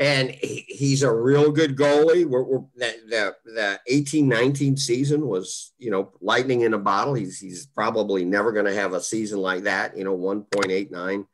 and 0.00 0.30
he, 0.30 0.64
he's 0.66 1.02
a 1.02 1.12
real 1.12 1.52
good 1.52 1.76
goalie. 1.76 2.24
We're, 2.24 2.42
we're 2.42 2.64
the, 2.74 3.36
the, 3.44 3.80
18 3.86 4.26
19 4.26 4.78
season 4.78 5.26
was, 5.26 5.72
you 5.78 5.90
know, 5.90 6.12
lightning 6.22 6.62
in 6.62 6.72
a 6.72 6.78
bottle. 6.78 7.12
He's, 7.12 7.38
he's 7.38 7.66
probably 7.66 8.24
never 8.24 8.50
going 8.50 8.64
to 8.64 8.74
have 8.74 8.94
a 8.94 9.02
season 9.02 9.40
like 9.40 9.64
that, 9.64 9.98
you 9.98 10.04
know, 10.04 10.16
1.89 10.16 11.26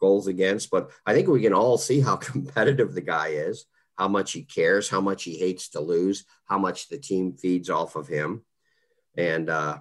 goals 0.00 0.26
against. 0.26 0.70
But 0.70 0.90
I 1.04 1.12
think 1.12 1.28
we 1.28 1.42
can 1.42 1.52
all 1.52 1.76
see 1.76 2.00
how 2.00 2.16
competitive 2.32 2.94
the 2.94 3.02
guy 3.02 3.28
is, 3.28 3.66
how 3.98 4.08
much 4.08 4.32
he 4.32 4.42
cares, 4.42 4.88
how 4.88 5.02
much 5.02 5.22
he 5.24 5.38
hates 5.38 5.68
to 5.70 5.80
lose, 5.80 6.24
how 6.46 6.58
much 6.58 6.88
the 6.88 6.98
team 6.98 7.34
feeds 7.34 7.68
off 7.68 7.94
of 7.94 8.08
him. 8.08 8.42
And, 9.16 9.50
uh, 9.50 9.78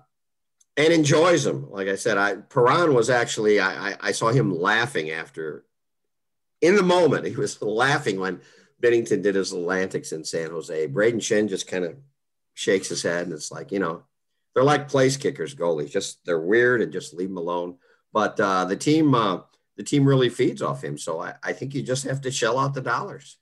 and 0.75 0.91
enjoys 0.91 1.43
them. 1.43 1.71
Like 1.71 1.87
I 1.87 1.95
said, 1.95 2.17
I 2.17 2.35
Perron 2.35 2.95
was 2.95 3.11
actually 3.11 3.59
I, 3.59 3.95
I 4.01 4.11
saw 4.11 4.31
him 4.31 4.51
laughing 4.51 5.11
after 5.11 5.65
in 6.63 6.77
the 6.77 6.81
moment, 6.83 7.25
he 7.25 7.35
was 7.35 7.61
laughing 7.61 8.19
when 8.19 8.39
Binnington 8.81 9.21
did 9.21 9.35
his 9.35 9.51
Atlantics 9.51 10.13
in 10.13 10.23
San 10.23 10.49
Jose. 10.49 10.87
Braden 10.87 11.19
Schenn 11.19 11.49
just 11.49 11.67
kind 11.67 11.83
of 11.83 11.97
shakes 12.53 12.87
his 12.87 13.03
head 13.03 13.25
and 13.25 13.33
it's 13.33 13.51
like, 13.51 13.71
you 13.71 13.79
know, 13.79 14.03
they're 14.53 14.63
like 14.63 14.87
place 14.87 15.17
kickers, 15.17 15.55
goalies. 15.55 15.91
Just 15.91 16.25
they're 16.25 16.39
weird 16.39 16.81
and 16.81 16.93
just 16.93 17.13
leave 17.13 17.27
them 17.27 17.37
alone. 17.37 17.75
But 18.13 18.39
uh, 18.39 18.63
the 18.63 18.77
team, 18.77 19.13
uh, 19.13 19.41
the 19.75 19.83
team 19.83 20.05
really 20.05 20.29
feeds 20.29 20.61
off 20.61 20.83
him. 20.83 20.97
So 20.97 21.19
I, 21.19 21.33
I 21.43 21.51
think 21.51 21.75
you 21.75 21.83
just 21.83 22.05
have 22.05 22.21
to 22.21 22.31
shell 22.31 22.57
out 22.57 22.73
the 22.73 22.81
dollars. 22.81 23.37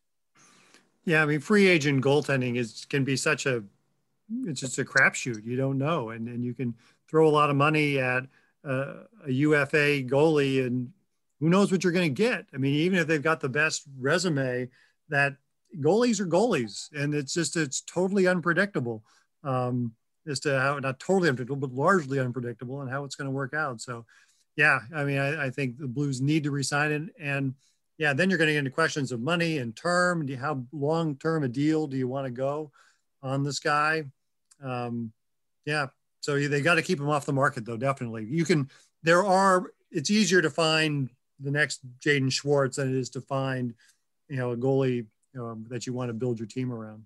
Yeah, 1.05 1.21
I 1.21 1.25
mean, 1.25 1.41
free 1.41 1.67
agent 1.67 2.03
goaltending 2.03 2.55
is 2.55 2.85
can 2.89 3.03
be 3.03 3.17
such 3.17 3.45
a 3.45 3.63
it's 4.45 4.61
just 4.61 4.79
a 4.79 4.85
crapshoot. 4.85 5.43
You 5.43 5.57
don't 5.57 5.77
know, 5.77 6.09
and 6.09 6.27
and 6.27 6.43
you 6.43 6.53
can 6.53 6.73
throw 7.09 7.27
a 7.27 7.29
lot 7.29 7.49
of 7.49 7.55
money 7.55 7.99
at 7.99 8.23
uh, 8.63 8.93
a 9.25 9.31
UFA 9.31 10.03
goalie 10.03 10.65
and 10.65 10.91
who 11.41 11.49
knows 11.49 11.71
what 11.71 11.83
you're 11.83 11.91
going 11.91 12.13
to 12.13 12.23
get? 12.23 12.45
I 12.53 12.57
mean, 12.57 12.75
even 12.75 12.99
if 12.99 13.07
they've 13.07 13.21
got 13.21 13.41
the 13.41 13.49
best 13.49 13.83
resume, 13.99 14.69
that 15.09 15.35
goalies 15.79 16.19
are 16.19 16.27
goalies, 16.27 16.89
and 16.93 17.13
it's 17.13 17.33
just 17.33 17.57
it's 17.57 17.81
totally 17.81 18.27
unpredictable 18.27 19.03
um, 19.43 19.93
as 20.27 20.39
to 20.41 20.59
how 20.59 20.79
not 20.79 20.99
totally 20.99 21.29
unpredictable, 21.29 21.67
but 21.67 21.75
largely 21.75 22.19
unpredictable, 22.19 22.81
and 22.81 22.89
how 22.89 23.03
it's 23.03 23.15
going 23.15 23.25
to 23.25 23.31
work 23.31 23.53
out. 23.53 23.81
So, 23.81 24.05
yeah, 24.55 24.79
I 24.95 25.03
mean, 25.03 25.17
I, 25.17 25.47
I 25.47 25.49
think 25.49 25.77
the 25.77 25.87
Blues 25.87 26.21
need 26.21 26.43
to 26.43 26.51
resign 26.51 26.91
it, 26.91 27.15
and 27.19 27.55
yeah, 27.97 28.13
then 28.13 28.29
you're 28.29 28.37
going 28.37 28.47
to 28.47 28.53
get 28.53 28.59
into 28.59 28.71
questions 28.71 29.11
of 29.11 29.19
money 29.19 29.57
and 29.57 29.75
term. 29.75 30.25
Do 30.25 30.33
you, 30.33 30.39
how 30.39 30.63
long 30.71 31.15
term 31.17 31.43
a 31.43 31.47
deal 31.47 31.87
do 31.87 31.97
you 31.97 32.07
want 32.07 32.25
to 32.25 32.31
go 32.31 32.71
on 33.21 33.43
this 33.43 33.59
guy? 33.59 34.05
Um, 34.63 35.11
yeah, 35.65 35.87
so 36.19 36.39
they 36.39 36.61
got 36.61 36.75
to 36.75 36.81
keep 36.83 36.99
him 36.99 37.09
off 37.09 37.25
the 37.25 37.33
market, 37.33 37.65
though. 37.65 37.77
Definitely, 37.77 38.27
you 38.29 38.45
can. 38.45 38.69
There 39.03 39.25
are. 39.25 39.71
It's 39.91 40.09
easier 40.09 40.41
to 40.41 40.49
find 40.49 41.09
the 41.41 41.51
next 41.51 41.81
Jaden 41.99 42.31
Schwartz 42.31 42.77
than 42.77 42.93
it 42.93 42.99
is 42.99 43.09
to 43.11 43.21
find, 43.21 43.73
you 44.29 44.37
know, 44.37 44.51
a 44.51 44.57
goalie 44.57 45.05
um, 45.39 45.65
that 45.69 45.85
you 45.85 45.93
want 45.93 46.09
to 46.09 46.13
build 46.13 46.39
your 46.39 46.47
team 46.47 46.71
around. 46.71 47.05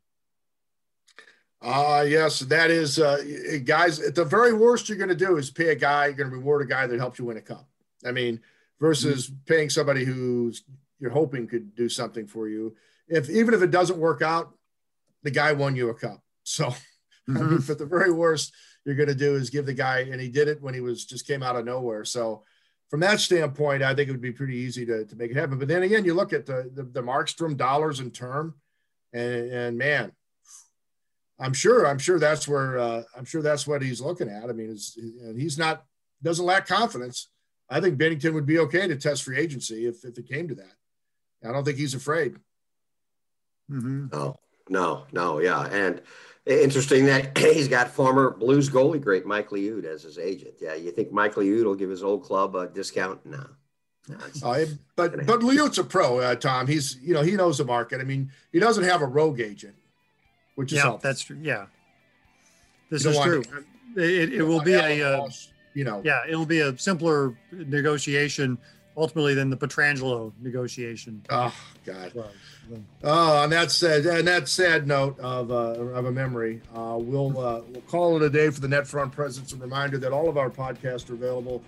Uh, 1.62 2.06
yes, 2.08 2.40
that 2.42 2.70
is, 2.70 3.00
uh, 3.00 3.24
guys, 3.64 4.00
at 4.00 4.14
the 4.14 4.26
very 4.26 4.54
worst 4.54 4.88
you're 4.88 4.98
going 4.98 5.10
to 5.10 5.16
do 5.16 5.38
is 5.38 5.50
pay 5.50 5.70
a 5.70 5.76
guy, 5.76 6.06
you're 6.06 6.16
going 6.16 6.30
to 6.30 6.36
reward 6.36 6.62
a 6.62 6.66
guy 6.66 6.86
that 6.86 7.00
helps 7.00 7.18
you 7.18 7.26
win 7.26 7.38
a 7.38 7.42
cup. 7.42 7.68
I 8.06 8.12
mean, 8.12 8.40
versus 8.80 9.28
mm-hmm. 9.28 9.38
paying 9.46 9.70
somebody 9.70 10.04
who's 10.04 10.64
you're 11.00 11.12
hoping 11.12 11.48
could 11.48 11.76
do 11.76 11.90
something 11.90 12.28
for 12.28 12.48
you. 12.48 12.76
If 13.08 13.30
even 13.30 13.54
if 13.54 13.62
it 13.62 13.72
doesn't 13.72 13.98
work 13.98 14.22
out, 14.22 14.54
the 15.24 15.32
guy 15.32 15.54
won 15.54 15.76
you 15.76 15.90
a 15.90 15.94
cup. 15.94 16.22
So, 16.44 16.68
mm-hmm. 16.68 17.38
I 17.38 17.42
mean, 17.42 17.60
for 17.60 17.76
the 17.76 17.86
very 17.86 18.12
worst 18.12 18.54
you're 18.86 18.96
going 18.96 19.10
to 19.10 19.16
do 19.16 19.36
is 19.36 19.50
give 19.50 19.66
the 19.66 19.74
guy, 19.74 20.00
and 20.12 20.22
he 20.22 20.30
did 20.30 20.48
it 20.48 20.62
when 20.62 20.74
he 20.74 20.82
was 20.82 21.06
just 21.06 21.26
came 21.26 21.42
out 21.42 21.56
of 21.56 21.66
nowhere. 21.66 22.06
So, 22.06 22.44
from 22.90 23.00
that 23.02 23.20
standpoint, 23.20 23.84
I 23.84 23.94
think 23.96 24.10
it 24.10 24.12
would 24.12 24.22
be 24.22 24.32
pretty 24.32 24.58
easy 24.58 24.86
to, 24.86 25.06
to 25.06 25.16
make 25.16 25.32
it 25.32 25.38
happen. 25.38 25.58
But 25.58 25.68
then 25.68 25.84
again, 25.84 26.06
you 26.06 26.14
look 26.14 26.34
at 26.34 26.46
the, 26.46 26.70
the, 26.74 26.84
the 26.84 27.02
Markstrom 27.02 27.58
dollars 27.58 28.00
and 28.00 28.14
term, 28.14 28.56
and, 29.14 29.52
and 29.52 29.78
man, 29.78 30.12
I'm 31.40 31.54
sure 31.54 31.86
I'm 31.86 31.98
sure 31.98 32.20
that's 32.20 32.48
where 32.48 32.78
uh, 32.80 33.04
I'm 33.18 33.26
sure 33.26 33.42
that's 33.42 33.68
what 33.68 33.82
he's 33.82 34.02
looking 34.02 34.30
at. 34.30 34.50
I 34.50 34.54
mean, 34.54 34.78
he's 35.38 35.58
not 35.58 35.84
doesn't 36.24 36.46
lack 36.46 36.68
confidence. 36.68 37.30
I 37.70 37.82
think 37.82 37.98
Binnington 37.98 38.34
would 38.34 38.46
be 38.46 38.60
okay 38.60 38.88
to 38.88 38.96
test 38.96 39.24
free 39.24 39.38
agency 39.38 39.86
if, 39.86 40.06
if 40.06 40.18
it 40.18 40.30
came 40.30 40.48
to 40.48 40.56
that. 40.56 40.74
I 41.44 41.52
don't 41.52 41.64
think 41.64 41.78
he's 41.78 41.94
afraid. 41.94 42.36
Mm-hmm. 43.70 44.08
No, 44.14 44.36
no, 44.70 45.06
no, 45.12 45.40
yeah, 45.40 45.66
and 45.68 46.02
Interesting 46.46 47.06
that 47.06 47.36
he's 47.38 47.68
got 47.68 47.90
former 47.90 48.30
Blues 48.30 48.70
goalie 48.70 49.02
great 49.02 49.26
Mike 49.26 49.50
Liut 49.50 49.84
as 49.84 50.04
his 50.04 50.20
agent. 50.20 50.54
Yeah, 50.62 50.76
you 50.76 50.92
think 50.92 51.12
Mike 51.12 51.36
Liut 51.36 51.64
will 51.64 51.76
give 51.76 51.90
his 51.90 52.04
old 52.04 52.24
club 52.24 52.56
a 52.56 52.68
discount? 52.68 53.26
No. 53.26 53.46
no 54.08 54.18
uh, 54.44 54.66
but 54.96 55.26
but 55.26 55.40
Liut's 55.40 55.80
a 55.80 55.84
pro, 55.84 56.20
uh, 56.20 56.36
Tom. 56.36 56.68
He's 56.68 56.98
you 57.02 57.16
know 57.16 57.24
he 57.24 57.32
knows 57.32 57.58
the 57.58 57.66
market. 57.66 58.00
I 58.00 58.04
mean, 58.04 58.32
he 58.52 58.60
doesn't 58.60 58.84
have 58.84 59.02
a 59.02 59.08
rogue 59.08 59.40
agent, 59.40 59.76
which 60.54 60.72
is 60.72 60.78
yeah, 60.78 60.84
helpful. 60.84 61.10
that's 61.10 61.22
true. 61.24 61.40
Yeah, 61.42 61.66
this 62.92 63.06
is 63.06 63.18
true. 63.20 63.44
it, 63.96 64.34
it 64.34 64.44
will 64.44 64.62
be 64.62 64.74
a 64.74 65.02
uh, 65.02 65.28
you 65.74 65.84
know 65.84 66.02
yeah 66.06 66.22
it'll 66.28 66.46
be 66.46 66.62
a 66.62 66.78
simpler 66.78 67.36
negotiation 67.52 68.58
ultimately 68.98 69.34
than 69.34 69.50
the 69.50 69.58
Pietrangelo 69.58 70.32
negotiation. 70.42 71.22
Oh 71.30 71.54
God. 71.86 72.14
Oh, 73.04 73.44
and 73.44 73.52
that 73.52 73.72
said, 73.72 74.06
and 74.06 74.28
that 74.28 74.48
sad 74.48 74.88
note 74.88 75.20
of, 75.20 75.52
uh, 75.52 75.56
of 75.56 76.06
a 76.06 76.12
memory, 76.12 76.62
uh, 76.76 76.98
we'll 77.00 77.38
uh, 77.38 77.62
we'll 77.70 77.82
call 77.82 78.16
it 78.16 78.24
a 78.24 78.30
day 78.30 78.50
for 78.50 78.60
the 78.60 78.68
NetFront 78.68 79.12
presence. 79.12 79.54
A 79.54 79.58
reminder 79.58 79.98
that 80.00 80.12
all 80.12 80.30
of 80.30 80.38
our 80.38 80.50
podcasts 80.50 81.10
are 81.10 81.14
available 81.14 81.62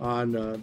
on 0.00 0.36
uh, 0.36 0.56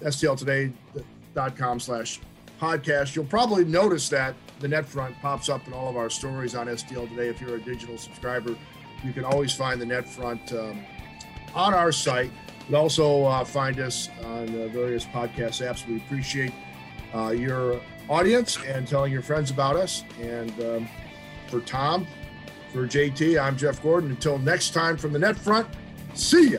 stltoday.com 0.00 1.80
slash 1.80 2.20
podcast. 2.60 3.14
You'll 3.14 3.26
probably 3.26 3.64
notice 3.64 4.08
that 4.08 4.34
the 4.60 4.68
NetFront 4.68 5.20
pops 5.20 5.48
up 5.48 5.66
in 5.66 5.72
all 5.72 5.88
of 5.88 5.96
our 5.96 6.10
stories 6.10 6.54
on 6.54 6.66
STL 6.66 7.08
Today. 7.08 7.28
If 7.28 7.40
you're 7.40 7.56
a 7.56 7.60
digital 7.60 7.96
subscriber, 7.96 8.56
you 9.04 9.12
can 9.12 9.24
always 9.24 9.54
find 9.54 9.80
the 9.80 9.86
NetFront 9.86 10.52
um, 10.52 10.84
on 11.54 11.74
our 11.74 11.92
site. 11.92 12.32
You 12.68 12.74
can 12.74 12.82
also 12.82 13.24
uh, 13.24 13.44
find 13.46 13.80
us 13.80 14.10
on 14.22 14.48
uh, 14.50 14.68
various 14.68 15.06
podcast 15.06 15.66
apps. 15.66 15.86
We 15.86 15.96
appreciate 15.96 16.52
uh, 17.14 17.30
your 17.30 17.80
audience 18.10 18.58
and 18.66 18.86
telling 18.86 19.10
your 19.10 19.22
friends 19.22 19.50
about 19.50 19.76
us. 19.76 20.04
And 20.20 20.52
um, 20.60 20.88
for 21.46 21.60
Tom, 21.60 22.06
for 22.70 22.86
JT, 22.86 23.42
I'm 23.42 23.56
Jeff 23.56 23.82
Gordon. 23.82 24.10
Until 24.10 24.38
next 24.38 24.74
time 24.74 24.98
from 24.98 25.14
the 25.14 25.18
net 25.18 25.38
front, 25.38 25.66
see 26.12 26.50
ya. 26.50 26.58